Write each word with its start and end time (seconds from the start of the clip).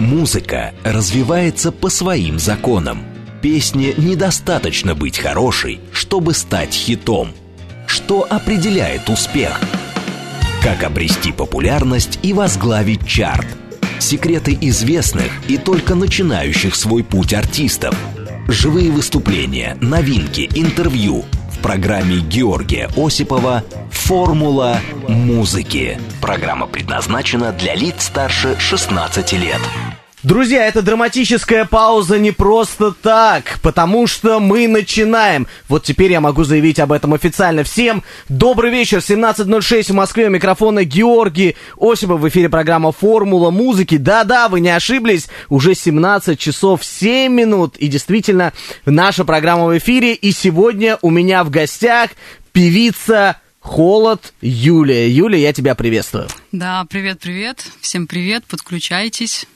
Музыка 0.00 0.72
развивается 0.82 1.70
по 1.70 1.90
своим 1.90 2.38
законам. 2.38 3.04
Песне 3.42 3.92
недостаточно 3.98 4.94
быть 4.94 5.18
хорошей, 5.18 5.78
чтобы 5.92 6.32
стать 6.32 6.72
хитом. 6.72 7.32
Что 7.86 8.26
определяет 8.28 9.10
успех? 9.10 9.60
Как 10.62 10.84
обрести 10.84 11.32
популярность 11.32 12.18
и 12.22 12.32
возглавить 12.32 13.06
чарт? 13.06 13.46
Секреты 13.98 14.56
известных 14.62 15.30
и 15.48 15.58
только 15.58 15.94
начинающих 15.94 16.76
свой 16.76 17.04
путь 17.04 17.34
артистов. 17.34 17.94
Живые 18.48 18.90
выступления, 18.90 19.76
новинки, 19.82 20.48
интервью– 20.54 21.26
программе 21.60 22.18
Георгия 22.18 22.88
Осипова 22.96 23.62
«Формула 23.90 24.78
музыки». 25.08 26.00
Программа 26.20 26.66
предназначена 26.66 27.52
для 27.52 27.74
лиц 27.74 28.04
старше 28.04 28.56
16 28.58 29.32
лет. 29.34 29.60
Друзья, 30.22 30.66
эта 30.66 30.82
драматическая 30.82 31.64
пауза 31.64 32.18
не 32.18 32.30
просто 32.30 32.92
так, 32.92 33.58
потому 33.62 34.06
что 34.06 34.38
мы 34.38 34.68
начинаем. 34.68 35.46
Вот 35.66 35.84
теперь 35.84 36.12
я 36.12 36.20
могу 36.20 36.44
заявить 36.44 36.78
об 36.78 36.92
этом 36.92 37.14
официально 37.14 37.64
всем. 37.64 38.04
Добрый 38.28 38.70
вечер, 38.70 38.98
17.06 38.98 39.84
в 39.84 39.94
Москве, 39.94 40.26
у 40.26 40.30
микрофона 40.30 40.84
Георгий 40.84 41.56
Осипов, 41.78 42.20
в 42.20 42.28
эфире 42.28 42.50
программа 42.50 42.92
«Формула 42.92 43.50
музыки». 43.50 43.96
Да-да, 43.96 44.50
вы 44.50 44.60
не 44.60 44.68
ошиблись, 44.68 45.28
уже 45.48 45.74
17 45.74 46.38
часов 46.38 46.84
7 46.84 47.32
минут, 47.32 47.78
и 47.78 47.88
действительно, 47.88 48.52
наша 48.84 49.24
программа 49.24 49.64
в 49.68 49.78
эфире, 49.78 50.12
и 50.12 50.32
сегодня 50.32 50.98
у 51.00 51.08
меня 51.08 51.44
в 51.44 51.50
гостях 51.50 52.10
певица 52.52 53.40
Холод 53.60 54.34
Юлия. 54.42 55.08
Юлия, 55.08 55.40
я 55.40 55.54
тебя 55.54 55.74
приветствую. 55.74 56.28
Да, 56.52 56.84
привет-привет, 56.90 57.64
всем 57.80 58.06
привет, 58.06 58.44
подключайтесь 58.44 59.46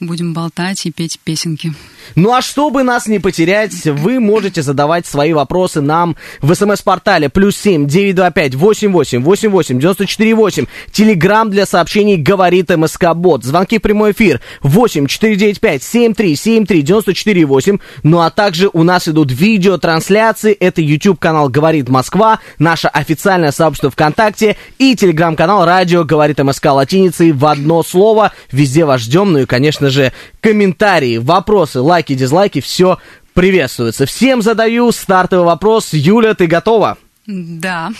будем 0.00 0.34
болтать 0.34 0.84
и 0.86 0.92
петь 0.92 1.18
песенки. 1.22 1.72
Ну 2.14 2.32
а 2.32 2.42
чтобы 2.42 2.82
нас 2.82 3.06
не 3.06 3.18
потерять, 3.18 3.84
вы 3.84 4.20
можете 4.20 4.62
задавать 4.62 5.06
свои 5.06 5.32
вопросы 5.32 5.80
нам 5.80 6.16
в 6.40 6.54
смс-портале 6.54 7.28
плюс 7.28 7.56
семь 7.56 7.86
девять 7.86 8.14
два 8.14 8.30
пять 8.30 8.54
восемь 8.54 8.92
восемь 8.92 9.22
восемь 9.22 9.50
восемь 9.50 9.78
девяносто 9.78 10.06
четыре 10.06 10.34
восемь. 10.34 10.66
Телеграмм 10.92 11.50
для 11.50 11.66
сообщений 11.66 12.16
говорит 12.16 12.70
МСК 12.70 13.14
Бот. 13.14 13.42
Звонки 13.44 13.78
в 13.78 13.82
прямой 13.82 14.12
эфир 14.12 14.40
восемь 14.62 15.06
четыре 15.06 15.36
девять 15.36 15.60
пять 15.60 15.82
семь 15.82 16.14
три 16.14 16.36
семь 16.36 16.66
три 16.66 16.82
девяносто 16.82 17.14
четыре 17.14 17.44
восемь. 17.44 17.78
Ну 18.02 18.20
а 18.20 18.30
также 18.30 18.70
у 18.72 18.82
нас 18.82 19.08
идут 19.08 19.32
видеотрансляции. 19.32 20.52
Это 20.52 20.80
YouTube 20.80 21.18
канал 21.18 21.48
Говорит 21.48 21.88
Москва, 21.88 22.40
наше 22.58 22.88
официальное 22.88 23.50
сообщество 23.50 23.90
ВКонтакте 23.90 24.56
и 24.78 24.94
телеграм-канал 24.94 25.64
Радио 25.64 26.04
Говорит 26.04 26.38
МСК 26.38 26.66
латиницей 26.66 27.32
в 27.32 27.44
одно 27.46 27.82
слово. 27.82 28.32
Везде 28.52 28.84
вас 28.84 29.00
ждем. 29.00 29.32
Ну 29.32 29.40
и, 29.40 29.46
конечно 29.46 29.85
же, 29.90 30.12
комментарии, 30.40 31.18
вопросы, 31.18 31.80
лайки, 31.80 32.14
дизлайки, 32.14 32.60
все 32.60 32.98
приветствуется. 33.34 34.06
Всем 34.06 34.42
задаю 34.42 34.92
стартовый 34.92 35.46
вопрос. 35.46 35.92
Юля, 35.92 36.34
ты 36.34 36.46
готова? 36.46 36.98
Да. 37.26 37.90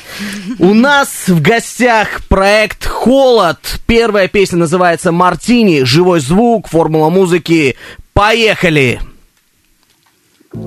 У 0.59 0.73
нас 0.73 1.27
в 1.27 1.43
гостях 1.43 2.23
проект 2.29 2.87
«Холод». 2.87 3.59
Первая 3.87 4.29
песня 4.29 4.59
называется 4.59 5.11
«Мартини». 5.11 5.83
Живой 5.83 6.21
звук, 6.21 6.69
формула 6.69 7.11
музыки. 7.11 7.77
Поехали! 8.13 9.01
Так 10.53 10.63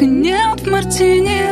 нет 0.00 0.66
мартини. 0.66 1.42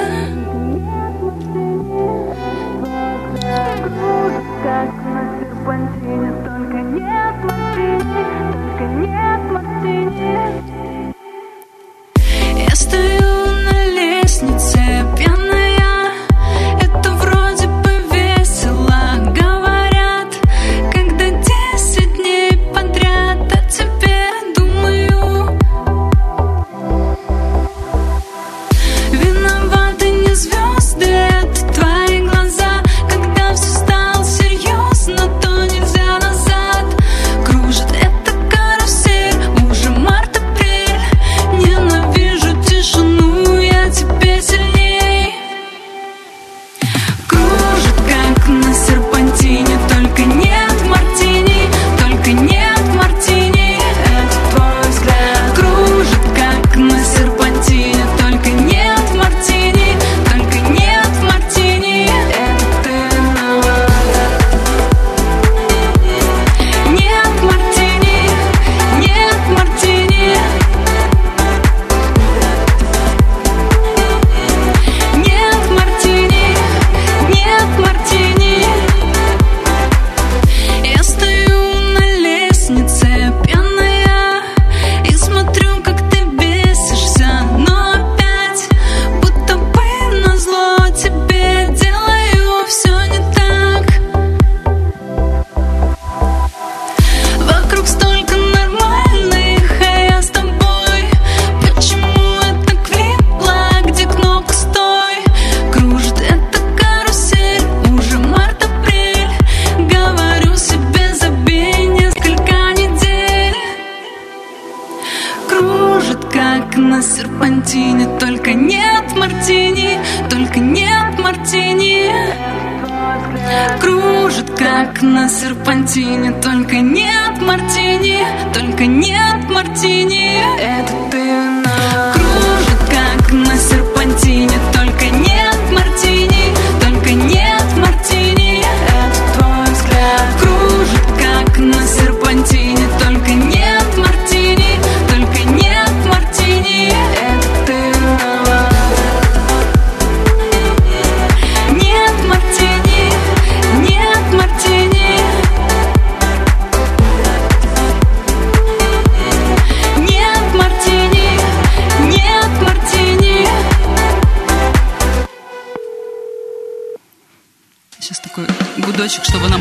Я 12.69 12.75
стою 12.75 13.42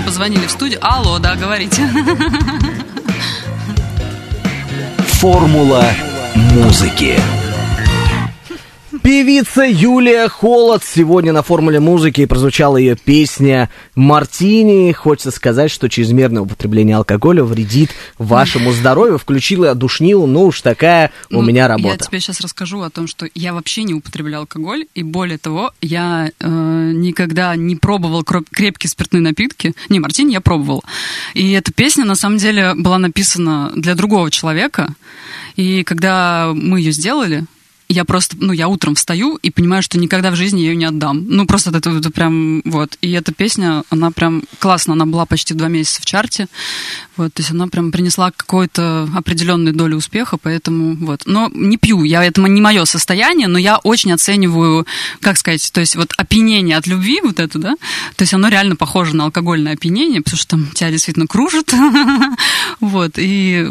позвонили 0.03 0.45
в 0.45 0.51
студию. 0.51 0.79
Алло, 0.81 1.19
да, 1.19 1.35
говорите. 1.35 1.87
Формула 5.07 5.85
музыки. 6.35 7.19
Певица 9.03 9.63
Юлия 9.63 10.29
Холод 10.29 10.83
сегодня 10.83 11.33
на 11.33 11.41
формуле 11.41 11.79
музыки 11.79 12.23
прозвучала 12.27 12.77
ее 12.77 12.95
песня 12.95 13.71
«Мартини». 13.95 14.91
Хочется 14.91 15.31
сказать, 15.31 15.71
что 15.71 15.89
чрезмерное 15.89 16.43
употребление 16.43 16.97
алкоголя 16.97 17.43
вредит 17.43 17.89
вашему 18.19 18.71
здоровью. 18.71 19.17
Включила 19.17 19.73
душнилу, 19.73 20.27
ну 20.27 20.43
уж 20.45 20.61
такая 20.61 21.11
у 21.31 21.35
Ну, 21.35 21.41
меня 21.41 21.67
работа. 21.67 21.95
Я 21.95 21.97
тебе 21.97 22.19
сейчас 22.19 22.41
расскажу 22.41 22.81
о 22.81 22.91
том, 22.91 23.07
что 23.07 23.27
я 23.33 23.53
вообще 23.53 23.83
не 23.85 23.95
употребляю 23.95 24.41
алкоголь, 24.41 24.85
и 24.93 25.01
более 25.01 25.39
того, 25.39 25.71
я 25.81 26.29
э, 26.39 26.47
никогда 26.93 27.55
не 27.55 27.75
пробовал 27.75 28.23
крепкие 28.23 28.89
спиртные 28.89 29.21
напитки. 29.21 29.73
Не, 29.89 29.99
мартини 29.99 30.33
я 30.33 30.41
пробовала. 30.41 30.83
И 31.33 31.51
эта 31.53 31.73
песня, 31.73 32.05
на 32.05 32.15
самом 32.15 32.37
деле, 32.37 32.75
была 32.75 32.99
написана 32.99 33.71
для 33.75 33.95
другого 33.95 34.29
человека. 34.29 34.93
И 35.55 35.83
когда 35.83 36.51
мы 36.53 36.79
ее 36.79 36.91
сделали, 36.91 37.45
я 37.91 38.05
просто, 38.05 38.35
ну, 38.39 38.53
я 38.53 38.67
утром 38.67 38.95
встаю 38.95 39.37
и 39.41 39.51
понимаю, 39.51 39.83
что 39.83 39.99
никогда 39.99 40.31
в 40.31 40.35
жизни 40.35 40.61
ее 40.61 40.75
не 40.75 40.85
отдам. 40.85 41.25
Ну, 41.27 41.45
просто 41.45 41.69
это, 41.75 41.89
это 41.89 42.11
прям, 42.11 42.61
вот. 42.65 42.97
И 43.01 43.11
эта 43.11 43.33
песня, 43.33 43.83
она 43.89 44.11
прям 44.11 44.43
классно, 44.59 44.93
она 44.93 45.05
была 45.05 45.25
почти 45.25 45.53
два 45.53 45.67
месяца 45.67 46.01
в 46.01 46.05
чарте. 46.05 46.47
Вот, 47.17 47.33
то 47.33 47.41
есть 47.41 47.51
она 47.51 47.67
прям 47.67 47.91
принесла 47.91 48.31
какую-то 48.31 49.09
определенную 49.15 49.75
долю 49.75 49.97
успеха, 49.97 50.37
поэтому 50.37 50.95
вот. 50.95 51.23
Но 51.25 51.51
не 51.53 51.77
пью, 51.77 52.03
я, 52.03 52.23
это 52.23 52.41
не 52.41 52.61
мое 52.61 52.85
состояние, 52.85 53.47
но 53.47 53.59
я 53.59 53.77
очень 53.77 54.11
оцениваю, 54.11 54.87
как 55.19 55.37
сказать, 55.37 55.71
то 55.71 55.81
есть 55.81 55.95
вот 55.95 56.13
опьянение 56.17 56.77
от 56.77 56.87
любви, 56.87 57.19
вот 57.21 57.39
это, 57.39 57.59
да, 57.59 57.75
то 58.15 58.23
есть 58.23 58.33
оно 58.33 58.47
реально 58.47 58.75
похоже 58.75 59.15
на 59.15 59.25
алкогольное 59.25 59.73
опьянение, 59.73 60.21
потому 60.21 60.37
что 60.37 60.47
там 60.51 60.67
тебя 60.73 60.89
действительно 60.91 61.27
кружит. 61.27 61.73
Вот, 62.79 63.13
и 63.17 63.67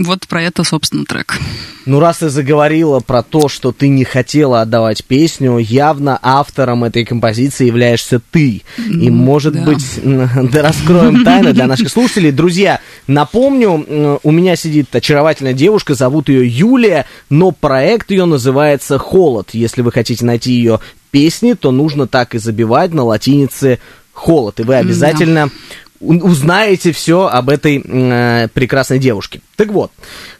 вот 0.00 0.26
про 0.28 0.42
это, 0.42 0.64
собственно, 0.64 1.04
трек. 1.04 1.38
Ну, 1.86 1.98
раз 1.98 2.18
ты 2.18 2.28
заговорила 2.28 3.00
про 3.12 3.22
то, 3.22 3.50
что 3.50 3.72
ты 3.72 3.88
не 3.88 4.04
хотела 4.04 4.62
отдавать 4.62 5.04
песню, 5.04 5.58
явно 5.58 6.18
автором 6.22 6.82
этой 6.82 7.04
композиции 7.04 7.66
являешься 7.66 8.22
ты. 8.30 8.62
И, 8.78 9.10
Ну, 9.10 9.12
может 9.12 9.52
да. 9.52 9.64
быть, 9.64 9.84
да 10.02 10.62
раскроем 10.62 11.22
тайны 11.22 11.52
для 11.52 11.66
наших 11.66 11.90
слушателей. 11.90 12.30
Друзья, 12.32 12.80
напомню, 13.06 14.18
у 14.22 14.30
меня 14.30 14.56
сидит 14.56 14.96
очаровательная 14.96 15.52
девушка, 15.52 15.92
зовут 15.92 16.30
ее 16.30 16.48
Юлия, 16.48 17.04
но 17.28 17.50
проект 17.50 18.10
ее 18.10 18.24
называется 18.24 18.96
«Холод». 18.96 19.50
Если 19.52 19.82
вы 19.82 19.92
хотите 19.92 20.24
найти 20.24 20.52
ее 20.52 20.80
песни, 21.10 21.52
то 21.52 21.70
нужно 21.70 22.06
так 22.06 22.34
и 22.34 22.38
забивать 22.38 22.94
на 22.94 23.04
латинице 23.04 23.78
«Холод». 24.14 24.58
И 24.60 24.62
вы 24.62 24.76
обязательно 24.76 25.50
узнаете 26.02 26.92
все 26.92 27.26
об 27.26 27.48
этой 27.48 27.82
э, 27.84 28.48
прекрасной 28.52 28.98
девушке. 28.98 29.40
Так 29.56 29.68
вот, 29.68 29.92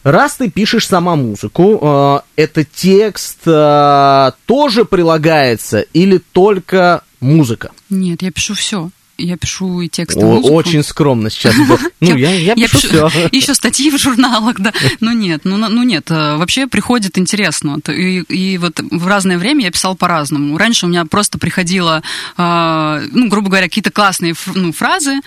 раз 0.02 0.36
ты 0.36 0.50
пишешь 0.50 0.86
сама 0.86 1.16
музыку, 1.16 1.78
э, 1.80 2.20
этот 2.36 2.70
текст 2.72 3.38
э, 3.46 4.32
тоже 4.46 4.84
прилагается 4.84 5.80
или 5.80 6.18
только 6.18 7.02
музыка? 7.20 7.70
Нет, 7.88 8.22
я 8.22 8.30
пишу 8.30 8.54
все. 8.54 8.90
Я 9.18 9.36
пишу 9.36 9.80
и 9.82 9.88
текст, 9.88 10.16
и 10.16 10.20
О, 10.20 10.26
музыку. 10.26 10.54
очень 10.54 10.82
скромно 10.82 11.30
сейчас. 11.30 11.54
Ну, 12.00 12.16
я, 12.16 12.34
я 12.34 12.54
пишу 12.56 12.78
все. 12.78 13.10
Еще 13.32 13.54
статьи 13.54 13.88
в 13.90 13.96
журналах, 13.96 14.58
да. 14.58 14.72
Ну 14.98 15.12
нет, 15.12 15.42
ну, 15.44 15.56
ну 15.56 15.84
нет, 15.84 16.10
э, 16.10 16.36
вообще 16.36 16.66
приходит 16.66 17.16
интересно. 17.16 17.78
И, 17.88 18.22
и 18.22 18.58
вот 18.58 18.80
в 18.80 19.06
разное 19.06 19.38
время 19.38 19.66
я 19.66 19.70
писал 19.70 19.94
по-разному. 19.94 20.58
Раньше 20.58 20.86
у 20.86 20.88
меня 20.88 21.04
просто 21.04 21.38
приходило, 21.38 22.02
э, 22.36 23.06
ну, 23.12 23.28
грубо 23.28 23.50
говоря, 23.50 23.68
какие-то 23.68 23.92
классные 23.92 24.34
ну, 24.54 24.72
фразы. 24.72 25.20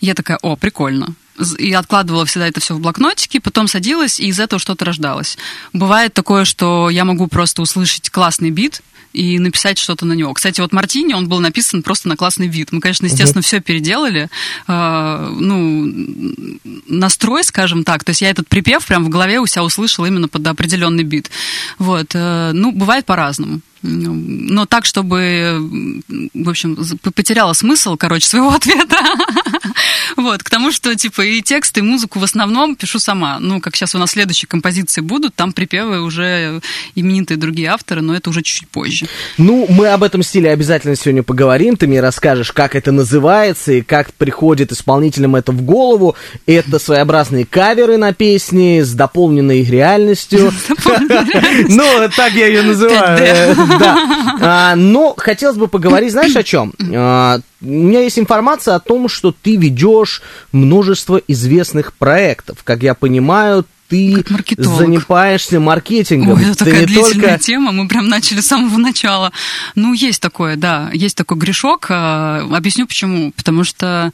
Я 0.00 0.14
такая, 0.14 0.38
о, 0.40 0.54
прикольно. 0.54 1.14
И 1.58 1.72
откладывала 1.72 2.26
всегда 2.26 2.48
это 2.48 2.60
все 2.60 2.74
в 2.74 2.80
блокнотике, 2.80 3.40
потом 3.40 3.68
садилась, 3.68 4.20
и 4.20 4.26
из 4.26 4.38
этого 4.38 4.60
что-то 4.60 4.84
рождалось. 4.84 5.38
Бывает 5.72 6.14
такое, 6.14 6.44
что 6.44 6.90
я 6.90 7.04
могу 7.04 7.26
просто 7.26 7.62
услышать 7.62 8.10
классный 8.10 8.50
бит, 8.50 8.82
и 9.12 9.38
написать 9.38 9.78
что-то 9.78 10.06
на 10.06 10.12
него. 10.12 10.32
Кстати, 10.34 10.60
вот 10.60 10.72
Мартини, 10.72 11.14
он 11.14 11.28
был 11.28 11.40
написан 11.40 11.82
просто 11.82 12.08
на 12.08 12.16
классный 12.16 12.46
вид. 12.46 12.70
Мы, 12.72 12.80
конечно, 12.80 13.06
естественно, 13.06 13.42
все 13.42 13.60
переделали. 13.60 14.28
Э, 14.68 15.34
ну, 15.36 15.92
настрой, 16.86 17.42
скажем 17.44 17.84
так. 17.84 18.04
То 18.04 18.10
есть 18.10 18.22
я 18.22 18.30
этот 18.30 18.48
припев 18.48 18.86
прям 18.86 19.04
в 19.04 19.08
голове 19.08 19.40
у 19.40 19.46
себя 19.46 19.64
услышала 19.64 20.06
именно 20.06 20.28
под 20.28 20.46
определенный 20.46 21.02
бит. 21.02 21.30
Вот. 21.78 22.14
э, 22.14 22.52
ну, 22.52 22.70
бывает 22.70 23.04
по-разному. 23.04 23.60
Но 23.82 24.66
так, 24.66 24.84
чтобы, 24.84 26.02
в 26.34 26.48
общем, 26.48 26.76
потеряла 27.14 27.52
смысл, 27.54 27.96
короче, 27.96 28.26
своего 28.26 28.50
ответа. 28.54 28.96
Вот, 30.16 30.42
к 30.42 30.50
тому, 30.50 30.70
что, 30.70 30.94
типа, 30.94 31.22
и 31.22 31.40
текст, 31.40 31.76
и 31.78 31.82
музыку 31.82 32.18
в 32.18 32.24
основном 32.24 32.76
пишу 32.76 32.98
сама. 32.98 33.38
Ну, 33.40 33.60
как 33.60 33.76
сейчас 33.76 33.94
у 33.94 33.98
нас 33.98 34.10
следующие 34.10 34.48
композиции 34.48 35.00
будут, 35.00 35.34
там 35.34 35.52
припевы 35.52 36.02
уже 36.02 36.60
именитые 36.94 37.38
другие 37.38 37.68
авторы, 37.68 38.02
но 38.02 38.14
это 38.14 38.30
уже 38.30 38.42
чуть-чуть 38.42 38.68
позже. 38.68 39.06
Ну, 39.38 39.66
мы 39.68 39.88
об 39.88 40.02
этом 40.02 40.22
стиле 40.22 40.50
обязательно 40.50 40.96
сегодня 40.96 41.22
поговорим. 41.22 41.76
Ты 41.76 41.86
мне 41.86 42.00
расскажешь, 42.00 42.52
как 42.52 42.74
это 42.74 42.92
называется 42.92 43.72
и 43.72 43.82
как 43.82 44.12
приходит 44.14 44.72
исполнителям 44.72 45.36
это 45.36 45.52
в 45.52 45.62
голову. 45.62 46.16
Это 46.46 46.78
своеобразные 46.78 47.46
каверы 47.46 47.96
на 47.96 48.12
песни 48.12 48.82
с 48.82 48.92
дополненной 48.92 49.64
реальностью. 49.64 50.52
Ну, 51.68 52.08
так 52.16 52.32
я 52.32 52.46
ее 52.46 52.62
называю. 52.62 53.56
Да. 53.78 53.96
А, 54.42 54.74
Но 54.74 55.14
хотелось 55.18 55.56
бы 55.58 55.68
поговорить, 55.68 56.12
знаешь, 56.12 56.34
о 56.34 56.42
чем? 56.42 56.72
А, 56.94 57.40
У 57.60 57.66
меня 57.66 58.00
есть 58.00 58.18
информация 58.18 58.74
о 58.74 58.80
том, 58.80 59.08
что 59.08 59.32
ты 59.32 59.56
ведешь 59.56 60.22
множество 60.52 61.20
известных 61.28 61.92
проектов. 61.92 62.58
Как 62.64 62.82
я 62.82 62.94
понимаю, 62.94 63.66
ты 63.88 64.24
занимаешься 64.56 65.58
маркетингом. 65.60 66.38
Ой, 66.38 66.44
это 66.44 66.64
Ты 66.64 66.64
такая 66.66 66.86
длительная 66.86 67.12
только 67.32 67.38
тема, 67.38 67.72
мы 67.72 67.88
прям 67.88 68.08
начали 68.08 68.40
с 68.40 68.46
самого 68.46 68.78
начала. 68.78 69.32
Ну, 69.74 69.92
есть 69.92 70.22
такое, 70.22 70.56
да, 70.56 70.90
есть 70.94 71.16
такой 71.16 71.36
грешок. 71.36 71.86
а, 71.90 72.48
Объясню 72.54 72.86
почему. 72.86 73.32
Потому 73.32 73.64
что 73.64 74.12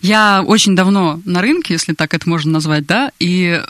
я 0.00 0.42
очень 0.44 0.74
давно 0.76 1.20
на 1.24 1.40
рынке, 1.40 1.74
если 1.74 1.94
так 1.94 2.12
это 2.14 2.28
можно 2.28 2.52
назвать, 2.52 2.84
да, 2.86 3.10
и 3.20 3.62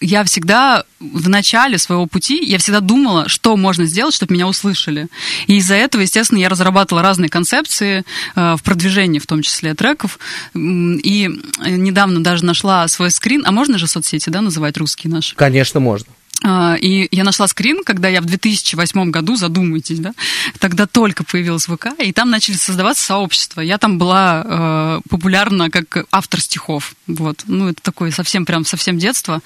я 0.00 0.24
всегда 0.24 0.84
в 0.98 1.28
начале 1.28 1.78
своего 1.78 2.06
пути, 2.06 2.42
я 2.44 2.58
всегда 2.58 2.80
думала, 2.80 3.28
что 3.28 3.56
можно 3.56 3.84
сделать, 3.84 4.14
чтобы 4.14 4.34
меня 4.34 4.46
услышали. 4.46 5.08
И 5.46 5.56
из-за 5.58 5.74
этого, 5.74 6.02
естественно, 6.02 6.38
я 6.38 6.48
разрабатывала 6.48 7.02
разные 7.02 7.28
концепции 7.28 8.04
э, 8.34 8.56
в 8.56 8.62
продвижении, 8.62 9.18
в 9.18 9.26
том 9.26 9.42
числе 9.42 9.74
треков. 9.74 10.18
И 10.54 11.30
э, 11.64 11.70
недавно 11.70 12.22
даже 12.22 12.44
нашла 12.44 12.86
свой 12.88 13.10
скрин. 13.10 13.42
А 13.46 13.52
можно 13.52 13.78
же 13.78 13.86
соцсети, 13.86 14.30
да, 14.30 14.40
называть 14.40 14.76
русские 14.76 15.12
наши? 15.12 15.34
Конечно, 15.36 15.80
можно. 15.80 16.06
А, 16.42 16.76
И 16.80 17.08
я 17.10 17.24
нашла 17.24 17.46
скрин, 17.48 17.84
когда 17.84 18.08
я 18.08 18.20
в 18.20 18.24
2008 18.24 19.10
году, 19.10 19.36
задумайтесь, 19.36 19.98
да, 19.98 20.12
тогда 20.58 20.86
только 20.86 21.24
появилась 21.24 21.66
ВК, 21.66 21.88
и 21.98 22.12
там 22.12 22.30
начали 22.30 22.54
создаваться 22.54 23.04
сообщества. 23.04 23.60
Я 23.60 23.78
там 23.78 23.98
была 23.98 24.42
э, 24.44 25.00
популярна 25.08 25.70
как 25.70 26.06
автор 26.10 26.40
стихов. 26.40 26.94
Вот. 27.06 27.44
Ну, 27.46 27.68
это 27.68 27.82
такое 27.82 28.10
совсем 28.10 28.46
прям 28.46 28.64
совсем 28.64 28.98
детство. 28.98 29.40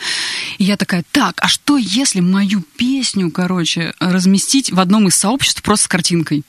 И 0.59 0.65
я 0.65 0.77
такая, 0.77 1.05
так, 1.11 1.41
а 1.41 1.49
что 1.49 1.77
если 1.77 2.21
мою 2.21 2.63
песню, 2.77 3.31
короче, 3.31 3.95
разместить 3.99 4.71
в 4.71 4.79
одном 4.79 5.09
из 5.09 5.17
сообществ 5.17 5.63
просто 5.63 5.87
с 5.87 5.89
картинкой? 5.89 6.45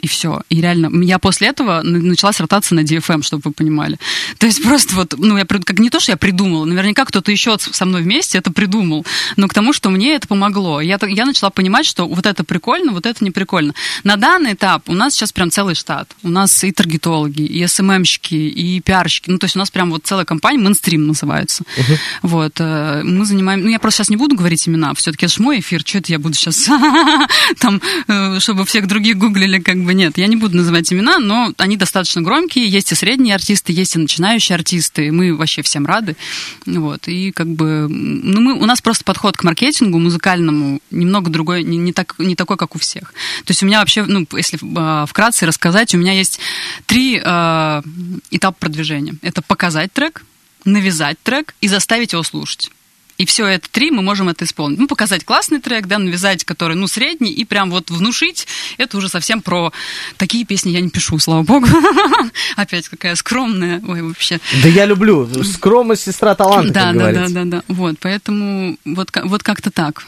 И 0.00 0.06
все. 0.06 0.42
И 0.48 0.60
реально, 0.60 0.90
я 1.04 1.18
после 1.18 1.48
этого 1.48 1.80
н- 1.80 2.08
началась 2.08 2.38
ротация 2.40 2.76
на 2.76 2.80
DFM, 2.80 3.22
чтобы 3.22 3.42
вы 3.46 3.52
понимали. 3.52 3.98
То 4.38 4.46
есть 4.46 4.62
просто 4.62 4.94
вот, 4.94 5.14
ну, 5.18 5.36
я 5.36 5.44
как 5.44 5.78
не 5.80 5.90
то, 5.90 5.98
что 6.00 6.12
я 6.12 6.16
придумала, 6.16 6.64
наверняка 6.64 7.04
кто-то 7.04 7.32
еще 7.32 7.56
со 7.58 7.84
мной 7.84 8.02
вместе 8.02 8.38
это 8.38 8.52
придумал, 8.52 9.04
но 9.36 9.48
к 9.48 9.54
тому, 9.54 9.72
что 9.72 9.90
мне 9.90 10.14
это 10.14 10.28
помогло. 10.28 10.80
Я, 10.80 10.98
я 11.08 11.26
начала 11.26 11.50
понимать, 11.50 11.84
что 11.86 12.06
вот 12.06 12.26
это 12.26 12.44
прикольно, 12.44 12.92
вот 12.92 13.06
это 13.06 13.24
не 13.24 13.30
прикольно. 13.32 13.74
На 14.04 14.16
данный 14.16 14.52
этап 14.52 14.88
у 14.88 14.94
нас 14.94 15.14
сейчас 15.14 15.32
прям 15.32 15.50
целый 15.50 15.74
штат. 15.74 16.08
У 16.22 16.28
нас 16.28 16.62
и 16.62 16.70
таргетологи, 16.70 17.42
и 17.42 17.66
СММщики, 17.66 18.34
и 18.34 18.80
пиарщики. 18.80 19.30
Ну, 19.30 19.38
то 19.38 19.46
есть 19.46 19.56
у 19.56 19.58
нас 19.58 19.70
прям 19.70 19.90
вот 19.90 20.02
целая 20.06 20.24
компания, 20.24 20.58
мейнстрим 20.58 21.06
называется. 21.08 21.64
Вот. 22.22 22.54
э, 22.60 23.02
Мы 23.04 23.24
занимаем... 23.24 23.62
Ну, 23.62 23.68
я 23.68 23.78
просто 23.78 23.98
сейчас 23.98 24.10
не 24.10 24.16
буду 24.16 24.36
говорить 24.36 24.68
имена, 24.68 24.94
все-таки 24.94 25.26
это 25.26 25.34
ж 25.34 25.38
мой 25.38 25.58
эфир, 25.60 25.80
что 25.84 25.98
это 25.98 26.12
я 26.12 26.18
буду 26.18 26.34
сейчас 26.34 26.66
там, 27.58 27.80
э, 28.06 28.38
чтобы 28.40 28.64
всех 28.64 28.86
других 28.86 29.16
гуглили, 29.16 29.58
как 29.58 29.82
бы 29.82 29.87
нет. 29.94 30.18
Я 30.18 30.26
не 30.26 30.36
буду 30.36 30.56
называть 30.56 30.92
имена, 30.92 31.18
но 31.18 31.52
они 31.58 31.76
достаточно 31.76 32.22
громкие. 32.22 32.68
Есть 32.68 32.92
и 32.92 32.94
средние 32.94 33.34
артисты, 33.34 33.72
есть 33.72 33.96
и 33.96 33.98
начинающие 33.98 34.54
артисты. 34.54 35.06
и 35.06 35.10
Мы 35.10 35.34
вообще 35.34 35.62
всем 35.62 35.86
рады. 35.86 36.16
Вот. 36.66 37.08
И 37.08 37.32
как 37.32 37.48
бы... 37.48 37.86
Ну, 37.88 38.40
мы, 38.40 38.54
у 38.54 38.66
нас 38.66 38.80
просто 38.80 39.04
подход 39.04 39.36
к 39.36 39.44
маркетингу 39.44 39.98
музыкальному 39.98 40.80
немного 40.90 41.30
другой, 41.30 41.62
не, 41.64 41.76
не, 41.76 41.92
так, 41.92 42.14
не 42.18 42.34
такой, 42.34 42.56
как 42.56 42.74
у 42.74 42.78
всех. 42.78 43.12
То 43.44 43.50
есть 43.50 43.62
у 43.62 43.66
меня 43.66 43.80
вообще, 43.80 44.04
ну, 44.04 44.26
если 44.32 44.58
э, 44.58 45.06
вкратце 45.06 45.46
рассказать, 45.46 45.94
у 45.94 45.98
меня 45.98 46.12
есть 46.12 46.40
три 46.86 47.20
э, 47.22 47.82
этапа 48.30 48.56
продвижения. 48.58 49.14
Это 49.22 49.42
показать 49.42 49.92
трек, 49.92 50.24
навязать 50.64 51.18
трек 51.22 51.54
и 51.60 51.68
заставить 51.68 52.12
его 52.12 52.22
слушать. 52.22 52.70
И 53.18 53.26
все 53.26 53.46
это 53.46 53.68
три 53.68 53.90
мы 53.90 54.02
можем 54.02 54.28
это 54.28 54.44
исполнить. 54.44 54.78
Ну, 54.78 54.86
показать 54.86 55.24
классный 55.24 55.60
трек, 55.60 55.86
да, 55.86 55.98
навязать, 55.98 56.44
который, 56.44 56.76
ну, 56.76 56.86
средний, 56.86 57.32
и 57.32 57.44
прям 57.44 57.70
вот 57.70 57.90
внушить. 57.90 58.46
Это 58.78 58.96
уже 58.96 59.08
совсем 59.08 59.42
про 59.42 59.72
такие 60.16 60.44
песни 60.44 60.70
я 60.70 60.80
не 60.80 60.88
пишу, 60.88 61.18
слава 61.18 61.42
богу. 61.42 61.66
Опять 62.56 62.88
какая 62.88 63.16
скромная. 63.16 63.82
Ой, 63.86 64.02
вообще. 64.02 64.38
Да 64.62 64.68
я 64.68 64.86
люблю. 64.86 65.28
Скромность 65.42 66.04
сестра 66.04 66.36
таланта, 66.36 66.72
Да, 66.72 66.92
да, 66.92 67.12
да, 67.12 67.28
да, 67.28 67.44
да. 67.44 67.62
Вот, 67.66 67.96
поэтому 68.00 68.78
вот, 68.84 69.10
вот 69.24 69.42
как-то 69.42 69.72
так. 69.72 70.04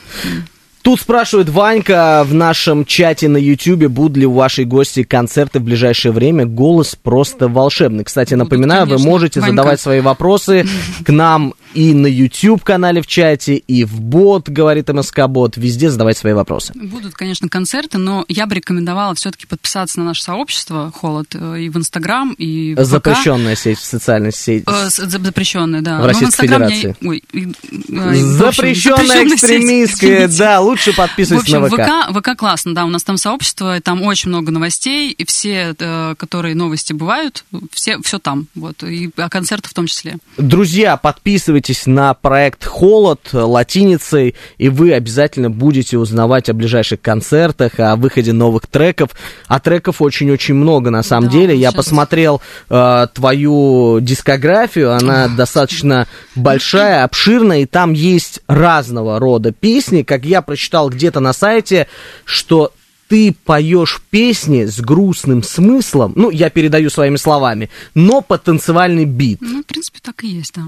Тут 0.83 1.01
спрашивает 1.01 1.49
Ванька 1.51 2.25
в 2.27 2.33
нашем 2.33 2.85
чате 2.85 3.29
на 3.29 3.37
Ютьюбе, 3.37 3.89
будут 3.89 4.17
ли 4.17 4.27
у 4.27 4.33
вашей 4.33 4.65
гости 4.65 5.03
концерты 5.03 5.59
в 5.59 5.63
ближайшее 5.63 6.13
время. 6.13 6.47
Голос 6.47 6.97
просто 7.01 7.49
волшебный. 7.49 8.05
Кстати, 8.05 8.35
напоминаю, 8.35 8.87
конечно. 8.87 9.05
вы 9.05 9.11
можете 9.11 9.41
Ванька. 9.41 9.53
задавать 9.53 9.81
свои 9.81 10.01
вопросы 10.01 10.67
к 11.05 11.11
нам 11.11 11.55
и 11.75 11.93
на 11.93 12.07
YouTube 12.07 12.65
канале 12.65 13.03
в 13.03 13.07
чате, 13.07 13.57
и 13.57 13.85
в 13.85 14.01
бот, 14.01 14.49
говорит 14.49 14.89
МСК 14.93 15.27
Бот. 15.29 15.57
Везде 15.57 15.91
задавать 15.91 16.17
свои 16.17 16.33
вопросы. 16.33 16.73
Будут, 16.75 17.15
конечно, 17.15 17.49
концерты, 17.49 17.99
но 17.99 18.25
я 18.29 18.47
бы 18.47 18.55
рекомендовала 18.57 19.15
все-таки 19.15 19.47
подписаться 19.47 20.01
на 20.01 20.07
наше 20.07 20.23
сообщество 20.23 20.91
«Холод» 20.93 21.35
и 21.35 21.69
в 21.69 21.77
Инстаграм, 21.77 22.33
и 22.33 22.75
в 22.75 22.79
ВК. 22.79 22.87
Запрещенная 22.87 23.55
сеть, 23.55 23.79
социальная 23.79 24.33
сеть. 24.33 24.65
Э, 24.67 24.89
Запрещенная, 24.89 25.81
да. 25.83 25.99
В 25.99 26.01
Но 26.01 26.07
Российской 26.09 26.47
Федерации. 26.47 26.97
Я... 27.01 27.09
Ой, 27.09 27.23
и- 27.33 27.49
э, 27.93 28.15
Запрещенная 28.15 29.27
экстремистская, 29.29 30.29
да, 30.39 30.61
лучше 30.71 30.93
В 30.93 30.97
подписывайтесь 30.97 31.53
общем, 31.55 31.63
на 31.63 31.69
ВК. 31.69 32.13
ВК, 32.15 32.19
ВК 32.35 32.39
классно, 32.39 32.75
да, 32.75 32.85
у 32.85 32.89
нас 32.89 33.03
там 33.03 33.17
сообщество, 33.17 33.77
и 33.77 33.81
там 33.81 34.03
очень 34.03 34.29
много 34.31 34.51
новостей, 34.53 35.11
и 35.11 35.25
все, 35.25 35.75
э, 35.79 36.15
которые 36.17 36.55
новости 36.55 36.93
бывают, 36.93 37.45
все, 37.73 37.99
все 38.03 38.19
там, 38.19 38.47
вот, 38.55 38.83
и 38.83 39.11
о 39.17 39.29
концертах 39.29 39.71
в 39.71 39.75
том 39.75 39.87
числе. 39.87 40.17
Друзья, 40.39 40.97
подписывайтесь 40.97 41.87
на 41.87 42.15
проект 42.15 42.65
«Холод» 42.65 43.21
латиницей, 43.33 44.35
и 44.59 44.69
вы 44.69 44.93
обязательно 44.93 45.51
будете 45.51 45.99
узнавать 45.99 46.49
о 46.49 46.53
ближайших 46.55 47.01
концертах, 47.01 47.79
о 47.79 47.97
выходе 47.97 48.33
новых 48.33 48.67
треков. 48.67 49.11
А 49.49 49.59
треков 49.61 50.01
очень-очень 50.01 50.55
много, 50.55 50.91
на 50.91 51.03
самом 51.03 51.29
Да, 51.29 51.33
деле. 51.33 51.57
Я 51.57 51.71
сейчас- 51.71 51.75
посмотрел 51.85 52.41
э, 52.69 53.07
твою 53.13 53.99
дискографию, 54.01 54.93
она 54.95 55.29
достаточно 55.29 56.07
большая, 56.35 57.05
обширная, 57.05 57.61
и 57.61 57.67
там 57.67 57.93
есть 57.93 58.41
разного 58.47 59.19
рода 59.19 59.53
песни. 59.53 60.03
Как 60.03 60.25
я 60.25 60.43
прочитал 60.43 60.60
где-то 60.89 61.21
на 61.21 61.33
сайте, 61.33 61.89
что 62.25 62.73
ты 63.09 63.35
поешь 63.45 64.01
песни 64.11 64.67
с 64.67 64.81
грустным 64.81 65.43
смыслом, 65.43 66.13
ну, 66.15 66.31
я 66.31 66.49
передаю 66.49 66.91
своими 66.91 67.17
словами, 67.17 67.69
но 67.95 68.21
под 68.21 68.45
танцевальный 68.45 69.05
бит. 69.05 69.39
Ну, 69.41 69.63
в 69.63 69.67
принципе, 69.67 69.99
так 70.01 70.23
и 70.23 70.29
есть, 70.29 70.55
да. 70.55 70.63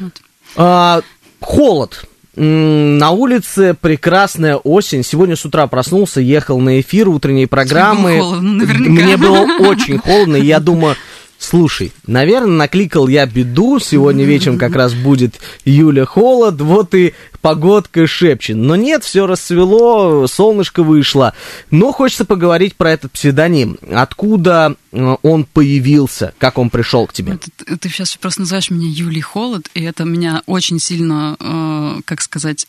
Вот. 0.00 0.12
А, 0.56 1.02
холод. 1.40 2.06
На 2.34 3.10
улице 3.10 3.74
прекрасная 3.78 4.56
осень. 4.56 5.02
Сегодня 5.02 5.36
с 5.36 5.44
утра 5.44 5.66
проснулся, 5.66 6.20
ехал 6.20 6.60
на 6.60 6.80
эфир 6.80 7.08
утренней 7.08 7.46
программы. 7.46 8.18
было 8.18 8.22
холодно, 8.22 8.52
наверняка. 8.52 8.90
Мне 8.90 9.16
было 9.16 9.38
очень 9.60 9.98
холодно, 9.98 10.36
и 10.36 10.44
я 10.44 10.60
думаю, 10.60 10.96
слушай, 11.38 11.92
наверное, 12.06 12.56
накликал 12.56 13.08
я 13.08 13.26
беду. 13.26 13.78
Сегодня 13.78 14.24
вечером 14.24 14.58
как 14.58 14.74
раз 14.74 14.92
будет 14.92 15.36
Юля 15.64 16.04
холод, 16.04 16.60
вот 16.60 16.94
и 16.94 17.14
погодка 17.46 18.08
шепчет. 18.08 18.56
Но 18.56 18.74
нет, 18.74 19.04
все 19.04 19.24
расцвело, 19.24 20.26
солнышко 20.26 20.82
вышло. 20.82 21.32
Но 21.70 21.92
хочется 21.92 22.24
поговорить 22.24 22.74
про 22.74 22.90
этот 22.90 23.12
псевдоним. 23.12 23.78
Откуда 23.92 24.74
он 25.22 25.44
появился, 25.44 26.34
как 26.38 26.58
он 26.58 26.70
пришел 26.70 27.06
к 27.06 27.12
тебе? 27.12 27.38
Ты, 27.38 27.76
ты 27.76 27.88
сейчас 27.88 28.16
просто 28.16 28.40
называешь 28.40 28.70
меня 28.70 28.88
Юлий 28.88 29.20
Холод, 29.20 29.68
и 29.74 29.82
это 29.82 30.04
меня 30.04 30.42
очень 30.46 30.78
сильно, 30.80 31.36
э, 31.38 32.00
как 32.04 32.22
сказать, 32.22 32.66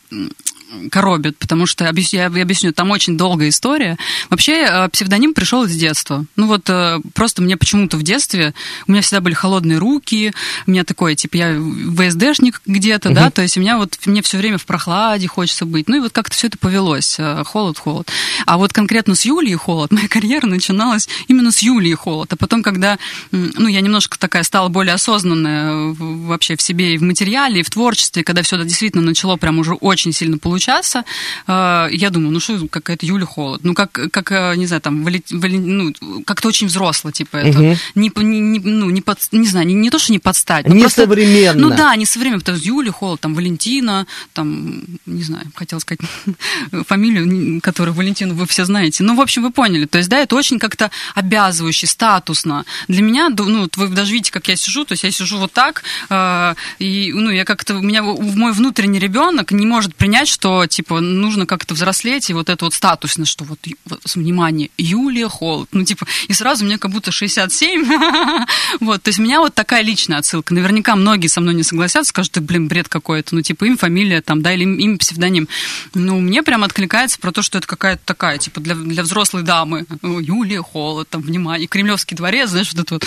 коробит, 0.92 1.38
потому 1.38 1.66
что, 1.66 1.86
объяс- 1.88 2.14
я 2.14 2.26
объясню, 2.28 2.74
там 2.74 2.92
очень 2.92 3.18
долгая 3.18 3.48
история. 3.50 3.98
Вообще, 4.30 4.66
э, 4.70 4.90
псевдоним 4.90 5.34
пришел 5.34 5.64
из 5.64 5.74
детства. 5.76 6.26
Ну 6.36 6.48
вот, 6.48 6.70
э, 6.70 7.00
просто 7.14 7.42
мне 7.42 7.56
почему-то 7.56 7.96
в 7.96 8.04
детстве, 8.04 8.54
у 8.86 8.92
меня 8.92 9.02
всегда 9.02 9.22
были 9.22 9.34
холодные 9.34 9.78
руки, 9.78 10.34
у 10.66 10.72
меня 10.72 10.84
такое, 10.84 11.16
типа, 11.16 11.38
я 11.38 11.56
ВСДшник 11.96 12.62
где-то, 12.66 13.12
да, 13.12 13.32
то 13.32 13.42
есть 13.42 13.58
у 13.58 13.62
меня 13.62 13.78
вот, 13.78 13.98
мне 14.06 14.22
все 14.22 14.38
время 14.38 14.58
в 14.58 14.66
прохладе 14.66 15.28
хочется 15.30 15.66
быть. 15.66 15.88
Ну 15.88 15.96
и 15.98 16.00
вот 16.00 16.12
как-то 16.12 16.36
все 16.36 16.48
это 16.48 16.58
повелось. 16.58 17.16
э, 17.18 17.44
Холод, 17.46 17.78
холод. 17.80 18.10
А 18.46 18.58
вот 18.58 18.74
конкретно 18.74 19.16
с 19.16 19.24
Юлией 19.24 19.56
холод, 19.56 19.92
моя 19.92 20.08
карьера 20.10 20.48
начиналась 20.48 21.08
именно 21.30 21.52
с 21.52 21.60
Юлией 21.60 21.96
холод. 21.96 22.17
А 22.30 22.36
потом, 22.36 22.64
когда, 22.64 22.98
ну, 23.32 23.68
я 23.68 23.82
немножко 23.82 24.18
такая 24.18 24.44
стала 24.44 24.70
более 24.70 24.94
осознанная 24.94 25.94
вообще 25.98 26.56
в 26.56 26.62
себе 26.62 26.96
и 26.96 26.98
в 26.98 27.04
материале, 27.04 27.60
и 27.60 27.64
в 27.64 27.70
творчестве, 27.70 28.24
когда 28.24 28.42
все 28.42 28.56
это 28.56 28.66
действительно 28.66 29.04
начало 29.04 29.36
прям 29.38 29.60
уже 29.60 29.74
очень 29.74 30.12
сильно 30.14 30.38
получаться, 30.38 31.04
э, 31.48 31.88
я 31.92 32.10
думаю, 32.10 32.32
ну 32.32 32.40
что 32.40 32.68
какая-то 32.68 33.06
Юля 33.06 33.26
холод. 33.26 33.62
Ну, 33.64 33.74
как, 33.74 33.92
как 34.12 34.32
э, 34.32 34.56
не 34.56 34.66
знаю, 34.68 34.82
там, 34.82 35.04
Вали- 35.06 35.24
Вали- 35.32 35.60
ну, 35.60 35.94
как-то 36.26 36.48
очень 36.48 36.68
взросло, 36.68 37.12
типа, 37.12 37.38
это. 37.38 37.60
Мгм. 37.60 37.76
Не, 37.96 38.12
не, 38.24 38.60
ну, 38.60 38.90
не, 38.90 39.02
под, 39.02 39.20
не 39.32 39.48
знаю, 39.48 39.68
не, 39.68 39.74
не 39.74 39.90
то, 39.90 40.00
что 40.00 40.12
не 40.12 40.20
подстать. 40.20 40.68
Не 40.68 40.82
просто- 40.82 41.04
современно. 41.04 41.60
Ну 41.70 41.76
да, 41.76 41.96
не 41.96 42.06
современно, 42.06 42.40
потому 42.40 42.58
что 42.58 42.68
Юля 42.68 42.92
Холод, 42.92 43.20
там 43.22 43.34
Валентина, 43.34 44.08
там, 44.34 44.84
не 45.06 45.24
знаю, 45.24 45.46
хотела 45.56 45.80
сказать 45.80 46.00
фамилию, 46.88 47.62
которую 47.62 47.94
Валентину 47.96 48.34
вы 48.36 48.46
все 48.48 48.66
знаете. 48.66 49.04
Ну, 49.04 49.16
в 49.16 49.22
общем, 49.22 49.44
вы 49.44 49.52
поняли. 49.52 49.86
То 49.86 49.98
есть, 49.98 50.10
да, 50.10 50.18
это 50.20 50.36
очень 50.36 50.60
как-то 50.60 50.92
обязывающе, 51.16 51.88
статусно. 52.08 52.66
Для 52.88 53.02
меня, 53.02 53.30
ну, 53.30 53.68
вы 53.76 53.90
даже 53.90 54.14
видите, 54.14 54.32
как 54.32 54.48
я 54.48 54.56
сижу, 54.56 54.86
то 54.86 54.94
есть 54.94 55.04
я 55.04 55.12
сижу 55.12 55.38
вот 55.40 55.52
так, 55.52 55.84
э, 56.10 56.56
и, 56.80 57.12
ну, 57.14 57.30
я 57.30 57.44
как-то, 57.44 57.76
у 57.76 57.82
меня 57.82 58.02
мой 58.02 58.54
внутренний 58.54 59.00
ребенок 59.00 59.52
не 59.52 59.66
может 59.66 59.94
принять, 59.94 60.30
что, 60.30 60.66
типа, 60.68 61.02
нужно 61.02 61.46
как-то 61.46 61.74
взрослеть, 61.74 62.30
и 62.30 62.34
вот 62.34 62.50
это 62.50 62.64
вот 62.64 62.74
статусность, 62.74 63.32
что 63.32 63.44
вот, 63.44 63.60
вот, 63.86 64.00
внимание, 64.16 64.70
Юлия 64.78 65.28
Холод, 65.28 65.68
ну, 65.74 65.84
типа, 65.84 66.08
и 66.30 66.34
сразу 66.34 66.64
мне 66.64 66.78
как 66.78 66.92
будто 66.92 67.12
67, 67.12 67.86
вот, 68.80 69.04
то 69.04 69.10
есть 69.10 69.20
у 69.20 69.24
меня 69.24 69.40
вот 69.42 69.54
такая 69.54 69.84
личная 69.84 70.20
отсылка. 70.20 70.54
Наверняка 70.54 70.96
многие 70.96 71.28
со 71.28 71.42
мной 71.42 71.56
не 71.56 71.64
согласятся, 71.64 72.10
скажут, 72.10 72.32
ты, 72.32 72.42
блин, 72.42 72.70
бред 72.70 72.88
какой-то, 72.88 73.36
ну, 73.36 73.42
типа, 73.42 73.66
им 73.66 73.78
фамилия 73.78 74.22
там, 74.22 74.42
да, 74.42 74.54
или 74.54 74.64
им, 74.64 74.78
им 74.78 74.98
псевдоним. 74.98 75.50
Ну, 75.94 76.22
мне 76.22 76.42
прям 76.42 76.64
откликается 76.64 77.20
про 77.20 77.34
то, 77.34 77.42
что 77.42 77.58
это 77.58 77.68
какая-то 77.68 78.02
такая, 78.06 78.38
типа, 78.38 78.62
для, 78.62 78.76
для 78.76 79.04
взрослой 79.04 79.44
дамы. 79.44 79.86
Юлия 80.02 80.62
Холод, 80.62 81.10
там, 81.10 81.22
внимание, 81.22 81.68
Кремлевский 81.88 82.18
дворец, 82.18 82.50
знаешь, 82.50 82.74
вот 82.74 82.84
это 82.84 82.94
вот, 82.96 83.06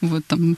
вот 0.00 0.26
там... 0.26 0.56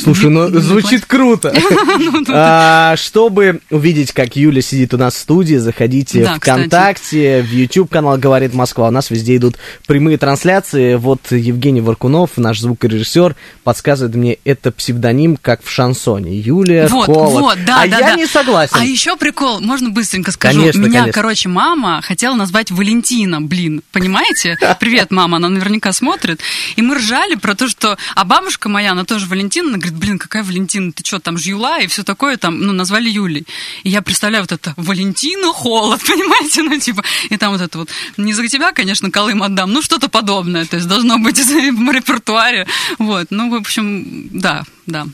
Слушай, 0.00 0.30
ну 0.30 0.48
звучит 0.60 1.04
круто. 1.04 1.52
Ну, 1.96 2.24
А, 2.28 2.96
Чтобы 2.96 3.60
увидеть, 3.70 4.12
как 4.12 4.36
Юля 4.36 4.62
сидит 4.62 4.94
у 4.94 4.98
нас 4.98 5.14
в 5.14 5.18
студии, 5.18 5.56
заходите 5.56 6.24
в 6.24 6.36
ВКонтакте, 6.36 7.42
в 7.42 7.52
YouTube 7.52 7.90
канал 7.90 8.18
«Говорит 8.18 8.54
Москва». 8.54 8.88
У 8.88 8.90
нас 8.90 9.10
везде 9.10 9.36
идут 9.36 9.56
прямые 9.86 10.16
трансляции. 10.18 10.94
Вот 10.94 11.20
Евгений 11.30 11.80
Варкунов, 11.80 12.36
наш 12.36 12.60
звукорежиссер, 12.60 13.34
подсказывает 13.64 14.14
мне, 14.14 14.38
это 14.44 14.70
псевдоним, 14.70 15.36
как 15.36 15.64
в 15.64 15.70
шансоне. 15.70 16.38
Юлия 16.38 16.86
Вот, 16.88 17.06
Холод. 17.06 17.40
вот, 17.40 17.58
да, 17.66 17.82
а 17.82 17.88
да, 17.88 17.98
я 17.98 18.10
да. 18.10 18.14
не 18.16 18.26
согласен. 18.26 18.76
А 18.78 18.84
еще 18.84 19.16
прикол, 19.16 19.60
можно 19.60 19.90
быстренько 19.90 20.30
скажу. 20.30 20.60
Конечно, 20.60 20.80
Меня, 20.80 21.00
конечно. 21.00 21.12
короче, 21.12 21.48
мама 21.48 22.00
хотела 22.02 22.34
назвать 22.34 22.70
Валентина, 22.70 23.40
блин, 23.40 23.82
понимаете? 23.92 24.56
Привет, 24.80 25.10
мама, 25.10 25.36
она 25.38 25.48
наверняка 25.48 25.92
смотрит. 25.92 26.40
И 26.76 26.82
мы 26.82 26.96
ржали 26.96 27.34
про 27.34 27.54
то, 27.54 27.68
что... 27.68 27.96
А 28.14 28.24
бабушка 28.24 28.68
моя, 28.68 28.92
она 28.92 29.04
тоже 29.04 29.26
Валентина, 29.26 29.68
она 29.68 29.78
говорит, 29.78 29.98
блин, 29.98 30.18
какая 30.18 30.42
Валентина, 30.42 30.92
ты 30.92 31.04
что, 31.04 31.18
там 31.18 31.38
Жюла 31.38 31.80
и 31.80 31.86
все 31.86 32.02
такое, 32.02 32.36
там, 32.36 32.60
ну, 32.60 32.72
назвали 32.72 33.08
Юлей. 33.08 33.46
И 33.82 33.90
я 33.90 34.02
представляю 34.02 34.44
вот 34.44 34.52
это, 34.52 34.74
Валентина 34.76 35.52
Холод, 35.52 36.00
понимаете? 36.06 36.62
Ну, 36.62 36.78
типа, 36.78 37.02
и 37.30 37.36
там 37.36 37.52
вот 37.52 37.60
это 37.60 37.78
вот, 37.78 37.90
не 38.16 38.32
за 38.32 38.46
тебя, 38.48 38.72
конечно, 38.72 39.10
Колым 39.10 39.42
отдам, 39.42 39.72
ну, 39.72 39.82
что-то 39.82 40.08
подобное, 40.08 40.64
то 40.66 40.76
есть 40.76 40.88
должно 40.88 41.18
быть 41.18 41.38
в 41.38 41.92
репертуаре. 41.92 42.66
Вот, 42.98 43.28
ну, 43.30 43.50
в 43.50 43.54
общем, 43.54 44.28
да, 44.30 44.64
да. 44.86 45.06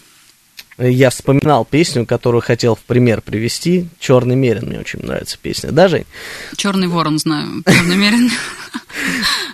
Я 0.78 1.10
вспоминал 1.10 1.66
песню, 1.66 2.06
которую 2.06 2.40
хотел 2.40 2.74
в 2.74 2.80
пример 2.80 3.20
привести. 3.20 3.86
Черный 3.98 4.34
мерин 4.34 4.66
мне 4.66 4.80
очень 4.80 5.00
нравится 5.00 5.36
песня. 5.40 5.72
Да, 5.72 5.88
Жень? 5.88 6.06
Черный 6.56 6.88
ворон 6.88 7.18
знаю, 7.18 7.62
намерен. 7.66 8.30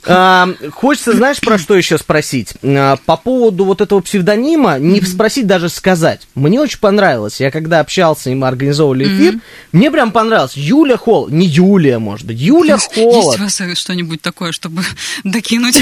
А, 0.09 0.49
хочется, 0.73 1.13
знаешь, 1.17 1.41
про 1.41 1.59
что 1.59 1.75
еще 1.77 1.99
спросить? 1.99 2.55
А, 2.63 2.97
по 3.07 3.17
поводу 3.17 3.65
вот 3.65 3.81
этого 3.81 4.01
псевдонима, 4.01 4.79
не 4.79 5.01
спросить, 5.01 5.47
даже 5.47 5.69
сказать. 5.69 6.21
Мне 6.35 6.61
очень 6.61 6.79
понравилось. 6.79 7.41
Я 7.41 7.51
когда 7.51 7.81
общался, 7.81 8.31
и 8.31 8.35
мы 8.35 8.47
организовывали 8.47 9.05
эфир, 9.05 9.41
мне 9.73 9.91
прям 9.91 10.13
понравилось. 10.13 10.57
Юля 10.57 10.97
Холод. 10.97 11.33
Не 11.33 11.47
Юлия, 11.47 11.99
может 11.99 12.27
быть. 12.27 12.39
Юля 12.41 12.75
Есть 12.75 12.95
Холод. 12.95 13.39
у 13.39 13.43
вас 13.43 13.61
что-нибудь 13.75 14.23
такое, 14.23 14.53
чтобы 14.53 14.83
докинуть? 15.25 15.81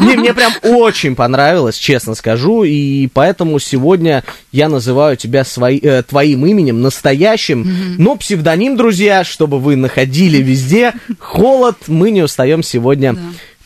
Не, 0.00 0.16
мне 0.16 0.32
прям 0.32 0.52
очень 0.62 1.16
понравилось, 1.16 1.76
честно 1.76 2.14
скажу, 2.14 2.62
и 2.64 3.08
поэтому 3.08 3.58
сегодня 3.58 4.22
я 4.52 4.68
называю 4.68 5.16
тебя 5.16 5.44
свои- 5.44 5.80
э, 5.80 6.02
твоим 6.02 6.46
именем, 6.46 6.82
настоящим, 6.82 7.96
но 7.98 8.16
псевдоним, 8.16 8.76
друзья, 8.76 9.24
чтобы 9.24 9.58
вы 9.58 9.76
находили 9.76 10.38
везде. 10.38 10.92
Холод, 11.18 11.76
мы 11.88 12.10
не 12.10 12.22
устаем 12.34 12.62
сегодня 12.64 13.12
Да. 13.14 13.20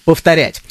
повторять. 0.04 0.62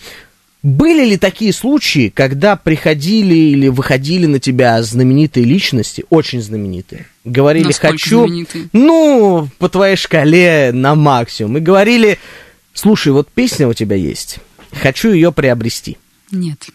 Были 0.64 1.06
ли 1.06 1.18
такие 1.18 1.54
случаи, 1.54 2.12
когда 2.14 2.56
приходили 2.56 3.36
или 3.36 3.68
выходили 3.70 4.26
на 4.26 4.40
тебя 4.40 4.82
знаменитые 4.84 5.46
личности, 5.46 6.06
очень 6.10 6.42
знаменитые, 6.42 7.08
говорили 7.24 7.66
Насколько 7.66 7.94
«хочу», 7.94 8.26
знаменитые? 8.26 8.68
ну, 8.74 9.48
по 9.60 9.70
твоей 9.70 9.96
шкале 9.96 10.72
на 10.74 10.96
максимум, 10.96 11.58
и 11.58 11.60
говорили 11.62 12.20
«слушай, 12.74 13.12
вот 13.12 13.30
песня 13.32 13.68
у 13.68 13.74
тебя 13.74 13.96
есть, 13.96 14.40
хочу 14.74 15.12
ее 15.12 15.32
приобрести». 15.32 15.98
Нет. 16.32 16.68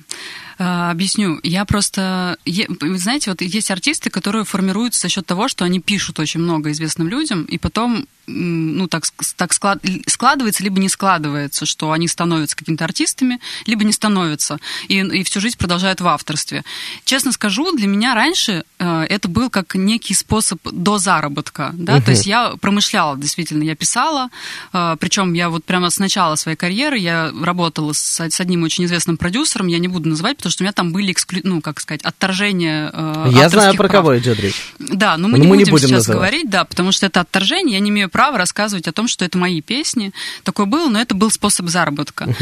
А, 0.59 0.91
объясню. 0.91 1.39
Я 1.43 1.65
просто... 1.65 2.37
Знаете, 2.47 3.31
вот 3.31 3.43
есть 3.43 3.71
артисты, 3.71 4.11
которые 4.11 4.45
формируются 4.45 5.03
за 5.03 5.09
счет 5.09 5.27
того, 5.27 5.49
что 5.49 5.65
они 5.65 5.81
пишут 5.81 6.21
очень 6.21 6.41
много 6.41 6.71
известным 6.71 7.09
людям, 7.09 7.45
и 7.45 7.59
потом 7.59 8.07
ну, 8.27 8.89
так, 8.89 9.05
так 9.37 9.53
склад, 9.53 9.79
складывается, 10.07 10.63
либо 10.63 10.79
не 10.79 10.89
складывается, 10.89 11.67
что 11.67 11.93
они 11.93 12.09
становятся 12.09 12.57
какими-то 12.57 12.85
артистами, 12.85 13.41
либо 13.67 13.85
не 13.85 13.93
становятся, 13.93 14.59
и, 14.89 14.99
и 14.99 15.23
всю 15.25 15.41
жизнь 15.41 15.57
продолжают 15.59 16.01
в 16.01 16.07
авторстве. 16.07 16.65
Честно 17.05 17.33
скажу, 17.33 17.73
для 17.73 17.87
меня 17.87 18.15
раньше 18.15 18.65
э, 18.79 19.07
это 19.09 19.29
был 19.29 19.51
как 19.51 19.75
некий 19.75 20.15
способ 20.15 20.61
до 20.71 20.99
заработка, 20.99 21.71
да, 21.75 21.99
uh-huh. 21.99 22.05
то 22.05 22.11
есть 22.13 22.27
я 22.27 22.55
промышляла, 22.61 23.17
действительно, 23.17 23.63
я 23.63 23.75
писала, 23.75 24.29
э, 24.73 24.97
причем 25.01 25.33
я 25.33 25.51
вот 25.51 25.65
прямо 25.65 25.91
с 25.91 25.99
начала 25.99 26.37
своей 26.37 26.57
карьеры 26.57 26.99
я 26.99 27.33
работала 27.43 27.93
с, 27.93 28.21
с 28.21 28.41
одним 28.41 28.63
очень 28.63 28.85
известным 28.85 29.17
продюсером, 29.17 29.67
я 29.67 29.79
не 29.79 29.89
буду 29.89 30.09
называть, 30.09 30.37
потому 30.37 30.53
что 30.53 30.63
у 30.63 30.65
меня 30.65 30.73
там 30.73 30.93
были, 30.93 31.13
эксклю... 31.13 31.41
ну, 31.45 31.61
как 31.61 31.81
сказать, 31.81 32.03
отторжения 32.03 32.91
э, 32.93 33.31
Я 33.33 33.49
знаю, 33.49 33.75
про 33.75 33.89
прав. 33.89 33.93
кого 33.93 34.19
идет 34.19 34.39
речь. 34.39 34.63
Да, 34.79 35.17
но 35.17 35.29
мы, 35.29 35.39
но 35.39 35.45
не, 35.45 35.51
мы 35.51 35.57
будем 35.57 35.67
не 35.67 35.71
будем 35.71 35.89
сейчас 35.89 36.07
называть. 36.07 36.17
говорить, 36.17 36.51
да, 36.51 36.65
потому 36.65 36.93
что 36.93 37.07
это 37.07 37.21
отторжение, 37.21 37.75
я 37.75 37.81
не 37.81 37.91
имею 37.91 38.09
права 38.13 38.39
рассказывать 38.39 38.87
о 38.87 38.93
том, 38.93 39.09
что 39.09 39.25
это 39.25 39.39
мои 39.39 39.61
песни. 39.61 40.13
Такое 40.45 40.67
было, 40.67 40.89
но 40.89 41.01
это 41.01 41.15
был 41.15 41.31
способ 41.31 41.69
заработка. 41.69 42.33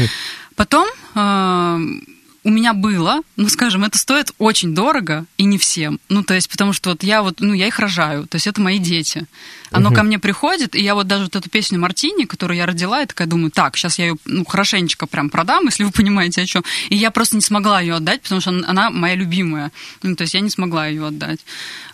Потом 0.55 0.87
э, 1.15 1.79
у 2.43 2.49
меня 2.49 2.73
было, 2.73 3.21
ну, 3.35 3.49
скажем, 3.49 3.83
это 3.83 3.97
стоит 3.97 4.31
очень 4.39 4.73
дорого 4.73 5.25
и 5.37 5.43
не 5.43 5.57
всем. 5.57 5.99
Ну, 6.09 6.23
то 6.23 6.33
есть, 6.33 6.49
потому 6.49 6.73
что 6.73 6.89
вот 6.89 7.03
я 7.03 7.21
вот, 7.21 7.39
ну, 7.39 7.53
я 7.53 7.67
их 7.67 7.77
рожаю, 7.77 8.25
то 8.25 8.35
есть 8.35 8.47
это 8.47 8.59
мои 8.61 8.79
дети. 8.79 9.25
Оно 9.69 9.89
угу. 9.89 9.95
ко 9.95 10.03
мне 10.03 10.17
приходит, 10.17 10.75
и 10.75 10.83
я 10.83 10.95
вот 10.95 11.07
даже 11.07 11.25
вот 11.25 11.35
эту 11.35 11.49
песню 11.49 11.79
Мартини, 11.79 12.25
которую 12.25 12.57
я 12.57 12.65
родила, 12.65 12.99
я 12.99 13.05
такая 13.05 13.27
думаю, 13.27 13.51
так, 13.51 13.77
сейчас 13.77 13.99
я 13.99 14.07
ее, 14.07 14.15
ну, 14.25 14.43
хорошенечко 14.43 15.05
прям 15.05 15.29
продам, 15.29 15.65
если 15.65 15.83
вы 15.83 15.91
понимаете, 15.95 16.41
о 16.41 16.45
чем. 16.45 16.63
И 16.89 16.95
я 16.95 17.11
просто 17.11 17.35
не 17.35 17.41
смогла 17.41 17.79
ее 17.79 17.95
отдать, 17.95 18.21
потому 18.21 18.41
что 18.41 18.49
она 18.49 18.89
моя 18.89 19.15
любимая. 19.15 19.71
Ну, 20.01 20.15
то 20.15 20.23
есть 20.23 20.33
я 20.33 20.39
не 20.39 20.49
смогла 20.49 20.87
ее 20.87 21.07
отдать. 21.07 21.39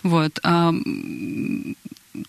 Вот 0.02 0.40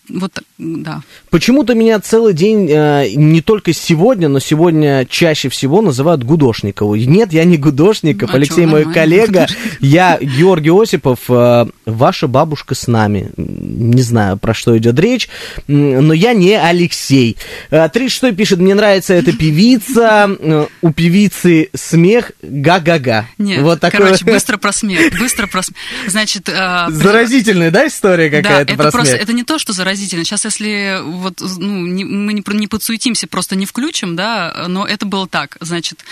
вот, 0.10 0.32
да. 0.58 1.02
Почему-то 1.30 1.74
меня 1.74 2.00
целый 2.00 2.34
день, 2.34 2.70
э, 2.70 3.10
не 3.16 3.42
только 3.42 3.74
сегодня, 3.74 4.28
но 4.28 4.40
сегодня 4.40 5.06
чаще 5.10 5.50
всего 5.50 5.82
называют 5.82 6.24
Гудошникову. 6.24 6.96
Нет, 6.96 7.34
я 7.34 7.44
не 7.46 7.58
Гудошников, 7.58 8.32
а 8.32 8.36
Алексей 8.36 8.66
что, 8.66 8.72
мой 8.72 8.92
коллега. 8.92 9.48
Я 9.80 10.18
Георгий 10.20 10.72
Осипов, 10.72 11.20
э, 11.30 11.68
ваша 11.92 12.28
бабушка 12.28 12.76
с 12.76 12.88
нами. 12.88 13.32
Не 13.38 14.02
знаю, 14.02 14.38
про 14.38 14.54
что 14.54 14.78
идет 14.78 15.00
речь, 15.00 15.30
но 15.68 16.14
я 16.14 16.34
не 16.34 16.56
Алексей. 16.56 17.38
36 17.70 18.24
э, 18.24 18.32
пишет, 18.34 18.60
мне 18.60 18.76
нравится 18.76 19.14
эта 19.14 19.32
певица, 19.34 20.30
э, 20.40 20.68
у 20.82 20.94
певицы 20.94 21.70
смех 21.76 22.32
га-га-га. 22.42 23.28
Нет, 23.38 23.62
вот 23.62 23.80
такой... 23.80 24.00
короче, 24.00 24.26
быстро 24.40 24.58
про 24.58 24.72
смех, 24.72 25.18
быстро 25.18 25.48
про 25.48 25.64
смех. 25.64 25.78
Значит... 26.08 26.50
Э, 26.50 26.88
Заразительная, 26.90 27.72
да, 27.72 27.88
история 27.88 28.30
какая-то 28.30 28.50
да, 28.66 28.74
это 28.74 28.84
про 28.84 28.92
просто, 28.92 29.12
смех? 29.12 29.24
Это 29.24 29.34
не 29.34 29.44
то, 29.44 29.60
что 29.60 29.74
заразительно. 29.74 30.24
Сейчас, 30.24 30.46
если 30.46 31.00
вот, 31.04 31.42
ну, 31.42 31.86
не, 31.86 32.06
мы 32.06 32.34
не, 32.34 32.44
не 32.54 32.68
подсуетимся, 32.68 33.28
просто 33.28 33.56
не 33.56 33.66
включим, 33.66 34.16
да, 34.16 34.66
но 34.68 34.86
это 34.86 35.06
было 35.06 35.28
так. 35.28 35.58
Значит, 35.60 36.04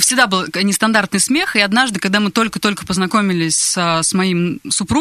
всегда 0.00 0.26
был 0.26 0.44
нестандартный 0.54 1.20
смех, 1.20 1.56
и 1.56 1.60
однажды, 1.60 1.98
когда 1.98 2.20
мы 2.20 2.30
только-только 2.30 2.86
познакомились 2.86 3.56
с, 3.56 4.02
с 4.02 4.12
моим 4.12 4.60
супругом, 4.68 4.91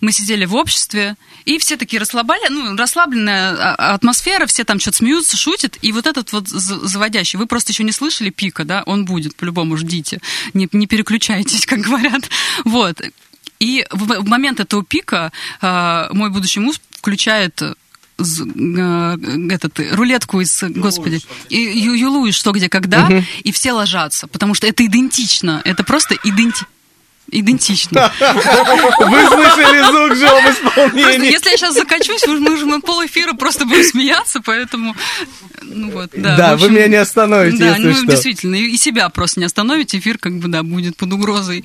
мы 0.00 0.12
сидели 0.12 0.44
в 0.44 0.54
обществе, 0.54 1.16
и 1.44 1.58
все 1.58 1.76
такие 1.76 2.00
расслабали, 2.00 2.48
ну, 2.50 2.76
расслабленная 2.76 3.52
а, 3.52 3.94
атмосфера, 3.94 4.46
все 4.46 4.64
там 4.64 4.78
что-то 4.78 4.98
смеются, 4.98 5.36
шутят, 5.36 5.78
и 5.82 5.92
вот 5.92 6.06
этот 6.06 6.32
вот 6.32 6.48
заводящий, 6.48 7.38
вы 7.38 7.46
просто 7.46 7.72
еще 7.72 7.84
не 7.84 7.92
слышали 7.92 8.30
пика, 8.30 8.64
да, 8.64 8.82
он 8.86 9.04
будет, 9.04 9.36
по-любому 9.36 9.76
ждите, 9.76 10.20
не, 10.52 10.68
не 10.72 10.86
переключайтесь, 10.86 11.66
как 11.66 11.80
говорят, 11.80 12.28
вот. 12.64 13.00
И 13.60 13.86
в, 13.90 14.20
в 14.20 14.26
момент 14.26 14.60
этого 14.60 14.84
пика 14.84 15.32
э, 15.62 16.08
мой 16.12 16.30
будущий 16.30 16.60
муж 16.60 16.76
включает 16.98 17.62
э, 17.62 17.74
этот 18.18 19.80
рулетку 19.92 20.40
из, 20.40 20.62
господи, 20.62 21.20
Юлу 21.48 22.30
что 22.32 22.52
где 22.52 22.68
когда, 22.68 23.06
угу. 23.06 23.24
и 23.42 23.52
все 23.52 23.72
ложатся, 23.72 24.26
потому 24.26 24.54
что 24.54 24.66
это 24.66 24.84
идентично, 24.84 25.62
это 25.64 25.84
просто 25.84 26.16
идентично. 26.24 26.66
Идентично. 27.34 28.12
Вы 28.20 29.26
слышали 29.26 29.82
звук 29.82 30.16
же 30.16 30.26
исполнении. 30.26 31.32
если 31.32 31.50
я 31.50 31.56
сейчас 31.56 31.74
закачусь, 31.74 32.24
мы 32.28 32.56
же 32.56 32.64
на 32.64 32.80
пол 32.80 33.04
эфира 33.04 33.32
просто 33.32 33.66
будем 33.66 33.82
смеяться, 33.82 34.40
поэтому... 34.40 34.94
Ну 35.62 35.90
вот, 35.90 36.10
да. 36.14 36.36
Да, 36.36 36.52
общем, 36.52 36.68
вы 36.68 36.74
меня 36.74 36.86
не 36.86 36.96
остановите, 36.96 37.58
да, 37.58 37.76
если 37.76 37.88
ну, 37.88 37.94
что. 37.94 38.06
действительно, 38.06 38.54
и 38.54 38.76
себя 38.76 39.08
просто 39.08 39.40
не 39.40 39.46
остановите, 39.46 39.98
эфир 39.98 40.18
как 40.18 40.38
бы, 40.38 40.46
да, 40.46 40.62
будет 40.62 40.96
под 40.96 41.12
угрозой. 41.12 41.64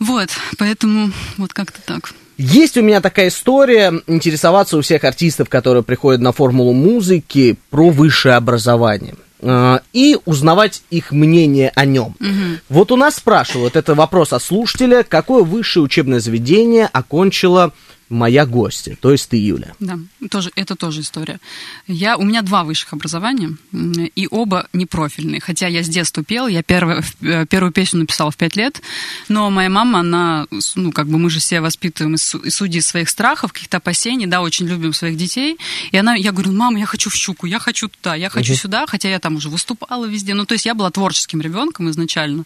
Вот, 0.00 0.30
поэтому 0.58 1.12
вот 1.36 1.52
как-то 1.52 1.80
так. 1.80 2.12
Есть 2.36 2.76
у 2.76 2.82
меня 2.82 3.00
такая 3.00 3.28
история, 3.28 3.92
интересоваться 4.08 4.76
у 4.76 4.80
всех 4.80 5.04
артистов, 5.04 5.48
которые 5.48 5.84
приходят 5.84 6.20
на 6.20 6.32
формулу 6.32 6.72
музыки, 6.72 7.56
про 7.70 7.90
высшее 7.90 8.34
образование 8.34 9.14
и 9.42 10.18
узнавать 10.24 10.82
их 10.90 11.10
мнение 11.10 11.72
о 11.74 11.84
нем. 11.84 12.14
Угу. 12.20 12.60
Вот 12.68 12.92
у 12.92 12.96
нас 12.96 13.16
спрашивают, 13.16 13.76
это 13.76 13.94
вопрос 13.94 14.32
от 14.32 14.42
слушателя, 14.42 15.02
какое 15.02 15.42
высшее 15.42 15.82
учебное 15.82 16.20
заведение 16.20 16.88
окончила 16.92 17.72
моя 18.12 18.46
гостья, 18.46 18.96
то 19.00 19.10
есть 19.10 19.28
ты, 19.28 19.36
Юля. 19.36 19.74
Да, 19.80 19.98
тоже, 20.30 20.50
это 20.54 20.76
тоже 20.76 21.00
история. 21.00 21.40
Я, 21.86 22.16
у 22.16 22.22
меня 22.22 22.42
два 22.42 22.64
высших 22.64 22.92
образования, 22.92 23.56
и 23.72 24.28
оба 24.30 24.68
непрофильные. 24.72 25.40
Хотя 25.40 25.66
я 25.66 25.82
с 25.82 25.88
детства 25.88 26.22
пела, 26.22 26.46
я 26.46 26.62
первую, 26.62 27.02
э, 27.22 27.46
первую 27.46 27.72
песню 27.72 28.00
написала 28.00 28.30
в 28.30 28.36
пять 28.36 28.56
лет, 28.56 28.80
но 29.28 29.50
моя 29.50 29.70
мама, 29.70 30.00
она, 30.00 30.46
ну, 30.76 30.92
как 30.92 31.08
бы 31.08 31.18
мы 31.18 31.30
же 31.30 31.40
все 31.40 31.60
воспитываем 31.60 32.14
из, 32.14 32.34
из 32.34 32.54
судьи 32.54 32.80
своих 32.80 33.08
страхов, 33.08 33.52
каких-то 33.52 33.78
опасений, 33.78 34.26
да, 34.26 34.42
очень 34.42 34.66
любим 34.66 34.92
своих 34.92 35.16
детей. 35.16 35.58
И 35.90 35.96
она, 35.96 36.14
я 36.14 36.32
говорю, 36.32 36.52
мама, 36.52 36.78
я 36.78 36.86
хочу 36.86 37.10
в 37.10 37.14
Щуку, 37.14 37.46
я 37.46 37.58
хочу 37.58 37.88
туда, 37.88 38.14
я 38.14 38.28
хочу 38.28 38.52
угу. 38.52 38.60
сюда, 38.60 38.86
хотя 38.86 39.08
я 39.08 39.18
там 39.18 39.36
уже 39.36 39.48
выступала 39.48 40.04
везде. 40.04 40.34
Ну, 40.34 40.46
то 40.46 40.54
есть 40.54 40.66
я 40.66 40.74
была 40.74 40.90
творческим 40.90 41.40
ребенком 41.40 41.90
изначально. 41.90 42.44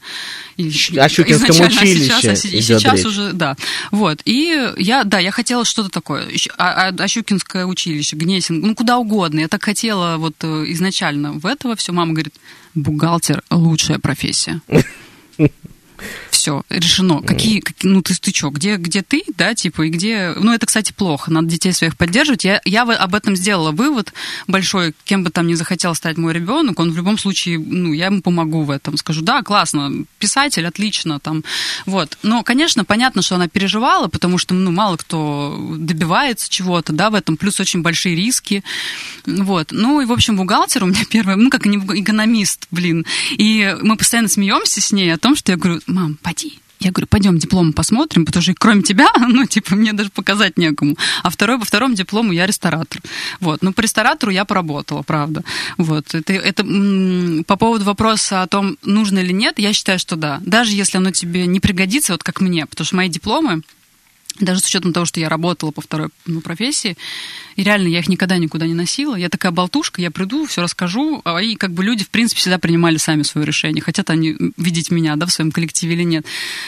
И, 0.56 0.68
о 0.96 1.08
Щукинском 1.08 1.50
изначально, 1.50 1.80
училище. 1.82 2.12
А 2.12 2.20
сейчас, 2.20 2.44
и 2.44 2.60
сейчас 2.60 3.04
уже, 3.04 3.32
да. 3.32 3.56
Вот. 3.90 4.20
И 4.24 4.72
я, 4.78 5.04
да, 5.04 5.18
я 5.18 5.30
хотела 5.30 5.55
хотела 5.56 5.64
что-то 5.64 5.88
такое. 5.88 6.28
А, 6.58 6.88
а, 6.88 7.02
Ощукинское 7.02 7.64
училище, 7.66 8.16
Гнесин, 8.16 8.60
ну 8.60 8.74
куда 8.74 8.98
угодно. 8.98 9.40
Я 9.40 9.48
так 9.48 9.62
хотела 9.62 10.16
вот 10.18 10.34
э, 10.42 10.64
изначально 10.68 11.32
в 11.32 11.46
этого 11.46 11.76
все. 11.76 11.92
Мама 11.92 12.12
говорит, 12.12 12.34
бухгалтер– 12.74 13.42
лучшая 13.50 13.98
профессия. 13.98 14.60
Все, 16.46 16.62
решено. 16.70 17.22
Какие, 17.22 17.58
какие 17.58 17.90
ну 17.90 18.02
ты, 18.02 18.14
ты 18.14 18.32
что, 18.32 18.50
где, 18.50 18.76
где 18.76 19.02
ты, 19.02 19.24
да, 19.36 19.52
типа, 19.56 19.82
и 19.82 19.90
где... 19.90 20.32
Ну, 20.36 20.54
это, 20.54 20.64
кстати, 20.64 20.92
плохо, 20.92 21.32
надо 21.32 21.48
детей 21.48 21.72
своих 21.72 21.96
поддерживать. 21.96 22.44
Я, 22.44 22.60
я 22.64 22.82
об 22.82 23.14
этом 23.16 23.34
сделала 23.34 23.72
вывод 23.72 24.12
большой, 24.46 24.94
кем 25.04 25.24
бы 25.24 25.30
там 25.30 25.48
ни 25.48 25.54
захотел 25.54 25.96
стать 25.96 26.18
мой 26.18 26.32
ребенок, 26.32 26.78
он 26.78 26.92
в 26.92 26.96
любом 26.96 27.18
случае, 27.18 27.58
ну, 27.58 27.92
я 27.92 28.06
ему 28.06 28.22
помогу 28.22 28.62
в 28.62 28.70
этом. 28.70 28.96
Скажу, 28.96 29.22
да, 29.22 29.42
классно, 29.42 30.04
писатель, 30.20 30.64
отлично, 30.64 31.18
там, 31.18 31.42
вот. 31.84 32.16
Но, 32.22 32.44
конечно, 32.44 32.84
понятно, 32.84 33.22
что 33.22 33.34
она 33.34 33.48
переживала, 33.48 34.06
потому 34.06 34.38
что, 34.38 34.54
ну, 34.54 34.70
мало 34.70 34.96
кто 34.96 35.74
добивается 35.76 36.48
чего-то, 36.48 36.92
да, 36.92 37.10
в 37.10 37.16
этом, 37.16 37.36
плюс 37.36 37.58
очень 37.58 37.82
большие 37.82 38.14
риски, 38.14 38.62
вот. 39.26 39.72
Ну, 39.72 40.00
и, 40.00 40.04
в 40.04 40.12
общем, 40.12 40.36
бухгалтер 40.36 40.84
у 40.84 40.86
меня 40.86 41.04
первый, 41.10 41.34
ну, 41.34 41.50
как 41.50 41.66
экономист, 41.66 42.68
блин, 42.70 43.04
и 43.32 43.76
мы 43.82 43.96
постоянно 43.96 44.28
смеемся 44.28 44.80
с 44.80 44.92
ней 44.92 45.12
о 45.12 45.18
том, 45.18 45.34
что 45.34 45.50
я 45.50 45.58
говорю, 45.58 45.80
мам, 45.88 46.16
пойди. 46.36 46.58
Я 46.78 46.90
говорю, 46.90 47.06
пойдем 47.06 47.38
диплом 47.38 47.72
посмотрим, 47.72 48.26
потому 48.26 48.42
что 48.42 48.52
кроме 48.54 48.82
тебя, 48.82 49.08
ну, 49.28 49.46
типа, 49.46 49.74
мне 49.74 49.92
даже 49.92 50.10
показать 50.10 50.58
некому. 50.58 50.96
А 51.22 51.30
второй, 51.30 51.58
по 51.58 51.64
второму 51.64 51.94
диплому 51.94 52.32
я 52.32 52.46
ресторатор. 52.46 53.00
Вот. 53.40 53.62
Ну, 53.62 53.72
по 53.72 53.80
ресторатору 53.80 54.30
я 54.30 54.44
поработала, 54.44 55.02
правда. 55.02 55.42
Вот. 55.78 56.14
Это, 56.14 56.34
это 56.34 56.64
по 57.46 57.56
поводу 57.56 57.84
вопроса 57.84 58.42
о 58.42 58.46
том, 58.46 58.76
нужно 58.82 59.20
или 59.20 59.32
нет, 59.32 59.58
я 59.58 59.72
считаю, 59.72 59.98
что 59.98 60.16
да. 60.16 60.40
Даже 60.44 60.72
если 60.72 60.98
оно 60.98 61.10
тебе 61.12 61.46
не 61.46 61.60
пригодится, 61.60 62.12
вот 62.12 62.22
как 62.22 62.40
мне, 62.40 62.66
потому 62.66 62.84
что 62.84 62.96
мои 62.96 63.08
дипломы, 63.08 63.62
даже 64.38 64.60
с 64.60 64.66
учетом 64.66 64.92
того, 64.92 65.06
что 65.06 65.18
я 65.18 65.30
работала 65.30 65.70
по 65.70 65.80
второй 65.80 66.08
ну, 66.26 66.42
профессии, 66.42 66.98
и 67.56 67.62
реально 67.62 67.88
я 67.88 68.00
их 68.00 68.08
никогда 68.08 68.36
никуда 68.36 68.66
не 68.66 68.74
носила. 68.74 69.16
Я 69.16 69.28
такая 69.28 69.50
болтушка, 69.50 70.00
я 70.00 70.10
приду, 70.10 70.46
все 70.46 70.62
расскажу, 70.62 71.22
а 71.24 71.38
и 71.38 71.56
как 71.56 71.72
бы 71.72 71.82
люди, 71.82 72.04
в 72.04 72.10
принципе, 72.10 72.40
всегда 72.40 72.58
принимали 72.58 72.98
сами 72.98 73.22
свое 73.22 73.46
решение. 73.46 73.82
Хотят 73.82 74.10
они 74.10 74.36
видеть 74.56 74.90
меня, 74.90 75.16
да, 75.16 75.26
в 75.26 75.32
своем 75.32 75.50
коллективе 75.50 75.94
или 75.94 76.02
нет. 76.02 76.26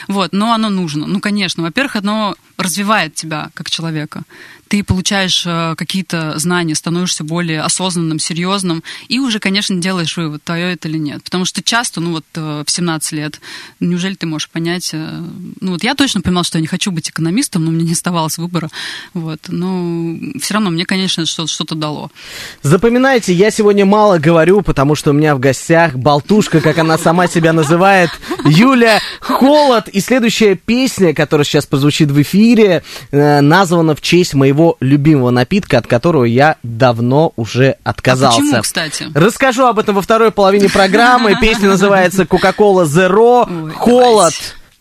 Вот, 0.09 0.33
но 0.33 0.53
оно 0.53 0.71
нужно. 0.71 1.07
Ну, 1.07 1.21
конечно, 1.21 1.63
во-первых, 1.63 1.97
оно 1.97 2.37
развивает 2.57 3.15
тебя 3.15 3.51
как 3.55 3.71
человека. 3.71 4.25
Ты 4.67 4.85
получаешь 4.85 5.45
э, 5.47 5.75
какие-то 5.77 6.39
знания, 6.39 6.75
становишься 6.75 7.25
более 7.25 7.63
осознанным, 7.63 8.19
серьезным, 8.19 8.83
и 9.09 9.19
уже, 9.19 9.39
конечно, 9.39 9.81
делаешь 9.81 10.17
вывод, 10.17 10.43
твое 10.43 10.73
это 10.73 10.89
или 10.89 10.99
нет. 10.99 11.23
Потому 11.23 11.47
что 11.47 11.63
часто, 11.63 12.01
ну 12.01 12.13
вот 12.13 12.25
э, 12.35 12.65
в 12.67 12.71
17 12.71 13.13
лет, 13.13 13.41
неужели 13.81 14.15
ты 14.15 14.27
можешь 14.27 14.51
понять... 14.51 14.91
Э, 14.93 15.25
ну 15.61 15.73
вот 15.73 15.85
я 15.85 15.95
точно 15.95 16.21
понимала, 16.21 16.45
что 16.45 16.59
я 16.59 16.63
не 16.63 16.67
хочу 16.67 16.91
быть 16.91 17.09
экономистом, 17.09 17.65
но 17.65 17.71
мне 17.71 17.85
не 17.85 17.93
оставалось 17.93 18.37
выбора. 18.37 18.71
Вот. 19.15 19.41
Но 19.49 20.19
все 20.41 20.55
равно 20.55 20.71
мне, 20.71 20.78
конечно, 20.85 21.27
что-то 21.27 21.75
дало. 21.75 22.11
Запоминайте, 22.63 23.33
я 23.33 23.51
сегодня 23.51 23.85
мало 23.85 24.19
говорю, 24.19 24.63
потому 24.63 24.95
что 24.95 25.11
у 25.11 25.13
меня 25.13 25.35
в 25.35 25.41
гостях 25.41 25.95
болтушка, 25.95 26.61
как 26.61 26.79
она 26.79 26.99
сама 26.99 27.27
себя 27.27 27.53
называет, 27.53 28.11
Юля 28.45 29.01
Холод. 29.21 29.89
И 29.89 30.01
следующая 30.01 30.55
песня, 30.55 31.15
которая 31.15 31.45
сейчас 31.45 31.67
прозвучит 31.67 32.11
в 32.11 32.23
эфире, 32.23 32.83
э, 33.11 33.41
названа 33.41 33.95
в 33.95 34.01
честь 34.01 34.35
моего 34.35 34.77
любимого 34.81 35.31
напитка, 35.31 35.79
от 35.79 35.87
которого 35.87 36.25
я 36.25 36.57
давно 36.63 37.33
уже 37.37 37.77
отказался. 37.85 38.39
А 38.39 38.41
почему, 38.41 38.63
кстати? 38.63 39.07
Расскажу 39.15 39.67
об 39.67 39.79
этом 39.79 39.95
во 39.95 40.03
второй 40.03 40.31
половине 40.31 40.69
программы. 40.69 41.37
Песня 41.41 41.69
называется 41.69 42.27
«Кока-кола 42.27 42.85
Zero». 42.85 43.73
Холод. 43.73 44.35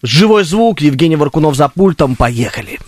Живой 0.03 0.43
звук. 0.43 0.81
Евгений 0.81 1.15
Варкунов 1.15 1.55
за 1.55 1.69
пультом. 1.69 2.15
Поехали. 2.15 2.79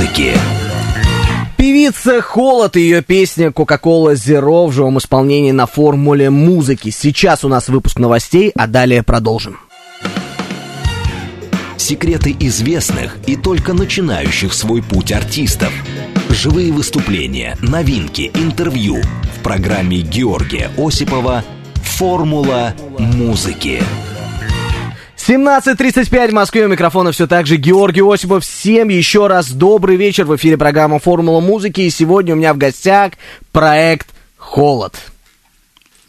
Музыки. 0.00 0.32
Певица 1.56 2.22
Холод 2.22 2.76
и 2.76 2.80
ее 2.80 3.02
песня 3.02 3.48
Coca-Cola 3.48 4.14
Zero 4.14 4.66
в 4.66 4.72
живом 4.72 4.98
исполнении 4.98 5.52
на 5.52 5.66
формуле 5.66 6.30
музыки. 6.30 6.90
Сейчас 6.90 7.44
у 7.44 7.48
нас 7.48 7.68
выпуск 7.68 7.98
новостей, 7.98 8.50
а 8.54 8.66
далее 8.66 9.02
продолжим. 9.02 9.58
Секреты 11.76 12.34
известных 12.40 13.16
и 13.26 13.36
только 13.36 13.74
начинающих 13.74 14.54
свой 14.54 14.82
путь 14.82 15.12
артистов. 15.12 15.72
Живые 16.30 16.72
выступления, 16.72 17.56
новинки, 17.60 18.30
интервью 18.34 19.02
в 19.02 19.42
программе 19.42 20.00
Георгия 20.00 20.70
Осипова 20.78 21.44
«Формула 21.74 22.74
музыки». 22.98 23.82
17.35 25.26 26.30
в 26.30 26.32
Москве. 26.32 26.64
У 26.64 26.68
микрофона 26.68 27.12
все 27.12 27.26
так 27.26 27.46
же 27.46 27.56
Георгий 27.56 28.00
Осипов. 28.00 28.42
Всем 28.42 28.88
еще 28.88 29.26
раз 29.26 29.50
добрый 29.50 29.96
вечер. 29.96 30.24
В 30.24 30.34
эфире 30.36 30.56
программа 30.56 30.98
«Формула 30.98 31.40
музыки». 31.40 31.82
И 31.82 31.90
сегодня 31.90 32.32
у 32.32 32.38
меня 32.38 32.54
в 32.54 32.58
гостях 32.58 33.12
проект 33.52 34.08
«Холод». 34.38 34.94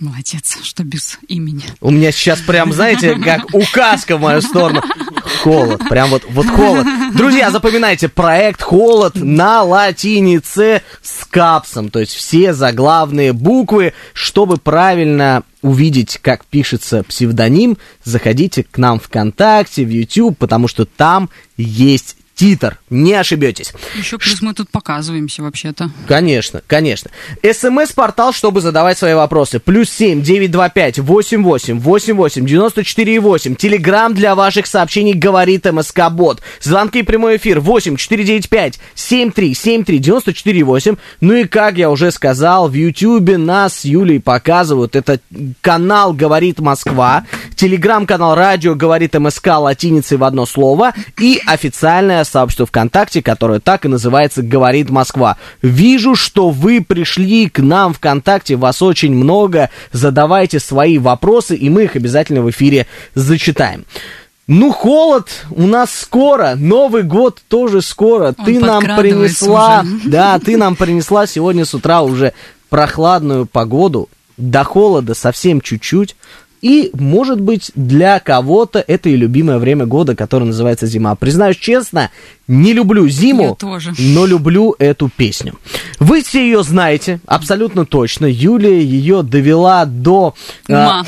Молодец, 0.02 0.58
что 0.64 0.84
без 0.84 1.20
имени. 1.28 1.64
У 1.80 1.92
меня 1.92 2.12
сейчас 2.12 2.40
прям, 2.40 2.74
знаете, 2.74 3.14
как 3.24 3.54
указка 3.54 4.18
в 4.18 4.22
мою 4.22 4.42
сторону. 4.42 4.82
Холод, 5.44 5.88
прям 5.88 6.10
вот, 6.10 6.24
вот 6.30 6.48
холод. 6.48 6.88
Друзья, 7.14 7.52
запоминайте, 7.52 8.10
проект 8.10 8.64
«Холод» 8.64 9.14
на 9.16 9.62
латинице 9.62 10.82
с 11.04 11.24
капсом, 11.26 11.90
то 11.90 12.00
есть 12.00 12.14
все 12.14 12.54
заглавные 12.54 13.32
буквы, 13.32 13.94
чтобы 14.14 14.58
правильно 14.58 15.44
увидеть, 15.62 16.18
как 16.20 16.46
пишется 16.46 17.04
псевдоним, 17.04 17.78
заходите 18.04 18.64
к 18.64 18.80
нам 18.80 19.00
ВКонтакте, 19.00 19.86
в 19.86 19.90
YouTube, 19.90 20.38
потому 20.38 20.68
что 20.68 20.86
там 20.86 21.30
есть 21.58 22.18
титр, 22.42 22.80
не 22.90 23.14
ошибетесь. 23.14 23.72
Еще 23.96 24.18
плюс 24.18 24.42
мы 24.42 24.56
тут 24.56 24.72
показываемся 24.72 25.44
вообще-то. 25.44 25.92
Конечно, 26.08 26.64
конечно. 26.66 27.12
СМС-портал, 27.44 28.34
чтобы 28.34 28.62
задавать 28.62 28.98
свои 28.98 29.14
вопросы. 29.14 29.60
Плюс 29.60 29.92
семь 29.92 30.24
девять 30.24 30.50
два 30.50 30.70
пять 30.70 30.98
восемь 30.98 31.44
восемь 31.44 31.80
восемь 31.80 32.16
восемь 32.16 32.44
девяносто 32.48 32.84
четыре 32.84 33.20
восемь. 33.20 33.54
Телеграмм 33.54 34.16
для 34.16 34.34
ваших 34.34 34.66
сообщений 34.66 35.14
говорит 35.14 35.72
МСК 35.72 36.10
Бот. 36.10 36.42
Звонки 36.60 37.04
прямой 37.04 37.38
эфир 37.38 37.60
восемь 37.60 37.96
четыре 37.96 38.24
девять 38.24 38.50
пять 38.50 38.80
семь 38.96 39.32
три 39.32 39.54
семь 39.54 39.84
три 39.84 40.00
девяносто 40.00 40.34
четыре 40.34 40.64
восемь. 40.64 40.96
Ну 41.20 41.36
и 41.36 41.44
как 41.44 41.78
я 41.78 41.92
уже 41.92 42.10
сказал, 42.10 42.68
в 42.68 42.74
Ютьюбе 42.74 43.38
нас 43.38 43.82
с 43.82 43.86
Юлей 43.86 44.20
показывают. 44.20 44.96
Это 44.96 45.20
канал 45.62 46.12
«Говорит 46.14 46.60
Москва», 46.60 47.24
телеграм-канал 47.56 48.34
«Радио 48.34 48.74
говорит 48.74 49.14
МСК» 49.14 49.60
латиницей 49.60 50.18
в 50.18 50.24
одно 50.24 50.48
слово 50.48 50.94
и 51.20 51.40
официальное 51.46 52.22
сообщество 52.32 52.66
ВКонтакте, 52.66 53.22
которое 53.22 53.60
так 53.60 53.86
и 53.86 53.90
называется 53.90 54.42
«Говорит 54.42 54.90
Москва». 54.90 55.38
Вижу, 55.62 56.16
что 56.16 56.50
вы 56.50 56.82
пришли 56.82 57.50
к 57.50 57.60
нам 57.60 57.94
ВКонтакте, 57.94 58.56
вас 58.56 58.82
очень 58.82 59.14
много. 59.14 59.70
Задавайте 59.92 60.60
свои 60.60 60.98
вопросы, 60.98 61.56
и 61.56 61.70
мы 61.70 61.84
их 61.84 61.96
обязательно 61.96 62.42
в 62.42 62.50
эфире 62.50 62.88
зачитаем. 63.14 63.86
Ну, 64.48 64.72
холод 64.72 65.30
у 65.52 65.66
нас 65.66 65.92
скоро, 65.94 66.56
Новый 66.56 67.04
год 67.04 67.42
тоже 67.48 67.82
скоро. 67.82 68.36
Он 68.38 68.46
ты 68.46 68.60
нам 68.60 68.84
принесла, 68.98 69.82
уже. 69.82 70.00
да, 70.10 70.40
ты 70.40 70.58
нам 70.58 70.76
принесла 70.76 71.28
сегодня 71.28 71.64
с 71.64 71.74
утра 71.74 72.02
уже 72.02 72.34
прохладную 72.70 73.46
погоду. 73.46 74.10
До 74.38 74.64
холода 74.64 75.14
совсем 75.14 75.62
чуть-чуть. 75.62 76.16
И, 76.62 76.92
может 76.94 77.42
быть, 77.42 77.72
для 77.76 78.20
кого-то 78.20 78.84
это 78.86 79.10
и 79.10 79.16
любимое 79.16 79.58
время 79.58 79.86
года, 79.88 80.16
которое 80.16 80.46
называется 80.46 80.86
зима. 80.86 81.16
Признаюсь 81.16 81.58
честно, 81.58 82.12
не 82.48 82.74
люблю 82.74 83.08
зиму, 83.10 83.44
Я 83.50 83.54
тоже. 83.56 83.94
но 83.98 84.28
люблю 84.28 84.76
эту 84.78 85.10
песню. 85.10 85.56
Вы 86.00 86.22
все 86.22 86.46
ее 86.46 86.62
знаете, 86.64 87.20
абсолютно 87.26 87.86
точно. 87.86 88.28
Юлия 88.28 88.80
ее 88.80 89.24
довела 89.24 89.86
до... 89.86 90.36
а, 90.70 90.72
Ума. 90.72 91.06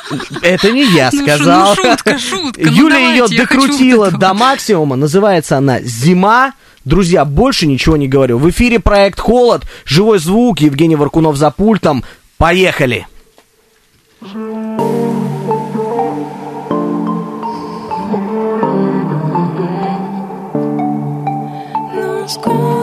это 0.42 0.72
не 0.72 0.84
я 0.92 1.10
Ну, 1.12 1.18
шу- 1.18 1.24
сказал. 1.24 1.74
ну, 1.76 1.82
шутка, 1.90 2.18
шутка. 2.18 2.60
Ну, 2.64 2.72
Юля 2.72 2.96
давайте, 2.96 3.34
ее 3.34 3.40
докрутила 3.42 4.10
до 4.10 4.34
максимума. 4.34 4.96
Называется 4.96 5.56
она 5.58 5.80
«Зима». 5.82 6.52
Друзья, 6.84 7.24
больше 7.24 7.66
ничего 7.66 7.96
не 7.96 8.06
говорю. 8.08 8.38
В 8.38 8.48
эфире 8.50 8.78
проект 8.80 9.18
«Холод», 9.20 9.62
живой 9.84 10.18
звук, 10.18 10.60
Евгений 10.60 10.96
Варкунов 10.96 11.36
за 11.36 11.50
пультом. 11.50 12.04
Поехали! 12.38 13.06
Но 14.20 14.65
скоро 22.36 22.75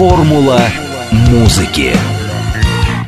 Формула 0.00 0.62
музыки. 1.28 1.94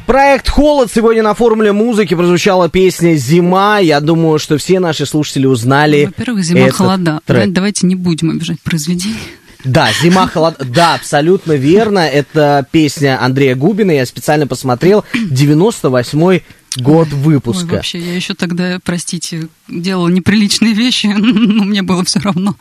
Проект 0.07 0.51
«Холод» 0.51 0.91
сегодня 0.95 1.23
на 1.23 1.33
формуле 1.33 1.73
музыки 1.73 2.13
прозвучала 2.13 2.69
песня 2.69 3.15
«Зима». 3.15 3.79
Я 3.79 3.99
думаю, 4.01 4.39
что 4.39 4.59
все 4.59 4.79
наши 4.79 5.07
слушатели 5.07 5.47
узнали 5.47 6.05
Во-первых, 6.15 6.45
зима, 6.45 6.61
этот 6.61 6.77
холода. 6.77 7.21
трек. 7.25 7.51
Давайте 7.51 7.87
не 7.87 7.95
будем 7.95 8.29
обижать 8.29 8.61
произведение. 8.61 9.17
Да, 9.65 9.89
«Зима, 10.03 10.29
холод». 10.29 10.57
Да, 10.67 10.93
абсолютно 10.97 11.53
верно. 11.53 12.01
Это 12.01 12.67
песня 12.71 13.19
Андрея 13.25 13.55
Губина. 13.55 13.93
Я 13.93 14.05
специально 14.05 14.47
посмотрел. 14.47 15.03
98 15.15 16.41
год 16.77 17.09
Ой, 17.13 17.19
выпуска. 17.19 17.75
вообще, 17.75 17.99
я 17.99 18.15
еще 18.15 18.35
тогда, 18.35 18.79
простите, 18.83 19.49
делала 19.69 20.09
неприличные 20.09 20.73
вещи, 20.73 21.07
но 21.17 21.65
мне 21.65 21.83
было 21.83 22.05
все 22.05 22.21
равно. 22.21 22.57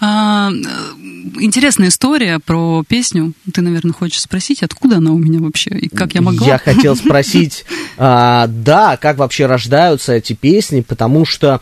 А, 0.00 0.50
интересная 1.38 1.88
история 1.88 2.38
про 2.38 2.84
песню. 2.86 3.32
Ты, 3.52 3.62
наверное, 3.62 3.92
хочешь 3.92 4.20
спросить, 4.20 4.62
откуда 4.62 4.98
она 4.98 5.12
у 5.12 5.18
меня 5.18 5.40
вообще 5.40 5.70
и 5.70 5.88
как 5.88 6.14
я 6.14 6.22
могла? 6.22 6.46
Я 6.46 6.58
хотел 6.58 6.96
спросить, 6.96 7.64
а, 7.96 8.46
да, 8.48 8.96
как 8.96 9.18
вообще 9.18 9.46
рождаются 9.46 10.12
эти 10.12 10.32
песни, 10.32 10.80
потому 10.80 11.24
что 11.24 11.60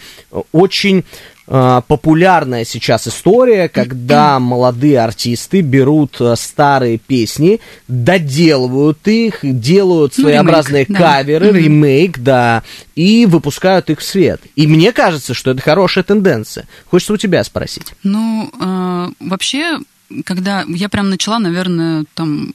очень 0.52 1.04
популярная 1.46 2.64
сейчас 2.64 3.06
история, 3.08 3.68
когда 3.72 4.38
молодые 4.40 5.00
артисты 5.00 5.60
берут 5.60 6.16
а, 6.20 6.34
старые 6.36 6.98
песни, 6.98 7.60
доделывают 7.88 9.06
их, 9.06 9.38
делают 9.42 10.14
Ну, 10.16 10.24
своеобразные 10.24 10.84
ремейк, 10.84 10.98
да. 11.00 11.12
каверы, 11.14 11.46
Мгм. 11.48 11.56
ремейк, 11.56 12.18
да, 12.18 12.62
и 12.94 13.26
выпускают 13.26 13.90
их 13.90 14.00
в 14.00 14.04
свет. 14.04 14.40
И 14.56 14.66
мне 14.66 14.92
кажется, 14.92 15.34
что 15.34 15.50
это 15.52 15.60
хорошая 15.62 16.04
тенденция. 16.04 16.66
Хочется 16.90 17.12
у 17.12 17.16
тебя 17.16 17.42
спросить. 17.44 17.94
Ну, 18.02 18.50
э, 18.60 19.08
вообще, 19.20 19.78
когда 20.24 20.64
я 20.68 20.88
прям 20.88 21.10
начала, 21.10 21.38
наверное, 21.38 22.04
там, 22.14 22.52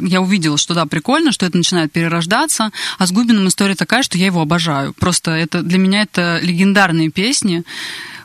я 0.00 0.20
увидела, 0.20 0.58
что 0.58 0.74
да, 0.74 0.86
прикольно, 0.86 1.32
что 1.32 1.46
это 1.46 1.56
начинает 1.56 1.92
перерождаться, 1.92 2.70
а 2.98 3.06
с 3.06 3.12
Губиным 3.12 3.48
история 3.48 3.74
такая, 3.74 4.02
что 4.02 4.18
я 4.18 4.26
его 4.26 4.40
обожаю. 4.40 4.92
Просто 4.94 5.32
это 5.32 5.62
для 5.62 5.78
меня 5.78 6.02
это 6.02 6.40
легендарные 6.42 7.10
песни. 7.10 7.64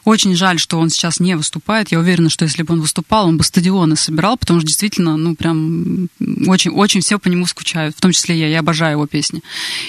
Очень 0.06 0.36
жаль, 0.36 0.60
что 0.60 0.80
он 0.80 0.89
сейчас 0.89 1.21
не 1.21 1.36
выступает. 1.36 1.91
Я 1.91 1.99
уверена, 1.99 2.30
что 2.30 2.43
если 2.43 2.63
бы 2.63 2.73
он 2.73 2.82
выступал, 2.82 3.28
он 3.28 3.38
бы 3.38 3.43
стадионы 3.45 3.95
собирал, 3.95 4.36
потому 4.36 4.60
что 4.60 4.67
действительно, 4.67 5.15
ну, 5.15 5.34
прям 5.34 6.10
очень, 6.45 6.71
очень 6.71 6.99
все 6.99 7.19
по 7.19 7.30
нему 7.30 7.45
скучают, 7.45 7.95
в 7.95 8.02
том 8.02 8.12
числе 8.12 8.38
я. 8.38 8.47
Я 8.49 8.60
обожаю 8.60 8.93
его 8.93 9.08
песни. 9.08 9.41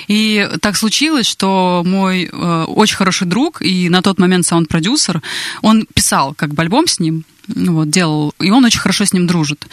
И 0.07 0.49
так 0.61 0.77
случилось, 0.77 1.27
что 1.27 1.83
мой 1.85 2.31
э, 2.31 2.65
очень 2.69 2.97
хороший 2.97 3.27
друг 3.27 3.61
и 3.61 3.89
на 3.89 4.03
тот 4.03 4.21
момент 4.21 4.47
саунд-продюсер, 4.47 5.21
он 5.63 5.85
писал 5.93 6.33
как 6.35 6.55
бы 6.55 6.63
альбом 6.63 6.87
с 6.87 7.01
ним, 7.01 7.25
вот, 7.49 7.91
делал, 7.91 8.35
и 8.41 8.51
он 8.51 8.65
очень 8.65 8.81
хорошо 8.81 9.05
с 9.05 9.13
ним 9.13 9.27
дружит. 9.27 9.67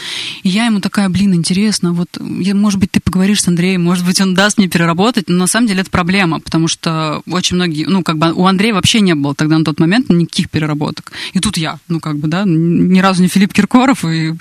И 0.43 0.49
я 0.49 0.65
ему 0.65 0.79
такая, 0.79 1.09
блин, 1.09 1.33
интересно, 1.33 1.93
вот, 1.93 2.09
я, 2.19 2.55
может 2.55 2.79
быть, 2.79 2.91
ты 2.91 2.99
поговоришь 2.99 3.41
с 3.41 3.47
Андреем, 3.47 3.83
может 3.83 4.05
быть, 4.05 4.19
он 4.21 4.33
даст 4.33 4.57
мне 4.57 4.67
переработать, 4.67 5.29
но 5.29 5.37
на 5.37 5.47
самом 5.47 5.67
деле 5.67 5.81
это 5.81 5.91
проблема, 5.91 6.39
потому 6.39 6.67
что 6.67 7.21
очень 7.27 7.55
многие, 7.55 7.85
ну, 7.85 8.03
как 8.03 8.17
бы 8.17 8.31
у 8.33 8.45
Андрея 8.45 8.73
вообще 8.73 9.01
не 9.01 9.15
было 9.15 9.35
тогда 9.35 9.57
на 9.57 9.65
тот 9.65 9.79
момент 9.79 10.09
никаких 10.09 10.49
переработок. 10.49 11.11
И 11.33 11.39
тут 11.39 11.57
я, 11.57 11.79
ну, 11.87 11.99
как 11.99 12.17
бы, 12.17 12.27
да, 12.27 12.43
ни 12.45 12.99
разу 12.99 13.21
не 13.21 13.27
Филипп 13.27 13.53
Киркоров, 13.53 14.05
и 14.05 14.33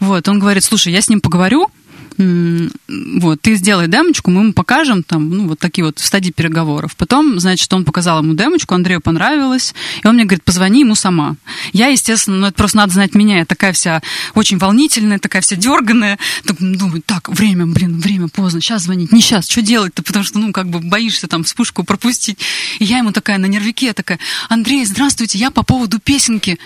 вот, 0.00 0.28
он 0.28 0.38
говорит, 0.38 0.64
слушай, 0.64 0.92
я 0.92 1.00
с 1.00 1.08
ним 1.08 1.20
поговорю, 1.20 1.68
вот, 2.16 3.40
ты 3.40 3.56
сделай 3.56 3.88
демочку, 3.88 4.30
мы 4.30 4.42
ему 4.42 4.52
покажем, 4.52 5.02
там, 5.02 5.30
ну, 5.30 5.48
вот 5.48 5.58
такие 5.58 5.84
вот 5.84 5.98
стадии 5.98 6.30
переговоров. 6.30 6.94
Потом, 6.96 7.40
значит, 7.40 7.72
он 7.72 7.84
показал 7.84 8.22
ему 8.22 8.34
демочку, 8.34 8.74
Андрею 8.74 9.00
понравилось, 9.00 9.74
и 10.02 10.06
он 10.06 10.14
мне 10.14 10.24
говорит, 10.24 10.44
позвони 10.44 10.80
ему 10.80 10.94
сама. 10.94 11.36
Я, 11.72 11.88
естественно, 11.88 12.36
ну, 12.36 12.46
это 12.46 12.56
просто 12.56 12.76
надо 12.76 12.92
знать 12.92 13.14
меня, 13.14 13.38
я 13.38 13.44
такая 13.44 13.72
вся 13.72 14.02
очень 14.34 14.58
волнительная, 14.58 15.18
такая 15.18 15.42
вся 15.42 15.56
дерганая, 15.56 16.18
так, 16.44 16.58
думаю, 16.60 17.02
так, 17.02 17.28
время, 17.28 17.66
блин, 17.66 17.98
время 17.98 18.28
поздно, 18.28 18.60
сейчас 18.60 18.82
звонить, 18.82 19.12
не 19.12 19.20
сейчас, 19.20 19.48
что 19.48 19.62
делать-то, 19.62 20.02
потому 20.02 20.24
что, 20.24 20.38
ну, 20.38 20.52
как 20.52 20.68
бы 20.68 20.80
боишься 20.80 21.26
там 21.26 21.42
вспышку 21.42 21.84
пропустить. 21.84 22.38
И 22.78 22.84
я 22.84 22.98
ему 22.98 23.12
такая 23.12 23.38
на 23.38 23.46
нервике, 23.46 23.92
такая, 23.92 24.18
Андрей, 24.48 24.84
здравствуйте, 24.84 25.38
я 25.38 25.50
по 25.50 25.62
поводу 25.64 25.98
песенки. 25.98 26.58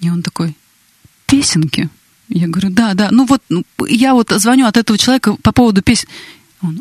И 0.00 0.08
он 0.08 0.22
такой, 0.22 0.54
песенки? 1.26 1.90
Я 2.28 2.46
говорю, 2.46 2.70
да, 2.70 2.94
да. 2.94 3.08
Ну 3.10 3.26
вот, 3.26 3.42
ну, 3.48 3.64
я 3.88 4.14
вот 4.14 4.30
звоню 4.30 4.66
от 4.66 4.76
этого 4.76 4.98
человека 4.98 5.36
по 5.42 5.52
поводу 5.52 5.82
песен. 5.82 6.08
Он, 6.62 6.80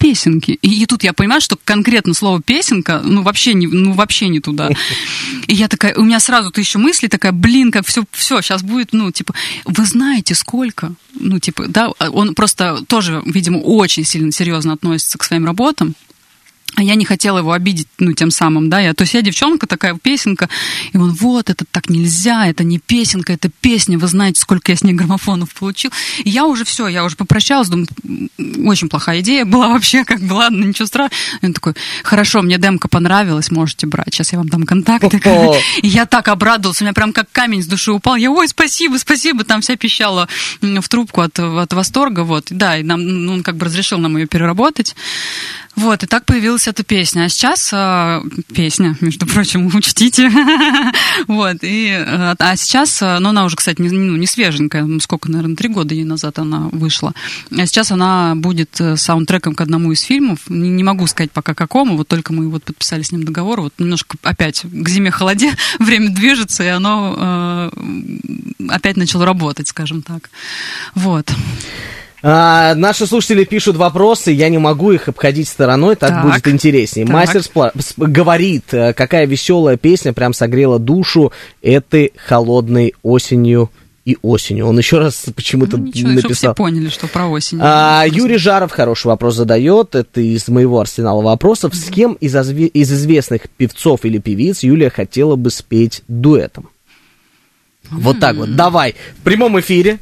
песенки. 0.00 0.58
И, 0.62 0.82
и 0.82 0.86
тут 0.86 1.04
я 1.04 1.12
понимаю, 1.12 1.42
что 1.42 1.56
конкретно 1.62 2.14
слово 2.14 2.40
песенка, 2.40 3.02
ну 3.04 3.22
вообще 3.22 3.52
не, 3.52 3.66
ну 3.66 3.92
вообще 3.92 4.28
не 4.28 4.40
туда. 4.40 4.70
И 5.46 5.54
я 5.54 5.68
такая, 5.68 5.94
у 5.94 6.04
меня 6.04 6.18
сразу 6.20 6.50
еще 6.56 6.78
мысли 6.78 7.06
такая, 7.06 7.32
блин, 7.32 7.70
как 7.70 7.86
все, 7.86 8.04
все, 8.10 8.40
сейчас 8.40 8.62
будет, 8.62 8.92
ну 8.92 9.12
типа, 9.12 9.34
вы 9.66 9.84
знаете 9.84 10.34
сколько? 10.34 10.94
Ну 11.12 11.38
типа, 11.38 11.66
да, 11.68 11.90
он 11.90 12.34
просто 12.34 12.82
тоже, 12.88 13.22
видимо, 13.26 13.58
очень 13.58 14.04
сильно 14.04 14.32
серьезно 14.32 14.72
относится 14.72 15.18
к 15.18 15.24
своим 15.24 15.44
работам. 15.44 15.94
А 16.76 16.82
я 16.82 16.94
не 16.94 17.04
хотела 17.04 17.38
его 17.38 17.52
обидеть, 17.52 17.88
ну, 17.98 18.12
тем 18.12 18.30
самым, 18.30 18.70
да, 18.70 18.78
я, 18.80 18.94
то 18.94 19.02
есть 19.02 19.14
я 19.14 19.22
девчонка 19.22 19.66
такая, 19.66 19.94
песенка, 20.00 20.48
и 20.92 20.96
он, 20.96 21.12
вот, 21.12 21.50
это 21.50 21.64
так 21.70 21.90
нельзя, 21.90 22.46
это 22.46 22.64
не 22.64 22.78
песенка, 22.78 23.32
это 23.32 23.50
песня, 23.60 23.98
вы 23.98 24.06
знаете, 24.06 24.40
сколько 24.40 24.70
я 24.70 24.76
с 24.76 24.82
ней 24.82 24.92
граммофонов 24.92 25.52
получил. 25.52 25.90
И 26.24 26.30
я 26.30 26.46
уже 26.46 26.64
все, 26.64 26.86
я 26.86 27.04
уже 27.04 27.16
попрощалась, 27.16 27.68
думаю, 27.68 27.88
«М, 28.04 28.68
очень 28.68 28.88
плохая 28.88 29.20
идея 29.20 29.44
была 29.44 29.68
вообще, 29.68 30.04
как 30.06 30.20
бы, 30.20 30.34
ладно, 30.34 30.64
ничего 30.64 30.86
страшного. 30.86 31.10
И 31.42 31.46
он 31.46 31.52
такой, 31.52 31.74
хорошо, 32.04 32.42
мне 32.42 32.58
демка 32.58 32.88
понравилась, 32.88 33.50
можете 33.50 33.86
брать, 33.86 34.14
сейчас 34.14 34.32
я 34.32 34.38
вам 34.38 34.48
дам 34.48 34.62
контакты. 34.64 35.20
И 35.82 35.88
я 35.88 36.06
так 36.06 36.28
обрадовалась, 36.28 36.80
у 36.80 36.84
меня 36.84 36.92
прям 36.92 37.12
как 37.12 37.30
камень 37.32 37.62
с 37.62 37.66
души 37.66 37.92
упал. 37.92 38.16
Я, 38.16 38.30
ой, 38.30 38.48
спасибо, 38.48 38.96
спасибо, 38.96 39.44
там 39.44 39.60
вся 39.60 39.76
пищала 39.76 40.28
в 40.60 40.88
трубку 40.88 41.20
от, 41.22 41.38
от 41.38 41.72
восторга, 41.72 42.20
вот. 42.20 42.46
Да, 42.50 42.78
и 42.78 42.82
нам, 42.82 43.02
ну, 43.02 43.32
он 43.34 43.42
как 43.42 43.56
бы 43.56 43.66
разрешил 43.66 43.98
нам 43.98 44.16
ее 44.16 44.26
переработать. 44.26 44.94
Вот, 45.80 46.02
и 46.02 46.06
так 46.06 46.26
появилась 46.26 46.68
эта 46.68 46.84
песня. 46.84 47.22
А 47.24 47.28
сейчас 47.30 47.70
э, 47.72 48.20
песня, 48.52 48.96
между 49.00 49.26
прочим, 49.26 49.66
учтите. 49.74 50.30
вот, 51.26 51.56
и, 51.62 51.88
э, 51.88 52.34
а 52.38 52.56
сейчас, 52.56 53.00
э, 53.00 53.18
ну, 53.18 53.30
она 53.30 53.46
уже, 53.46 53.56
кстати, 53.56 53.80
не, 53.80 53.88
ну, 53.88 54.16
не 54.16 54.26
свеженькая, 54.26 54.84
ну, 54.84 55.00
сколько, 55.00 55.30
наверное, 55.30 55.56
три 55.56 55.70
года 55.70 55.94
ей 55.94 56.04
назад 56.04 56.38
она 56.38 56.68
вышла. 56.70 57.14
А 57.50 57.64
сейчас 57.64 57.90
она 57.92 58.34
будет 58.34 58.78
э, 58.78 58.98
саундтреком 58.98 59.54
к 59.54 59.62
одному 59.62 59.90
из 59.92 60.02
фильмов. 60.02 60.40
Не, 60.50 60.68
не 60.68 60.84
могу 60.84 61.06
сказать 61.06 61.32
пока 61.32 61.54
какому, 61.54 61.96
вот 61.96 62.08
только 62.08 62.34
мы 62.34 62.50
вот 62.50 62.62
подписали 62.62 63.00
с 63.00 63.10
ним 63.10 63.24
договор. 63.24 63.62
Вот 63.62 63.72
немножко 63.78 64.18
опять 64.22 64.60
к 64.70 64.88
зиме-холоде 64.88 65.54
время 65.78 66.10
движется, 66.10 66.62
и 66.62 66.68
оно 66.68 67.14
э, 67.16 67.70
опять 68.68 68.98
начало 68.98 69.24
работать, 69.24 69.68
скажем 69.68 70.02
так. 70.02 70.28
Вот. 70.94 71.32
А, 72.22 72.74
наши 72.74 73.06
слушатели 73.06 73.44
пишут 73.44 73.76
вопросы, 73.76 74.30
я 74.30 74.48
не 74.50 74.58
могу 74.58 74.92
их 74.92 75.08
обходить 75.08 75.48
стороной, 75.48 75.96
так, 75.96 76.10
Так. 76.10 76.24
будет 76.24 76.48
интереснее. 76.48 77.06
Так. 77.06 77.14
Мастер 77.14 77.40
спла- 77.40 77.72
сп- 77.78 78.06
говорит, 78.06 78.74
э, 78.74 78.92
какая 78.92 79.26
веселая 79.26 79.76
песня, 79.78 80.12
прям 80.12 80.34
согрела 80.34 80.78
душу 80.78 81.32
этой 81.62 82.12
холодной 82.16 82.94
осенью 83.02 83.70
и 84.04 84.18
осенью. 84.22 84.66
Он 84.66 84.76
еще 84.78 84.98
раз 84.98 85.26
почему-то 85.34 85.76
Ну, 85.78 85.86
ничего, 85.86 86.08
чтобы 86.10 86.20
все 86.20 86.28
написал. 86.28 86.54
поняли, 86.54 86.88
что 86.88 87.06
про 87.06 87.26
осень. 87.28 87.58
А, 87.62 88.04
Юрий 88.06 88.38
Жаров 88.38 88.72
хороший 88.72 89.06
вопрос 89.08 89.36
задает. 89.36 89.94
Это 89.94 90.20
из 90.20 90.48
моего 90.48 90.80
арсенала 90.80 91.22
вопросов. 91.22 91.74
С 91.74 91.84
кем 91.90 92.14
из, 92.14 92.34
озве- 92.34 92.66
из 92.68 92.92
известных 92.92 93.42
певцов 93.50 94.04
или 94.04 94.18
певиц 94.18 94.62
Юлия 94.62 94.90
хотела 94.90 95.36
бы 95.36 95.50
спеть 95.50 96.02
дуэтом? 96.08 96.68
Вот 97.90 98.20
так 98.20 98.36
вот. 98.36 98.54
Давай. 98.56 98.94
В 99.20 99.22
прямом 99.22 99.58
эфире. 99.60 99.98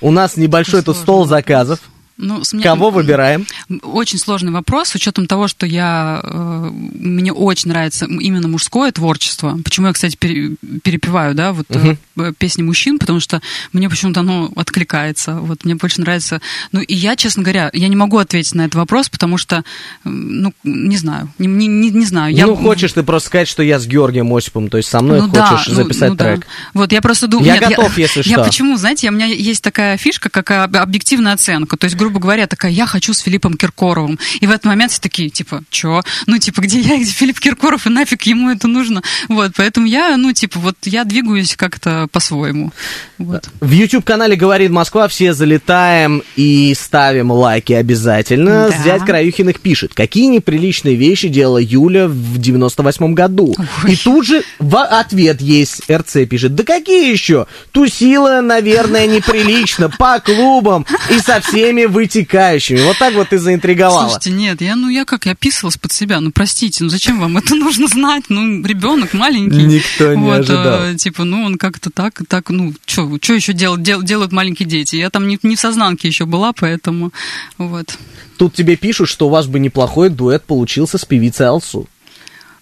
У 0.00 0.10
нас 0.10 0.36
небольшой 0.36 0.82
тут 0.82 0.96
стол 0.96 1.26
заказов. 1.26 1.80
Ну, 2.18 2.42
меня- 2.52 2.62
Кого 2.62 2.90
выбираем? 2.90 3.46
Очень 3.82 4.18
сложный 4.18 4.50
вопрос, 4.52 4.88
с 4.88 4.94
учетом 4.94 5.26
того, 5.26 5.48
что 5.48 5.66
я 5.66 6.20
э, 6.22 6.70
мне 6.72 7.30
очень 7.32 7.68
нравится 7.70 8.06
именно 8.06 8.48
мужское 8.48 8.90
творчество. 8.90 9.58
Почему 9.62 9.88
я, 9.88 9.92
кстати, 9.92 10.16
пере- 10.16 10.56
перепеваю, 10.82 11.34
да, 11.34 11.52
вот 11.52 11.66
э, 11.68 11.96
э, 12.16 12.32
песни 12.38 12.62
мужчин, 12.62 12.98
потому 12.98 13.20
что 13.20 13.42
мне 13.74 13.90
почему-то 13.90 14.20
оно 14.20 14.50
откликается. 14.56 15.34
Вот 15.40 15.64
мне 15.64 15.74
больше 15.74 16.00
нравится. 16.00 16.40
Ну 16.72 16.80
и 16.80 16.94
я, 16.94 17.16
честно 17.16 17.42
говоря, 17.42 17.70
я 17.74 17.88
не 17.88 17.96
могу 17.96 18.16
ответить 18.16 18.54
на 18.54 18.62
этот 18.62 18.76
вопрос, 18.76 19.08
потому 19.10 19.36
что, 19.36 19.62
ну, 20.04 20.54
не 20.64 20.96
знаю, 20.96 21.28
не, 21.38 21.46
не, 21.46 21.66
не- 21.66 21.90
не 21.90 22.04
знаю. 22.06 22.34
Я, 22.34 22.46
Ну, 22.46 22.56
хочешь 22.56 22.92
ты 22.92 23.02
просто 23.02 23.28
сказать, 23.28 23.48
что 23.48 23.62
я 23.62 23.78
с 23.78 23.86
Георгием 23.86 24.32
Осиповым, 24.34 24.70
то 24.70 24.78
есть 24.78 24.88
со 24.88 25.00
мной 25.02 25.20
ну 25.20 25.28
да, 25.28 25.46
хочешь 25.48 25.68
ну- 25.68 25.74
записать 25.74 26.10
ну 26.10 26.14
да. 26.16 26.24
трек. 26.24 26.46
Вот 26.72 26.92
я 26.92 27.02
просто 27.02 27.26
думаю... 27.28 27.46
Я 27.46 27.60
готов, 27.60 27.98
если 27.98 28.22
Я 28.26 28.36
что. 28.36 28.44
почему, 28.44 28.76
знаете, 28.78 29.10
у 29.10 29.12
меня 29.12 29.26
есть 29.26 29.62
такая 29.62 29.96
фишка, 29.98 30.30
как 30.30 30.50
об- 30.50 30.76
объективная 30.76 31.34
оценка. 31.34 31.76
То 31.76 31.84
есть, 31.84 31.96
грубо 32.06 32.20
говоря, 32.20 32.46
такая, 32.46 32.70
я 32.70 32.86
хочу 32.86 33.12
с 33.12 33.18
Филиппом 33.18 33.54
Киркоровым. 33.54 34.18
И 34.40 34.46
в 34.46 34.50
этот 34.50 34.64
момент 34.64 34.92
все 34.92 35.00
такие, 35.00 35.28
типа, 35.28 35.64
чё? 35.70 36.02
Ну, 36.26 36.38
типа, 36.38 36.60
где 36.60 36.78
я, 36.78 36.98
где 36.98 37.10
Филипп 37.10 37.40
Киркоров, 37.40 37.86
и 37.86 37.90
нафиг 37.90 38.22
ему 38.22 38.48
это 38.48 38.68
нужно? 38.68 39.02
Вот, 39.28 39.52
поэтому 39.56 39.88
я, 39.88 40.16
ну, 40.16 40.32
типа, 40.32 40.60
вот 40.60 40.76
я 40.84 41.02
двигаюсь 41.02 41.56
как-то 41.56 42.06
по-своему. 42.12 42.70
Вот. 43.18 43.48
В 43.60 43.72
YouTube-канале 43.72 44.36
«Говорит 44.36 44.70
Москва» 44.70 45.08
все 45.08 45.32
залетаем 45.32 46.22
и 46.36 46.74
ставим 46.78 47.32
лайки 47.32 47.72
обязательно. 47.72 48.68
Да. 48.70 48.82
Зять 48.84 49.04
Краюхиных 49.04 49.58
пишет, 49.58 49.92
какие 49.92 50.26
неприличные 50.26 50.94
вещи 50.94 51.26
делала 51.26 51.58
Юля 51.58 52.06
в 52.06 52.38
98 52.38 53.14
году. 53.14 53.52
Ой. 53.82 53.92
И 53.92 53.96
тут 53.96 54.26
же 54.26 54.44
в 54.60 54.80
ответ 54.80 55.40
есть, 55.40 55.82
РЦ 55.90 56.18
пишет, 56.30 56.54
да 56.54 56.62
какие 56.62 57.10
еще? 57.10 57.48
Тусила, 57.72 58.40
наверное, 58.42 59.08
неприлично, 59.08 59.90
по 59.90 60.20
клубам 60.20 60.86
и 61.10 61.18
со 61.18 61.40
всеми 61.40 61.86
вытекающими. 61.96 62.80
Вот 62.82 62.98
так 62.98 63.14
вот 63.14 63.30
ты 63.30 63.38
заинтриговала. 63.38 64.02
Слушайте, 64.08 64.30
нет, 64.30 64.60
я, 64.60 64.76
ну, 64.76 64.88
я 64.88 65.04
как, 65.04 65.26
я 65.26 65.34
писалась 65.34 65.76
под 65.78 65.92
себя, 65.92 66.20
ну, 66.20 66.30
простите, 66.30 66.84
ну, 66.84 66.90
зачем 66.90 67.18
вам 67.18 67.38
это 67.38 67.54
нужно 67.56 67.88
знать? 67.88 68.24
Ну, 68.28 68.62
ребенок 68.64 69.14
маленький. 69.14 69.62
Никто 69.62 70.14
не 70.14 70.22
вот, 70.22 70.40
ожидал. 70.40 70.82
э, 70.84 70.94
типа, 70.96 71.24
ну, 71.24 71.42
он 71.42 71.56
как-то 71.56 71.90
так, 71.90 72.20
так, 72.28 72.50
ну, 72.50 72.74
что 72.84 73.08
еще 73.34 73.52
делать, 73.52 73.82
дел- 73.82 74.02
делают 74.02 74.32
маленькие 74.32 74.68
дети? 74.68 74.96
Я 74.96 75.10
там 75.10 75.26
не, 75.26 75.38
не 75.42 75.56
в 75.56 75.60
сознанке 75.60 76.08
еще 76.08 76.26
была, 76.26 76.52
поэтому, 76.52 77.12
вот. 77.58 77.96
Тут 78.36 78.54
тебе 78.54 78.76
пишут, 78.76 79.08
что 79.08 79.26
у 79.28 79.30
вас 79.30 79.46
бы 79.46 79.58
неплохой 79.58 80.10
дуэт 80.10 80.44
получился 80.44 80.98
с 80.98 81.04
певицей 81.04 81.46
Алсу. 81.46 81.88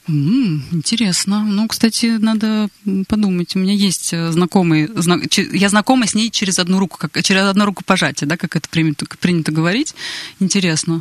М, 0.06 0.62
интересно. 0.72 1.40
Ну, 1.44 1.66
кстати, 1.66 2.16
надо 2.18 2.68
подумать. 3.08 3.56
У 3.56 3.58
меня 3.58 3.72
есть 3.72 4.12
э, 4.12 4.30
знакомый, 4.32 4.88
зна- 4.94 5.18
я 5.52 5.68
знакома 5.70 6.06
с 6.06 6.14
ней 6.14 6.30
через 6.30 6.58
одну 6.58 6.78
руку, 6.78 6.98
как 6.98 7.22
через 7.22 7.42
одну 7.44 7.64
руку 7.64 7.82
пожатие, 7.86 8.28
да, 8.28 8.36
как 8.36 8.54
это 8.56 8.68
принято, 8.68 9.06
принято 9.18 9.50
говорить. 9.50 9.94
Интересно. 10.40 11.00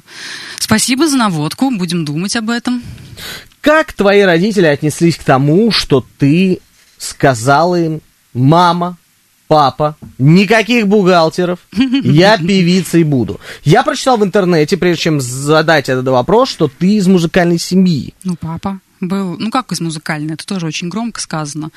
Спасибо 0.58 1.08
за 1.08 1.18
наводку. 1.18 1.70
Будем 1.72 2.06
думать 2.06 2.36
об 2.38 2.50
этом. 2.50 2.82
Как 3.60 3.92
твои 3.94 4.22
родители 4.22 4.66
отнеслись 4.66 5.18
к 5.18 5.24
тому, 5.24 5.72
что 5.72 6.06
ты 6.18 6.60
сказала 6.98 7.82
им, 7.82 8.02
мама, 8.34 8.98
папа, 9.50 9.98
никаких 10.18 10.88
бухгалтеров, 10.88 11.60
я 12.04 12.38
певицей 12.40 13.04
буду. 13.04 13.40
Я 13.64 13.84
прочитал 13.84 14.18
в 14.18 14.24
интернете, 14.24 14.78
прежде 14.78 15.04
чем 15.04 15.22
задать 15.22 15.90
этот 15.90 16.08
вопрос, 16.08 16.50
что 16.50 16.70
ты 16.70 16.96
из 16.96 17.08
музыкальной 17.08 17.60
семьи. 17.60 18.14
Ну, 18.24 18.36
папа 18.40 18.80
был, 19.08 19.38
ну 19.38 19.52
как 19.52 19.72
из 19.72 19.82
музыкальной, 19.82 20.34
это 20.34 20.46
тоже 20.46 20.66
очень 20.66 20.90
громко 20.90 21.22
сказано. 21.22 21.70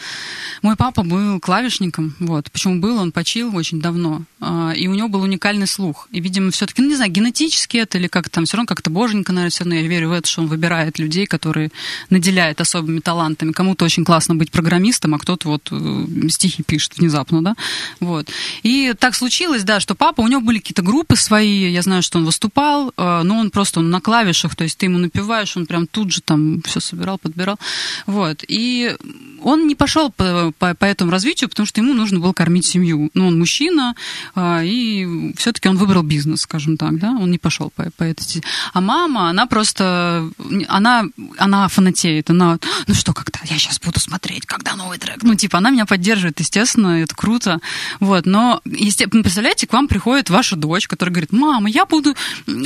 Мой 0.63 0.77
папа 0.77 1.03
был 1.03 1.41
клавишником, 1.41 2.15
вот. 2.19 2.51
Почему 2.51 2.81
был, 2.81 2.99
он 2.99 3.13
почил 3.13 3.55
очень 3.57 3.81
давно, 3.81 4.23
а, 4.41 4.73
и 4.73 4.87
у 4.89 4.95
него 4.95 5.09
был 5.09 5.23
уникальный 5.23 5.67
слух. 5.67 6.09
И, 6.11 6.21
видимо, 6.21 6.51
все-таки, 6.51 6.83
ну 6.83 6.89
не 6.89 6.97
знаю, 6.97 7.11
генетически 7.11 7.79
это 7.79 7.99
или 7.99 8.07
как-то 8.07 8.31
там, 8.31 8.45
все 8.45 8.57
равно 8.57 8.67
как-то 8.67 8.91
боженька, 8.91 9.33
наверное, 9.33 9.51
все 9.51 9.65
равно 9.65 9.75
я 9.77 9.87
верю 9.87 10.11
в 10.11 10.13
это, 10.13 10.29
что 10.29 10.43
он 10.43 10.49
выбирает 10.49 10.99
людей, 10.99 11.27
которые 11.27 11.71
наделяет 12.11 12.61
особыми 12.61 13.01
талантами. 13.01 13.53
Кому-то 13.53 13.85
очень 13.85 14.05
классно 14.05 14.35
быть 14.35 14.51
программистом, 14.51 15.15
а 15.15 15.19
кто-то 15.19 15.49
вот 15.49 15.69
э, 15.71 16.29
стихи 16.29 16.63
пишет 16.63 16.99
внезапно, 16.99 17.43
да, 17.43 17.55
вот. 18.01 18.29
И 18.63 18.95
так 18.99 19.15
случилось, 19.15 19.65
да, 19.65 19.81
что 19.81 19.95
папа, 19.95 20.21
у 20.21 20.29
него 20.29 20.41
были 20.41 20.59
какие-то 20.59 20.83
группы 20.83 21.17
свои, 21.17 21.71
я 21.71 21.83
знаю, 21.83 22.03
что 22.03 22.19
он 22.19 22.25
выступал, 22.25 22.93
э, 22.97 23.23
но 23.23 23.39
он 23.39 23.51
просто 23.51 23.81
он 23.81 23.91
на 23.91 24.01
клавишах, 24.01 24.55
то 24.57 24.65
есть 24.65 24.79
ты 24.79 24.87
ему 24.87 24.99
напиваешь, 24.99 25.57
он 25.57 25.67
прям 25.67 25.87
тут 25.87 26.13
же 26.13 26.21
там 26.21 26.63
все 26.63 26.81
собирал, 26.81 27.16
подбирал, 27.19 27.59
вот. 28.07 28.45
И 28.49 28.97
он 29.43 29.67
не 29.67 29.75
пошел 29.75 30.11
по, 30.11 30.53
по, 30.59 30.75
по 30.75 30.85
этому 30.85 31.11
развитию, 31.11 31.49
потому 31.49 31.67
что 31.67 31.81
ему 31.81 31.95
нужно 31.95 32.21
было 32.21 32.33
кормить 32.33 32.67
семью. 32.67 33.11
Ну, 33.15 33.29
он 33.29 33.39
мужчина, 33.39 33.95
а, 34.35 34.63
и 34.63 35.33
все-таки 35.37 35.69
он 35.69 35.77
выбрал 35.77 36.03
бизнес, 36.03 36.43
скажем 36.43 36.77
так, 36.77 36.99
да, 36.99 37.11
он 37.11 37.31
не 37.31 37.39
пошел 37.39 37.71
по, 37.71 37.91
по 37.97 38.05
этой. 38.05 38.43
А 38.73 38.81
мама, 38.81 39.31
она 39.31 39.47
просто, 39.47 40.29
она, 40.69 41.05
она 41.39 41.69
фанатеет, 41.69 42.31
она, 42.31 42.59
ну 42.87 42.95
что, 42.95 43.13
когда 43.13 43.41
я 43.45 43.59
сейчас 43.59 43.79
буду 43.81 44.01
смотреть, 44.01 44.47
когда 44.47 44.75
новый 44.75 44.99
трек, 44.99 45.23
ну, 45.23 45.35
типа, 45.35 45.59
она 45.59 45.71
меня 45.71 45.87
поддерживает, 45.87 46.41
естественно, 46.41 47.03
это 47.03 47.15
круто, 47.15 47.61
вот, 48.01 48.27
но, 48.27 48.61
естественно, 48.65 49.23
представляете, 49.23 49.67
к 49.67 49.73
вам 49.73 49.89
приходит 49.89 50.31
ваша 50.31 50.57
дочь, 50.57 50.89
которая 50.89 51.13
говорит, 51.13 51.33
мама, 51.33 51.69
я 51.69 51.87
буду 51.87 52.15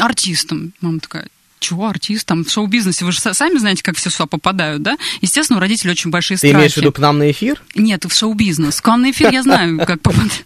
артистом. 0.01 0.73
Мама 0.81 1.01
такая, 1.01 1.29
чего 1.61 1.87
артист 1.89 2.27
там 2.27 2.45
в 2.45 2.51
шоу-бизнесе? 2.51 3.05
Вы 3.05 3.13
же 3.13 3.19
са- 3.21 3.35
сами 3.35 3.59
знаете, 3.59 3.83
как 3.83 3.97
все 3.97 4.11
сюда 4.11 4.27
попадают, 4.27 4.83
да? 4.83 4.97
Естественно, 5.21 5.59
у 5.59 5.61
родителей 5.61 5.93
очень 5.93 6.11
большие 6.11 6.37
Ты 6.37 6.49
страхи. 6.49 6.55
имеешь 6.55 6.73
в 6.73 6.77
виду 6.79 6.91
к 6.93 6.99
нам 6.99 7.19
на 7.19 7.31
эфир? 7.31 7.63
Нет, 7.75 8.05
в 8.07 8.15
шоу-бизнес. 8.17 8.77
В 8.79 8.83
конный 8.83 9.11
эфир 9.13 9.31
я 9.33 9.43
знаю, 9.43 9.79
как 9.87 10.01
попадать. 10.01 10.45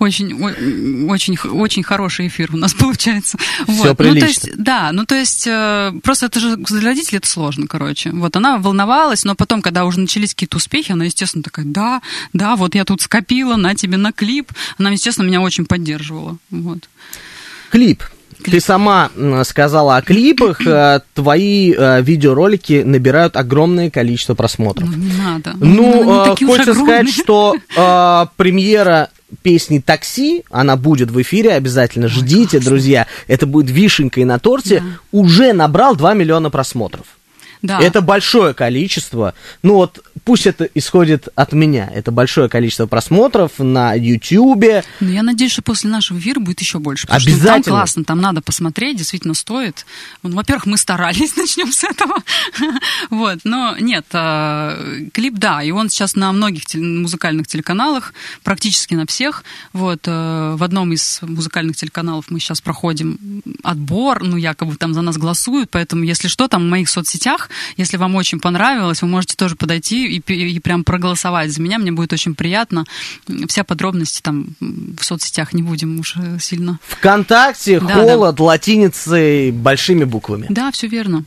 Очень, 0.00 0.34
очень, 1.08 1.36
очень 1.38 1.82
хороший 1.84 2.26
эфир 2.26 2.50
у 2.52 2.56
нас 2.56 2.74
получается. 2.78 3.38
Вот. 3.66 3.86
Ну, 3.86 3.94
прилично. 3.94 4.20
то 4.20 4.26
есть, 4.26 4.50
да, 4.56 4.90
ну 4.92 5.04
то 5.06 5.14
есть 5.14 5.46
э, 5.46 5.92
просто 6.02 6.26
это 6.26 6.40
же 6.40 6.56
для 6.56 6.80
родителей 6.80 7.18
это 7.18 7.28
сложно, 7.28 7.66
короче. 7.68 8.10
Вот 8.10 8.36
она 8.36 8.58
волновалась, 8.58 9.24
но 9.24 9.34
потом, 9.34 9.62
когда 9.62 9.84
уже 9.84 10.00
начались 10.00 10.34
какие-то 10.34 10.56
успехи, 10.56 10.92
она, 10.92 11.04
естественно, 11.04 11.42
такая, 11.44 11.64
да, 11.66 12.02
да, 12.32 12.56
вот 12.56 12.74
я 12.74 12.84
тут 12.84 13.00
скопила, 13.02 13.56
на 13.56 13.74
тебе 13.74 13.96
на 13.96 14.12
клип. 14.12 14.50
Она, 14.78 14.90
естественно, 14.90 15.26
меня 15.26 15.40
очень 15.40 15.66
поддерживала. 15.66 16.36
Вот. 16.50 16.88
Клип. 17.70 18.02
Ты 18.50 18.60
сама 18.60 19.10
сказала 19.44 19.96
о 19.96 20.02
клипах, 20.02 20.66
э, 20.66 21.00
твои 21.14 21.74
э, 21.76 22.02
видеоролики 22.02 22.82
набирают 22.84 23.36
огромное 23.36 23.90
количество 23.90 24.34
просмотров. 24.34 24.88
Ну, 24.88 24.96
не 24.96 25.12
надо. 25.12 25.54
Ну, 25.58 26.04
не 26.04 26.44
э, 26.44 26.46
хочется 26.46 26.74
сказать, 26.74 27.10
что 27.10 27.54
э, 27.76 28.26
премьера 28.36 29.10
песни 29.42 29.78
«Такси», 29.78 30.44
она 30.50 30.76
будет 30.76 31.10
в 31.10 31.20
эфире, 31.22 31.52
обязательно 31.52 32.08
ждите, 32.08 32.60
друзья. 32.60 33.06
Это 33.26 33.46
будет 33.46 33.70
вишенкой 33.70 34.24
на 34.24 34.38
торте. 34.38 34.80
Да. 34.80 35.18
Уже 35.18 35.52
набрал 35.52 35.96
2 35.96 36.14
миллиона 36.14 36.50
просмотров. 36.50 37.06
Да. 37.64 37.80
Это 37.80 38.02
большое 38.02 38.52
количество. 38.52 39.32
Ну 39.62 39.76
вот, 39.76 40.04
пусть 40.24 40.46
это 40.46 40.68
исходит 40.74 41.28
от 41.34 41.54
меня. 41.54 41.90
Это 41.94 42.12
большое 42.12 42.50
количество 42.50 42.84
просмотров 42.84 43.52
на 43.58 43.94
Ютьюбе. 43.94 44.84
Ну, 45.00 45.10
я 45.10 45.22
надеюсь, 45.22 45.52
что 45.52 45.62
после 45.62 45.88
нашего 45.88 46.18
эфира 46.18 46.40
будет 46.40 46.60
еще 46.60 46.78
больше. 46.78 47.06
Потому 47.06 47.20
Что 47.20 47.30
Обязательно. 47.30 47.62
там 47.64 47.72
классно, 47.72 48.04
там 48.04 48.20
надо 48.20 48.42
посмотреть, 48.42 48.98
действительно 48.98 49.32
стоит. 49.32 49.86
Ну, 50.22 50.32
во-первых, 50.36 50.66
мы 50.66 50.76
старались, 50.76 51.34
начнем 51.38 51.72
с 51.72 51.84
этого. 51.84 52.16
вот, 53.08 53.38
но 53.44 53.76
нет, 53.80 54.04
а, 54.12 54.78
клип, 55.14 55.34
да, 55.38 55.62
и 55.62 55.70
он 55.70 55.88
сейчас 55.88 56.16
на 56.16 56.30
многих 56.32 56.66
теле- 56.66 56.84
музыкальных 56.84 57.46
телеканалах, 57.46 58.12
практически 58.42 58.92
на 58.92 59.06
всех. 59.06 59.42
Вот, 59.72 60.00
э, 60.06 60.54
в 60.58 60.62
одном 60.62 60.92
из 60.92 61.20
музыкальных 61.22 61.76
телеканалов 61.76 62.26
мы 62.28 62.40
сейчас 62.40 62.60
проходим 62.60 63.42
отбор, 63.62 64.22
ну, 64.22 64.36
якобы 64.36 64.76
там 64.76 64.92
за 64.92 65.00
нас 65.00 65.16
голосуют, 65.16 65.70
поэтому, 65.70 66.04
если 66.04 66.28
что, 66.28 66.46
там 66.46 66.66
в 66.66 66.68
моих 66.68 66.90
соцсетях, 66.90 67.48
если 67.76 67.96
вам 67.96 68.14
очень 68.14 68.40
понравилось, 68.40 69.02
вы 69.02 69.08
можете 69.08 69.36
тоже 69.36 69.56
подойти 69.56 70.06
и, 70.06 70.18
и 70.18 70.58
прям 70.60 70.84
проголосовать 70.84 71.52
за 71.52 71.60
меня, 71.60 71.78
мне 71.78 71.92
будет 71.92 72.12
очень 72.12 72.34
приятно. 72.34 72.84
Вся 73.48 73.64
подробности 73.64 74.20
там 74.22 74.48
в 74.60 75.04
соцсетях 75.04 75.52
не 75.52 75.62
будем 75.62 76.00
уж 76.00 76.16
э, 76.16 76.38
сильно. 76.40 76.78
ВКонтакте 76.88 77.80
Да, 77.80 77.94
холод 77.94 78.40
латиницей 78.40 79.50
большими 79.50 80.04
буквами. 80.04 80.46
Да, 80.48 80.70
все 80.70 80.86
верно. 80.86 81.24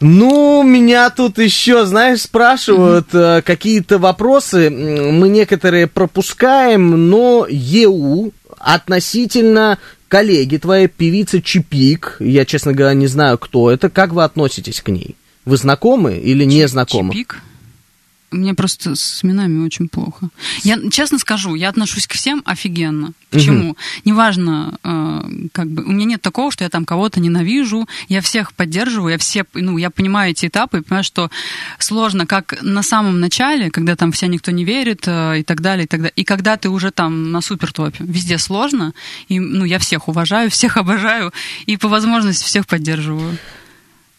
Ну, 0.00 0.62
меня 0.62 1.10
тут 1.10 1.38
еще, 1.38 1.84
знаешь, 1.84 2.22
спрашивают 2.22 3.08
э, 3.12 3.42
какие-то 3.42 3.98
вопросы. 3.98 4.70
Мы 4.70 5.28
некоторые 5.28 5.88
пропускаем, 5.88 7.10
но 7.10 7.46
ЕУ 7.48 8.32
относительно 8.58 9.78
коллеги 10.08 10.56
твоей, 10.56 10.88
певицы 10.88 11.40
Чипик, 11.40 12.16
я, 12.20 12.44
честно 12.44 12.72
говоря, 12.72 12.94
не 12.94 13.06
знаю, 13.06 13.38
кто 13.38 13.70
это, 13.70 13.88
как 13.90 14.12
вы 14.12 14.24
относитесь 14.24 14.80
к 14.80 14.88
ней? 14.88 15.16
Вы 15.44 15.56
знакомы 15.56 16.16
или 16.16 16.44
не 16.44 16.60
Чип- 16.62 16.68
знакомы? 16.68 17.12
Чипик. 17.14 17.42
Мне 18.30 18.52
просто 18.54 18.94
с 18.94 19.24
именами 19.24 19.64
очень 19.64 19.88
плохо. 19.88 20.28
Я 20.62 20.78
честно 20.90 21.18
скажу, 21.18 21.54
я 21.54 21.70
отношусь 21.70 22.06
к 22.06 22.12
всем 22.12 22.42
офигенно. 22.44 23.12
Почему? 23.30 23.76
Неважно, 24.04 24.78
э, 24.84 25.48
как 25.52 25.70
бы 25.70 25.82
у 25.82 25.92
меня 25.92 26.04
нет 26.04 26.22
такого, 26.22 26.50
что 26.50 26.64
я 26.64 26.70
там 26.70 26.84
кого-то 26.84 27.20
ненавижу. 27.20 27.88
Я 28.08 28.20
всех 28.20 28.52
поддерживаю, 28.52 29.12
я 29.12 29.18
все, 29.18 29.44
ну, 29.54 29.78
я 29.78 29.90
понимаю 29.90 30.32
эти 30.32 30.46
этапы, 30.46 30.78
и 30.78 30.80
понимаю, 30.82 31.04
что 31.04 31.30
сложно, 31.78 32.26
как 32.26 32.58
на 32.62 32.82
самом 32.82 33.20
начале, 33.20 33.70
когда 33.70 33.96
там 33.96 34.12
вся 34.12 34.26
никто 34.26 34.50
не 34.50 34.64
верит 34.64 35.04
э, 35.06 35.40
и 35.40 35.42
так 35.42 35.60
далее, 35.60 35.84
и 35.84 35.88
так 35.88 36.00
далее. 36.00 36.12
И 36.16 36.24
когда 36.24 36.56
ты 36.56 36.68
уже 36.68 36.90
там 36.90 37.32
на 37.32 37.40
супер 37.40 37.72
топе, 37.72 38.04
везде 38.04 38.38
сложно. 38.38 38.92
И 39.28 39.40
ну 39.40 39.64
я 39.64 39.78
всех 39.78 40.08
уважаю, 40.08 40.50
всех 40.50 40.76
обожаю 40.78 41.32
и 41.66 41.76
по 41.76 41.88
возможности 41.88 42.44
всех 42.44 42.66
поддерживаю. 42.66 43.38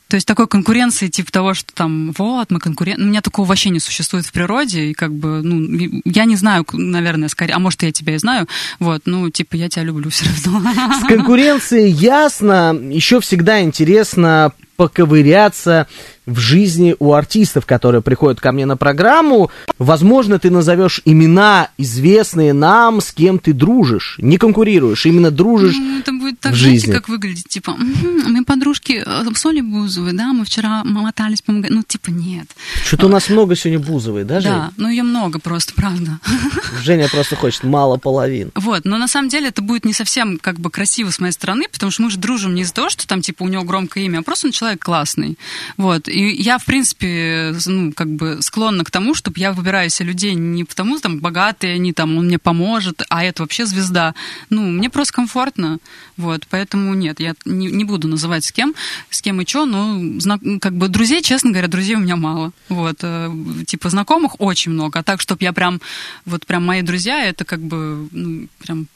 То 0.10 0.16
есть 0.16 0.28
такой 0.28 0.48
конкуренции, 0.48 1.08
типа 1.08 1.32
того, 1.32 1.54
что 1.54 1.72
там, 1.72 2.14
вот, 2.18 2.50
мы 2.50 2.60
конкуренты. 2.60 3.04
У 3.04 3.06
меня 3.06 3.22
такого 3.22 3.46
вообще 3.46 3.70
не 3.70 3.80
существует 3.80 4.26
в 4.26 4.32
природе, 4.32 4.86
и 4.86 4.94
как 4.96 5.14
бы, 5.14 5.44
ну, 5.44 6.02
я 6.04 6.26
не 6.26 6.36
знаю, 6.36 6.66
наверное, 6.74 7.30
скорее, 7.30 7.54
а 7.54 7.60
может, 7.60 7.84
я 7.84 7.92
тебя 7.92 8.16
и 8.16 8.18
знаю, 8.18 8.48
вот, 8.80 9.04
ну, 9.06 9.30
типа, 9.30 9.56
я 9.56 9.70
тебя 9.70 9.84
люблю 9.84 10.10
все 10.10 10.26
равно. 10.26 10.74
С 11.00 11.06
конкуренцией 11.06 11.92
ясно, 11.92 12.76
еще 12.90 13.22
всегда 13.22 13.62
интересно 13.62 14.52
поковыряться 14.78 15.88
в 16.30 16.40
жизни 16.40 16.96
у 17.00 17.14
артистов, 17.14 17.66
которые 17.66 18.02
приходят 18.02 18.40
ко 18.40 18.52
мне 18.52 18.66
на 18.66 18.78
программу. 18.78 19.52
Возможно, 19.78 20.40
ты 20.40 20.50
назовешь 20.50 21.02
имена, 21.06 21.70
известные 21.78 22.54
нам, 22.54 23.02
с 23.02 23.12
кем 23.12 23.40
ты 23.40 23.54
дружишь. 23.54 24.16
Не 24.20 24.38
конкурируешь, 24.38 25.06
именно 25.06 25.32
дружишь. 25.32 25.76
Ну, 25.76 26.00
это 26.00 26.12
будет 26.14 26.40
так 26.40 26.54
в 26.54 26.58
знаете, 26.58 26.80
жизни? 26.80 26.94
как 26.94 27.10
выглядит? 27.10 27.48
Типа, 27.48 27.72
«Мгм, 27.72 28.32
мы 28.34 28.46
подружки 28.46 29.04
э, 29.06 29.24
с 29.34 29.46
Олей 29.46 29.62
Бузовой, 29.62 30.14
да, 30.14 30.34
мы 30.34 30.46
вчера 30.46 30.84
мотались 30.84 31.42
по. 31.42 31.52
Ну, 31.52 31.84
типа, 31.84 32.10
нет. 32.10 32.48
Что-то 32.86 33.08
у 33.08 33.10
нас 33.10 33.30
много 33.30 33.56
сегодня 33.56 33.80
Бузовой, 33.80 34.24
да, 34.24 34.40
Жень? 34.40 34.52
Да, 34.52 34.72
ну 34.78 34.90
ее 34.90 35.04
много 35.04 35.40
просто, 35.40 35.74
правда. 35.74 36.20
Женя 36.84 37.08
просто 37.10 37.36
хочет 37.36 37.64
мало 37.64 37.98
половин. 37.98 38.52
Вот, 38.56 38.86
но 38.86 38.98
на 38.98 39.08
самом 39.08 39.30
деле 39.30 39.50
это 39.50 39.62
будет 39.62 39.86
не 39.86 39.94
совсем 39.94 40.38
как 40.38 40.60
бы 40.60 40.70
красиво 40.70 41.10
с 41.10 41.20
моей 41.20 41.34
стороны, 41.34 41.66
потому 41.72 41.92
что 41.92 42.04
мы 42.04 42.12
же 42.12 42.18
дружим 42.18 42.56
не 42.56 42.62
из-за 42.62 42.74
того, 42.74 42.90
что 42.90 43.08
там 43.08 43.22
типа 43.22 43.44
у 43.44 43.48
него 43.48 43.64
громкое 43.64 44.06
имя, 44.06 44.20
а 44.20 44.24
просто 44.24 44.48
он 44.48 44.52
человек 44.52 44.84
классный. 44.84 45.38
Вот, 45.78 46.08
и 46.20 46.42
я, 46.42 46.58
в 46.58 46.66
принципе, 46.66 47.56
ну, 47.66 47.94
как 47.94 48.10
бы 48.10 48.42
склонна 48.42 48.84
к 48.84 48.92
тому, 48.92 49.16
чтобы 49.16 49.40
я 49.40 49.54
выбираю 49.54 49.90
себе 49.90 50.10
людей 50.10 50.34
не 50.34 50.66
потому, 50.66 51.00
там 51.00 51.20
богатые 51.20 51.76
они, 51.76 51.94
там, 51.94 52.18
он 52.18 52.26
мне 52.26 52.38
поможет, 52.38 53.04
а 53.10 53.24
это 53.24 53.44
вообще 53.44 53.66
звезда. 53.66 54.14
Ну, 54.50 54.62
мне 54.64 54.90
просто 54.90 55.14
комфортно, 55.14 55.80
вот, 56.18 56.46
поэтому 56.50 56.94
нет, 56.94 57.22
я 57.22 57.36
не, 57.46 57.68
не 57.68 57.86
буду 57.86 58.10
называть 58.10 58.44
с 58.44 58.52
кем, 58.52 58.76
с 59.10 59.22
кем 59.22 59.40
и 59.40 59.48
что, 59.48 59.66
но 59.66 60.20
зна- 60.20 60.40
как 60.60 60.74
бы 60.74 60.90
друзей, 60.90 61.22
честно 61.22 61.52
говоря, 61.52 61.70
друзей 61.70 61.96
у 61.96 62.00
меня 62.00 62.18
мало. 62.18 62.52
Вот, 62.68 62.98
э, 63.02 63.32
типа 63.66 63.90
знакомых 63.90 64.42
очень 64.42 64.74
много, 64.74 65.00
а 65.00 65.04
так, 65.04 65.22
чтобы 65.22 65.44
я 65.44 65.54
прям, 65.54 65.80
вот 66.26 66.46
прям 66.46 66.66
мои 66.66 66.82
друзья, 66.82 67.24
это 67.24 67.46
как 67.46 67.62
бы, 67.62 68.10
ну, 68.12 68.48
прям 68.60 68.88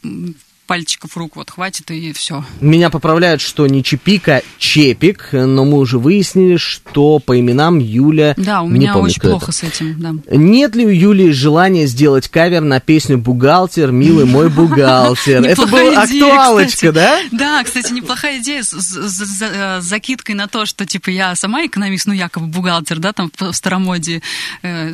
пальчиков 0.73 1.15
рук 1.17 1.35
вот 1.35 1.51
хватит 1.51 1.91
и 1.91 2.11
все. 2.13 2.43
Меня 2.59 2.89
поправляют, 2.89 3.41
что 3.41 3.67
не 3.67 3.83
Чепика, 3.83 4.41
Чепик, 4.57 5.29
но 5.33 5.65
мы 5.65 5.77
уже 5.77 5.99
выяснили, 5.99 6.57
что 6.57 7.19
по 7.19 7.39
именам 7.39 7.77
Юля 7.77 8.33
Да, 8.37 8.63
у 8.63 8.67
меня 8.67 8.93
помню, 8.93 9.09
очень 9.09 9.21
плохо 9.21 9.45
это. 9.49 9.51
с 9.51 9.61
этим, 9.61 9.99
да. 9.99 10.15
Нет 10.35 10.75
ли 10.75 10.87
у 10.87 10.89
Юлии 10.89 11.29
желания 11.29 11.85
сделать 11.85 12.27
кавер 12.27 12.61
на 12.61 12.79
песню 12.79 13.19
«Бухгалтер, 13.19 13.91
милый 13.91 14.25
мой 14.25 14.49
бухгалтер»? 14.57 15.43
Это 15.43 15.67
была 15.67 16.01
актуалочка, 16.01 16.91
да? 16.91 17.19
Да, 17.31 17.63
кстати, 17.63 17.93
неплохая 17.93 18.39
идея 18.39 18.63
с, 18.63 18.73
э, 18.73 19.79
с 19.79 19.83
закидкой 19.85 20.33
на 20.33 20.47
то, 20.47 20.65
что 20.65 20.87
типа 20.87 21.11
я 21.11 21.35
сама 21.35 21.67
экономист, 21.67 22.07
ну 22.07 22.13
якобы 22.13 22.47
бухгалтер, 22.47 22.97
да, 22.97 23.13
там 23.13 23.31
в 23.37 23.53
старомодии, 23.53 24.23
э, 24.63 24.93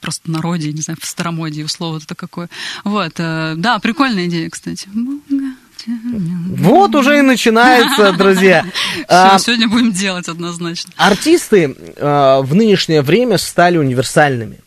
просто 0.00 0.30
народе, 0.30 0.72
не 0.72 0.80
знаю, 0.80 0.96
в 1.02 1.06
старомодии 1.06 1.66
слово 1.66 1.98
это 1.98 2.14
какое. 2.14 2.48
Вот, 2.84 3.12
э, 3.18 3.56
да, 3.58 3.78
прикольная 3.78 4.24
идея, 4.24 4.48
кстати. 4.48 4.88
Вот 6.58 6.94
уже 6.94 7.18
и 7.18 7.22
начинается, 7.22 8.12
друзья. 8.18 8.64
А, 9.08 9.36
Все, 9.36 9.46
сегодня 9.46 9.68
будем 9.68 9.92
делать 9.92 10.28
однозначно. 10.28 10.92
Артисты 10.96 11.74
э, 11.96 12.40
в 12.42 12.54
нынешнее 12.54 13.02
время 13.02 13.38
стали 13.38 13.78
универсальными. 13.78 14.58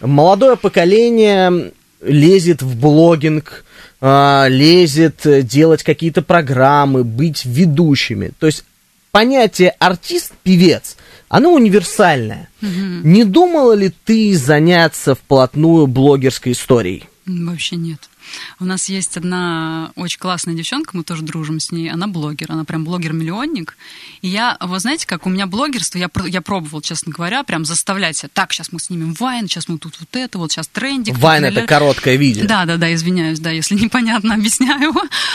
Молодое 0.00 0.56
поколение 0.56 1.72
лезет 2.00 2.62
в 2.62 2.78
блогинг, 2.80 3.64
э, 4.00 4.46
лезет 4.48 5.26
делать 5.46 5.82
какие-то 5.82 6.22
программы, 6.22 7.04
быть 7.04 7.44
ведущими. 7.44 8.32
То 8.38 8.46
есть 8.46 8.64
понятие 9.10 9.70
артист-певец, 9.78 10.96
оно 11.28 11.52
универсальное. 11.52 12.48
Не 12.60 13.24
думала 13.24 13.74
ли 13.74 13.92
ты 14.04 14.36
заняться 14.36 15.14
вплотную 15.14 15.86
блогерской 15.86 16.52
историей? 16.52 17.04
Вообще 17.26 17.76
нет. 17.76 18.00
У 18.60 18.64
нас 18.64 18.88
есть 18.88 19.16
одна 19.16 19.92
очень 19.96 20.18
классная 20.18 20.54
девчонка, 20.54 20.96
мы 20.96 21.04
тоже 21.04 21.22
дружим 21.22 21.60
с 21.60 21.70
ней. 21.72 21.90
Она 21.90 22.06
блогер, 22.06 22.50
она 22.50 22.64
прям 22.64 22.84
блогер-миллионник. 22.84 23.76
И 24.20 24.28
я, 24.28 24.56
вы 24.60 24.78
знаете, 24.80 25.06
как 25.06 25.26
у 25.26 25.30
меня 25.30 25.46
блогерство, 25.46 25.98
я, 25.98 26.10
я 26.26 26.40
пробовал, 26.42 26.80
честно 26.80 27.12
говоря, 27.12 27.42
прям 27.44 27.64
заставлять 27.64 28.16
себя. 28.16 28.30
Так, 28.32 28.52
сейчас 28.52 28.72
мы 28.72 28.80
снимем 28.80 29.14
вайн, 29.14 29.48
сейчас 29.48 29.68
мы 29.68 29.78
тут 29.78 29.96
вот 30.00 30.08
это, 30.16 30.38
вот 30.38 30.52
сейчас 30.52 30.68
трендик. 30.68 31.18
Вайн 31.18 31.44
это 31.44 31.66
короткое 31.66 32.16
видео. 32.16 32.46
да, 32.46 32.64
да, 32.64 32.76
да, 32.76 32.92
извиняюсь, 32.94 33.38
да, 33.40 33.50
если 33.50 33.74
непонятно 33.80 34.34
объясняю. 34.34 34.92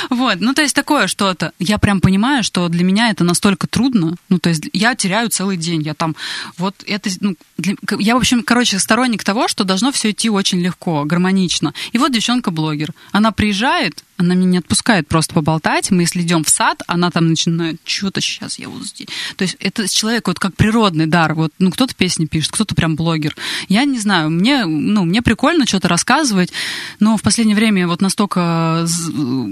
Вот, 0.09 0.37
ну, 0.39 0.53
то 0.53 0.61
есть 0.61 0.75
такое 0.75 1.07
что-то. 1.07 1.51
Я 1.59 1.77
прям 1.77 2.01
понимаю, 2.01 2.43
что 2.43 2.67
для 2.69 2.83
меня 2.83 3.09
это 3.09 3.23
настолько 3.23 3.67
трудно. 3.67 4.15
Ну, 4.29 4.39
то 4.39 4.49
есть 4.49 4.63
я 4.73 4.95
теряю 4.95 5.29
целый 5.29 5.57
день. 5.57 5.81
Я 5.81 5.93
там, 5.93 6.15
вот 6.57 6.75
это, 6.85 7.09
ну, 7.21 7.35
для- 7.57 7.75
я, 7.99 8.15
в 8.15 8.19
общем, 8.19 8.43
короче, 8.43 8.79
сторонник 8.79 9.23
того, 9.23 9.47
что 9.47 9.63
должно 9.63 9.91
все 9.91 10.11
идти 10.11 10.29
очень 10.29 10.59
легко, 10.59 11.03
гармонично. 11.05 11.73
И 11.91 11.97
вот 11.97 12.11
девчонка-блогер. 12.11 12.86
Она 13.11 13.31
приезжает, 13.31 14.03
она 14.17 14.33
меня 14.35 14.47
не 14.47 14.57
отпускает 14.57 15.07
просто 15.07 15.33
поболтать. 15.33 15.91
Мы, 15.91 16.01
если 16.01 16.21
идем 16.21 16.43
в 16.43 16.49
сад, 16.49 16.81
она 16.87 17.11
там 17.11 17.27
начинает, 17.29 17.79
что-то 17.85 18.19
сейчас 18.19 18.57
я 18.59 18.67
вот 18.67 18.83
здесь. 18.83 19.07
То 19.35 19.43
есть 19.43 19.55
это 19.59 19.87
человек 19.87 20.27
вот 20.27 20.39
как 20.39 20.55
природный 20.55 21.05
дар. 21.05 21.33
Вот, 21.35 21.51
ну, 21.59 21.71
кто-то 21.71 21.93
песни 21.95 22.25
пишет, 22.25 22.51
кто-то 22.51 22.73
прям 22.73 22.95
блогер. 22.95 23.35
Я 23.69 23.85
не 23.85 23.99
знаю, 23.99 24.29
мне, 24.29 24.65
ну, 24.65 25.05
мне 25.05 25.21
прикольно 25.21 25.67
что-то 25.67 25.87
рассказывать, 25.87 26.51
но 26.99 27.15
в 27.17 27.21
последнее 27.21 27.55
время 27.55 27.87
вот 27.87 28.01
настолько, 28.01 28.87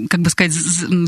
как 0.09 0.21
бы 0.21 0.29
сказать, 0.29 0.53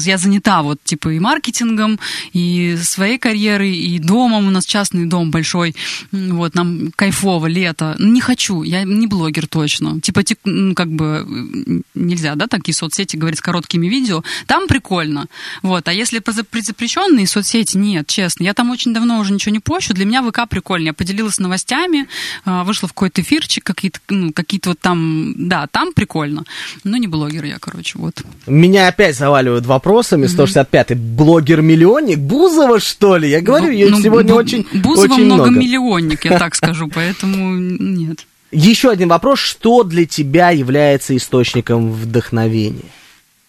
я 0.06 0.18
занята 0.18 0.62
вот 0.62 0.80
типа 0.84 1.10
и 1.10 1.20
маркетингом, 1.20 2.00
и 2.34 2.78
своей 2.82 3.18
карьерой, 3.18 3.76
и 3.76 3.98
домом. 4.00 4.48
У 4.48 4.52
нас 4.52 4.66
частный 4.66 5.06
дом 5.06 5.32
большой. 5.32 5.76
Вот, 6.12 6.54
нам 6.54 6.92
кайфово, 6.96 7.48
лето. 7.48 7.96
Ну, 7.98 8.12
Не 8.12 8.22
хочу, 8.22 8.62
я 8.64 8.84
не 8.84 9.08
блогер 9.08 9.48
точно. 9.48 10.00
Типа, 10.00 10.20
тик- 10.22 10.40
ну, 10.44 10.76
как 10.76 10.90
бы 10.90 11.84
нельзя, 11.96 12.36
да, 12.36 12.48
такие 12.48 12.76
соцсети 12.76 13.16
говорить 13.18 13.42
короткими 13.48 13.88
видео. 13.88 14.24
Там 14.46 14.68
прикольно. 14.68 15.28
Вот, 15.64 15.88
а 15.88 15.94
если 15.94 16.20
запре- 16.20 16.62
запрещенные 16.62 17.26
соцсети, 17.28 17.78
нет, 17.78 18.08
честно. 18.08 18.44
Я 18.44 18.54
там 18.54 18.72
очень 18.72 18.94
давно 18.94 19.20
уже 19.20 19.32
ничего 19.32 19.54
не 19.54 19.60
пощу. 19.62 19.94
Для 19.94 20.04
меня 20.06 20.22
ВК 20.22 20.42
прикольно. 20.50 20.88
Я 20.88 20.94
поделилась 20.94 21.40
новостями, 21.40 22.08
а, 22.44 22.66
вышла 22.66 22.90
в 22.90 22.94
какой-то 22.94 23.22
эфирчик, 23.22 23.64
какие-то, 23.64 24.00
ну, 24.10 24.34
какие-то 24.34 24.70
вот 24.72 24.80
там, 24.80 25.34
да, 25.48 25.68
там 25.72 25.94
прикольно. 25.94 26.44
Но 26.84 26.98
не 26.98 27.08
блогер 27.08 27.46
я, 27.46 27.58
короче, 27.58 27.98
вот. 27.98 28.22
Меня 28.48 28.90
опять 28.90 29.16
заваливают 29.16 29.66
вопросами. 29.66 30.26
165-й 30.28 30.96
блогер-миллионник. 30.96 32.18
Бузова, 32.20 32.82
что 32.82 33.16
ли? 33.16 33.30
Я 33.30 33.40
говорю, 33.40 33.68
Ну, 33.68 33.72
ее 33.72 33.90
ну, 33.90 34.02
сегодня 34.02 34.34
Бу- 34.34 34.38
очень, 34.38 34.68
Бузова 34.74 35.14
очень 35.14 35.24
много. 35.26 35.44
многомиллионник, 35.46 36.26
я 36.26 36.38
так 36.38 36.54
скажу, 36.56 36.90
поэтому 36.94 37.56
нет. 37.58 38.26
Еще 38.52 38.90
один 38.90 39.10
вопрос. 39.10 39.40
Что 39.40 39.84
для 39.84 40.06
тебя 40.06 40.50
является 40.52 41.16
источником 41.16 41.92
вдохновения? 41.92 42.86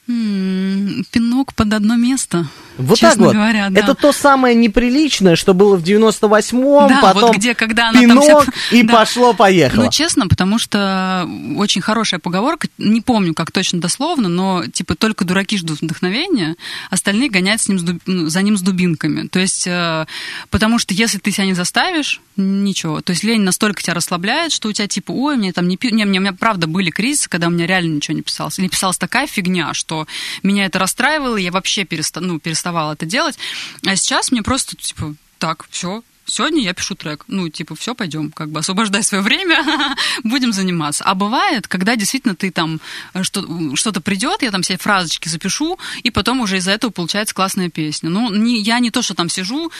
Пинок 0.08 1.52
под 1.54 1.74
одно 1.74 1.96
место. 1.96 2.48
Вот 2.78 2.98
честно 2.98 3.10
так 3.10 3.18
вот. 3.26 3.34
говоря, 3.34 3.68
да. 3.70 3.80
Это 3.80 3.94
то 3.94 4.12
самое 4.12 4.54
неприличное, 4.54 5.36
что 5.36 5.52
было 5.54 5.76
в 5.76 5.82
98-м, 5.82 6.88
Да, 6.88 7.00
потом 7.02 7.22
вот 7.22 7.36
где, 7.36 7.54
когда 7.54 7.88
она 7.90 8.00
там 8.00 8.08
пинок, 8.10 8.44
вся- 8.44 8.52
и 8.76 8.82
Да. 8.88 8.94
пошло-поехало. 8.98 9.84
Ну, 9.84 9.90
честно, 9.90 10.28
потому 10.28 10.58
что 10.58 11.28
очень 11.56 11.80
хорошая 11.80 12.20
поговорка, 12.20 12.68
не 12.78 13.00
помню, 13.00 13.34
как 13.34 13.50
точно 13.50 13.80
дословно, 13.80 14.28
но, 14.28 14.66
типа, 14.66 14.94
только 14.94 15.24
дураки 15.24 15.58
ждут 15.58 15.80
вдохновения, 15.82 16.56
остальные 16.90 17.30
гоняют 17.30 17.60
с 17.60 17.68
ним 17.68 17.78
с 17.78 17.82
дуб- 17.82 18.00
ну, 18.06 18.28
за 18.28 18.42
ним 18.42 18.56
с 18.56 18.62
дубинками. 18.62 19.26
То 19.28 19.38
есть, 19.38 19.66
э, 19.66 20.06
потому 20.50 20.78
что 20.78 20.94
если 20.94 21.18
ты 21.18 21.30
себя 21.30 21.46
не 21.46 21.54
заставишь, 21.54 22.20
ничего. 22.36 23.00
То 23.00 23.10
есть 23.10 23.24
лень 23.24 23.42
настолько 23.42 23.82
тебя 23.82 23.94
расслабляет, 23.94 24.52
что 24.52 24.68
у 24.68 24.72
тебя, 24.72 24.86
типа, 24.86 25.10
ой, 25.10 25.36
мне 25.36 25.52
там 25.52 25.66
не... 25.66 25.76
пи-». 25.76 25.90
Не, 25.90 26.04
мне, 26.04 26.18
у 26.18 26.22
меня, 26.22 26.32
правда, 26.32 26.66
были 26.68 26.90
кризисы, 26.90 27.28
когда 27.28 27.48
у 27.48 27.50
меня 27.50 27.66
реально 27.66 27.96
ничего 27.96 28.16
не 28.16 28.22
писалось. 28.22 28.58
Или 28.60 28.68
писалась 28.68 28.96
такая 28.98 29.26
фигня, 29.26 29.74
что 29.74 30.06
меня 30.44 30.66
это 30.66 30.78
расстраивало, 30.78 31.36
и 31.36 31.42
я 31.42 31.50
вообще 31.50 31.82
переста- 31.82 32.20
ну, 32.20 32.38
переставала 32.68 32.92
это 32.92 33.06
делать. 33.06 33.38
А 33.86 33.96
сейчас 33.96 34.30
мне 34.30 34.42
просто, 34.42 34.76
типа, 34.76 35.14
так, 35.38 35.66
все, 35.70 36.02
Сегодня 36.28 36.62
я 36.62 36.74
пишу 36.74 36.94
трек. 36.94 37.24
Ну, 37.26 37.48
типа, 37.48 37.74
все, 37.74 37.94
пойдем, 37.94 38.30
как 38.30 38.50
бы 38.50 38.60
освобождай 38.60 39.02
свое 39.02 39.24
время, 39.24 39.64
будем 40.24 40.52
заниматься. 40.52 41.02
А 41.04 41.14
бывает, 41.14 41.66
когда 41.66 41.96
действительно 41.96 42.34
ты 42.34 42.50
там 42.50 42.80
э, 43.14 43.22
что, 43.22 43.44
что-то 43.74 44.02
придет, 44.02 44.42
я 44.42 44.50
там 44.50 44.60
все 44.60 44.76
фразочки 44.76 45.28
запишу, 45.28 45.78
и 46.02 46.10
потом 46.10 46.40
уже 46.40 46.58
из-за 46.58 46.72
этого 46.72 46.90
получается 46.90 47.34
классная 47.34 47.70
песня. 47.70 48.10
Ну, 48.10 48.34
не, 48.34 48.60
я 48.60 48.78
не 48.78 48.90
то, 48.90 49.00
что 49.00 49.14
там 49.14 49.30
сижу, 49.30 49.72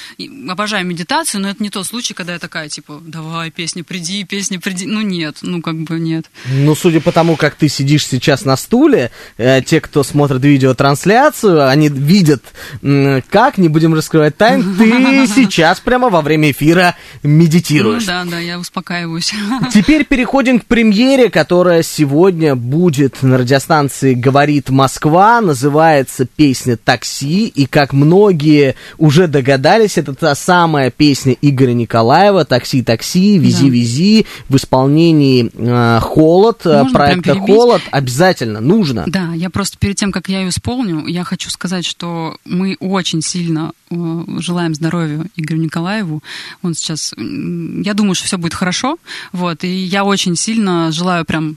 обожаю 0.48 0.86
медитацию, 0.86 1.42
но 1.42 1.50
это 1.50 1.62
не 1.62 1.68
тот 1.68 1.86
случай, 1.86 2.14
когда 2.14 2.32
я 2.32 2.38
такая, 2.38 2.70
типа, 2.70 2.98
давай, 3.04 3.50
песня, 3.50 3.84
приди, 3.84 4.24
песня, 4.24 4.58
приди. 4.58 4.86
Ну, 4.86 5.02
нет, 5.02 5.38
ну, 5.42 5.60
как 5.60 5.76
бы 5.76 6.00
нет. 6.00 6.30
Ну, 6.46 6.74
судя 6.74 7.02
по 7.02 7.12
тому, 7.12 7.36
как 7.36 7.56
ты 7.56 7.68
сидишь 7.68 8.06
сейчас 8.06 8.46
на 8.46 8.56
стуле, 8.56 9.10
э, 9.36 9.60
те, 9.60 9.82
кто 9.82 10.02
смотрит 10.02 10.42
видеотрансляцию, 10.42 11.68
они 11.68 11.90
видят, 11.90 12.42
м, 12.82 13.22
как, 13.28 13.58
не 13.58 13.68
будем 13.68 13.92
раскрывать 13.92 14.38
тайн, 14.38 14.76
ты 14.76 15.26
сейчас 15.26 15.80
прямо 15.80 16.08
во 16.08 16.22
время 16.22 16.37
эфира 16.46 16.94
медитируешь. 17.22 18.06
Ну, 18.06 18.12
да, 18.12 18.24
да, 18.24 18.38
я 18.38 18.58
успокаиваюсь. 18.58 19.32
Теперь 19.72 20.04
переходим 20.04 20.60
к 20.60 20.64
премьере, 20.64 21.30
которая 21.30 21.82
сегодня 21.82 22.54
будет 22.54 23.22
на 23.22 23.38
радиостанции 23.38 24.14
«Говорит 24.14 24.70
Москва». 24.70 25.40
Называется 25.40 26.26
песня 26.26 26.76
«Такси». 26.76 27.46
И 27.46 27.66
как 27.66 27.92
многие 27.92 28.74
уже 28.98 29.26
догадались, 29.28 29.98
это 29.98 30.14
та 30.14 30.34
самая 30.34 30.90
песня 30.90 31.36
Игоря 31.40 31.72
Николаева 31.72 32.44
«Такси, 32.44 32.82
такси, 32.82 33.38
вези, 33.38 33.66
Да. 33.66 33.70
вези» 33.72 34.26
в 34.48 34.56
исполнении 34.56 35.50
э, 35.52 36.00
«Холод», 36.00 36.62
э, 36.64 36.82
Можно 36.82 36.98
проекта? 36.98 37.34
«Холод». 37.34 37.82
Обязательно, 37.90 38.60
нужно. 38.60 39.04
Да, 39.06 39.32
я 39.34 39.50
просто 39.50 39.78
перед 39.78 39.96
тем, 39.96 40.12
как 40.12 40.28
я 40.28 40.40
ее 40.40 40.48
исполню, 40.48 41.06
я 41.06 41.24
хочу 41.24 41.50
сказать, 41.50 41.84
что 41.84 42.36
мы 42.44 42.76
очень 42.80 43.22
сильно 43.22 43.72
э, 43.90 43.94
желаем 44.38 44.74
здоровья 44.74 45.24
Игорю 45.36 45.60
Николаеву. 45.60 46.22
Он 46.62 46.74
сейчас, 46.74 47.14
я 47.16 47.94
думаю, 47.94 48.14
что 48.14 48.26
все 48.26 48.38
будет 48.38 48.54
хорошо. 48.54 48.98
Вот, 49.32 49.64
и 49.64 49.68
я 49.68 50.04
очень 50.04 50.36
сильно 50.36 50.90
желаю 50.92 51.24
прям, 51.24 51.56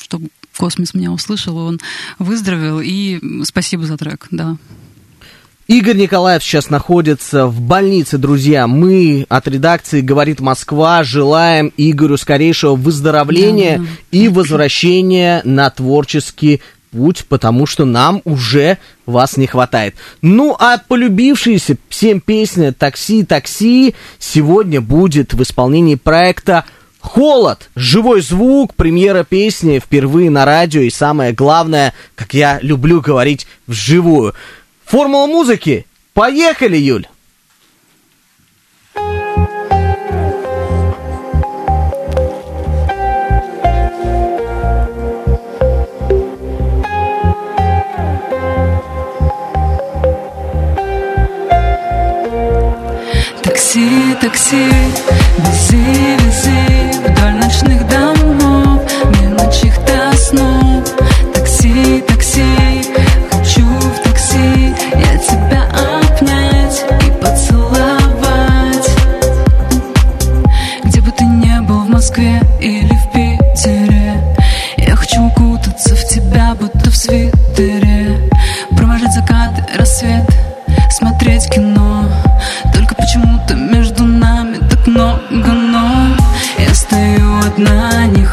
чтобы 0.00 0.28
космос 0.56 0.94
меня 0.94 1.12
услышал, 1.12 1.56
он 1.56 1.80
выздоровел. 2.18 2.80
И 2.80 3.20
спасибо 3.44 3.84
за 3.84 3.96
трек, 3.96 4.26
да. 4.30 4.56
Игорь 5.68 5.96
Николаев 5.96 6.44
сейчас 6.44 6.70
находится 6.70 7.48
в 7.48 7.60
больнице, 7.60 8.18
друзья. 8.18 8.68
Мы 8.68 9.26
от 9.28 9.48
редакции 9.48 10.00
«Говорит 10.00 10.38
Москва» 10.38 11.02
желаем 11.02 11.72
Игорю 11.76 12.16
скорейшего 12.16 12.76
выздоровления 12.76 13.78
Да, 13.78 13.82
да. 13.82 13.88
и 14.12 14.28
возвращения 14.28 15.40
на 15.44 15.68
творческий 15.70 16.60
путь, 16.90 17.26
потому 17.28 17.66
что 17.66 17.84
нам 17.84 18.22
уже 18.24 18.78
вас 19.04 19.36
не 19.36 19.46
хватает. 19.46 19.94
Ну, 20.22 20.56
а 20.58 20.78
полюбившаяся 20.78 21.76
всем 21.88 22.20
песня 22.20 22.72
«Такси, 22.72 23.24
такси» 23.24 23.94
сегодня 24.18 24.80
будет 24.80 25.34
в 25.34 25.42
исполнении 25.42 25.94
проекта 25.94 26.64
Холод, 27.06 27.70
живой 27.76 28.20
звук, 28.20 28.74
премьера 28.74 29.22
песни 29.22 29.78
впервые 29.78 30.28
на 30.28 30.44
радио 30.44 30.80
и 30.80 30.90
самое 30.90 31.32
главное, 31.32 31.94
как 32.16 32.34
я 32.34 32.58
люблю 32.62 33.00
говорить, 33.00 33.46
вживую. 33.68 34.34
Формула 34.84 35.26
музыки. 35.26 35.86
Поехали, 36.14 36.76
Юль! 36.76 37.06
Такси, 54.46 54.70
такси, 55.42 55.76
вези, 56.20 56.65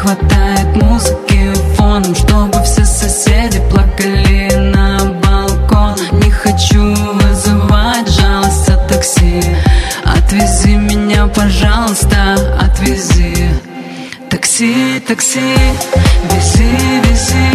хватает 0.03 0.75
музыки 0.75 1.53
фоном 1.77 2.13
Чтобы 2.13 2.61
все 2.63 2.83
соседи 2.85 3.61
плакали 3.69 4.49
на 4.55 4.99
балкон. 5.23 5.95
Не 6.21 6.29
хочу 6.29 6.93
вызывать 6.93 8.07
жалость 8.09 8.69
от 8.69 8.87
такси. 8.87 9.41
Отвези 10.03 10.75
меня, 10.75 11.27
пожалуйста, 11.27 12.35
отвези. 12.59 13.49
Такси, 14.29 14.99
такси, 15.07 15.55
вези, 16.31 17.01
вези 17.09 17.52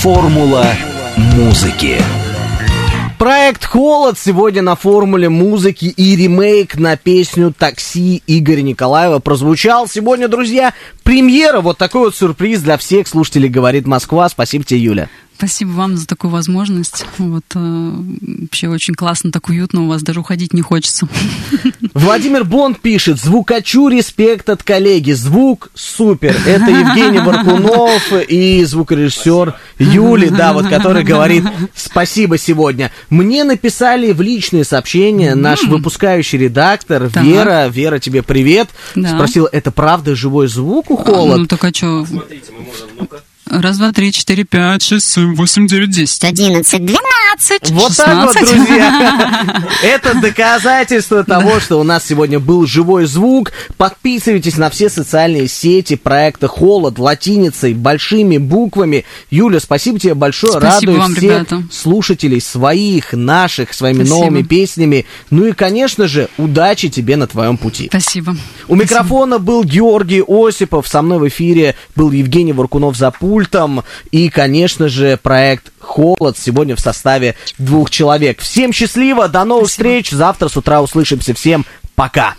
Формула 0.00 0.64
музыки. 1.36 1.98
Проект 3.18 3.66
«Холод» 3.66 4.18
сегодня 4.18 4.62
на 4.62 4.74
формуле 4.74 5.28
музыки 5.28 5.84
и 5.84 6.16
ремейк 6.16 6.78
на 6.78 6.96
песню 6.96 7.52
«Такси» 7.52 8.22
Игоря 8.26 8.62
Николаева 8.62 9.18
прозвучал. 9.18 9.86
Сегодня, 9.88 10.26
друзья, 10.26 10.72
премьера. 11.02 11.60
Вот 11.60 11.76
такой 11.76 12.06
вот 12.06 12.16
сюрприз 12.16 12.62
для 12.62 12.78
всех 12.78 13.08
слушателей 13.08 13.50
«Говорит 13.50 13.86
Москва». 13.86 14.26
Спасибо 14.30 14.64
тебе, 14.64 14.80
Юля. 14.80 15.08
Спасибо 15.40 15.70
вам 15.70 15.96
за 15.96 16.06
такую 16.06 16.30
возможность. 16.30 17.06
Вот, 17.16 17.44
э, 17.54 17.92
вообще 18.42 18.68
очень 18.68 18.94
классно, 18.94 19.32
так 19.32 19.48
уютно, 19.48 19.84
у 19.84 19.88
вас 19.88 20.02
даже 20.02 20.20
уходить 20.20 20.52
не 20.52 20.60
хочется. 20.60 21.08
Владимир 21.94 22.44
Бонд 22.44 22.78
пишет, 22.80 23.18
звукачу 23.18 23.88
респект 23.88 24.50
от 24.50 24.62
коллеги, 24.62 25.12
звук 25.12 25.70
супер. 25.72 26.36
Это 26.44 26.70
Евгений 26.70 27.20
Варкунов 27.20 28.12
и 28.28 28.62
звукорежиссер 28.64 29.54
Юли, 29.78 30.28
да, 30.28 30.52
вот, 30.52 30.68
который 30.68 31.04
говорит 31.04 31.44
спасибо 31.74 32.36
сегодня. 32.36 32.92
Мне 33.08 33.44
написали 33.44 34.12
в 34.12 34.20
личные 34.20 34.64
сообщения 34.64 35.34
наш 35.34 35.62
выпускающий 35.64 36.36
редактор. 36.36 37.10
Вера. 37.14 37.68
Вера, 37.68 37.98
тебе 37.98 38.22
привет. 38.22 38.68
Спросила, 38.92 39.48
это 39.50 39.70
правда 39.70 40.14
живой 40.14 40.48
звук 40.48 40.90
у 40.90 40.98
Ну, 40.98 41.02
холод? 41.02 41.48
так 41.48 41.64
а 41.64 41.72
что? 41.72 42.06
Раз, 43.50 43.78
два, 43.78 43.90
три, 43.90 44.12
четыре, 44.12 44.44
пять, 44.44 44.80
шесть, 44.80 45.10
семь, 45.10 45.34
восемь, 45.34 45.66
девять, 45.66 45.90
десять. 45.90 46.22
11, 46.22 46.86
12. 46.86 47.70
Вот 47.70 47.96
так 47.96 48.26
вот, 48.26 48.38
16. 48.38 48.56
друзья. 48.56 49.64
Это 49.82 50.14
доказательство 50.20 51.24
того, 51.24 51.58
что 51.58 51.80
у 51.80 51.82
нас 51.82 52.06
сегодня 52.06 52.38
был 52.38 52.64
живой 52.66 53.06
звук. 53.06 53.50
Подписывайтесь 53.76 54.56
на 54.56 54.70
все 54.70 54.88
социальные 54.88 55.48
сети 55.48 55.96
проекта 55.96 56.46
«Холод» 56.46 57.00
латиницей, 57.00 57.74
большими 57.74 58.38
буквами. 58.38 59.04
Юля, 59.30 59.58
спасибо 59.58 59.98
тебе 59.98 60.14
большое. 60.14 60.52
Спасибо 60.52 60.92
вам, 60.92 61.10
всех 61.10 61.22
ребята. 61.24 61.62
слушателей 61.72 62.40
своих, 62.40 63.14
наших, 63.14 63.74
своими 63.74 64.04
Спасибо. 64.04 64.16
новыми 64.16 64.42
песнями. 64.42 65.06
Ну 65.30 65.46
и, 65.46 65.52
конечно 65.52 66.06
же, 66.06 66.28
удачи 66.38 66.88
тебе 66.88 67.16
на 67.16 67.26
твоем 67.26 67.56
пути. 67.56 67.88
Спасибо. 67.88 68.36
У 68.68 68.76
микрофона 68.76 69.40
был 69.40 69.64
Георгий 69.64 70.22
Осипов, 70.24 70.86
со 70.86 71.02
мной 71.02 71.18
в 71.18 71.26
эфире 71.26 71.74
был 71.96 72.12
Евгений 72.12 72.52
Варкунов 72.52 72.96
за 73.40 73.50
пультом. 73.50 73.84
И, 74.10 74.28
конечно 74.28 74.88
же, 74.88 75.18
проект 75.22 75.72
«Холод» 75.78 76.36
сегодня 76.38 76.76
в 76.76 76.80
составе 76.80 77.34
двух 77.58 77.90
человек. 77.90 78.40
Всем 78.40 78.72
счастливо, 78.72 79.28
до 79.28 79.44
новых 79.44 79.68
встреч, 79.68 80.10
завтра 80.10 80.48
с 80.48 80.56
утра 80.56 80.82
услышимся. 80.82 81.34
Всем 81.34 81.64
пока! 81.94 82.34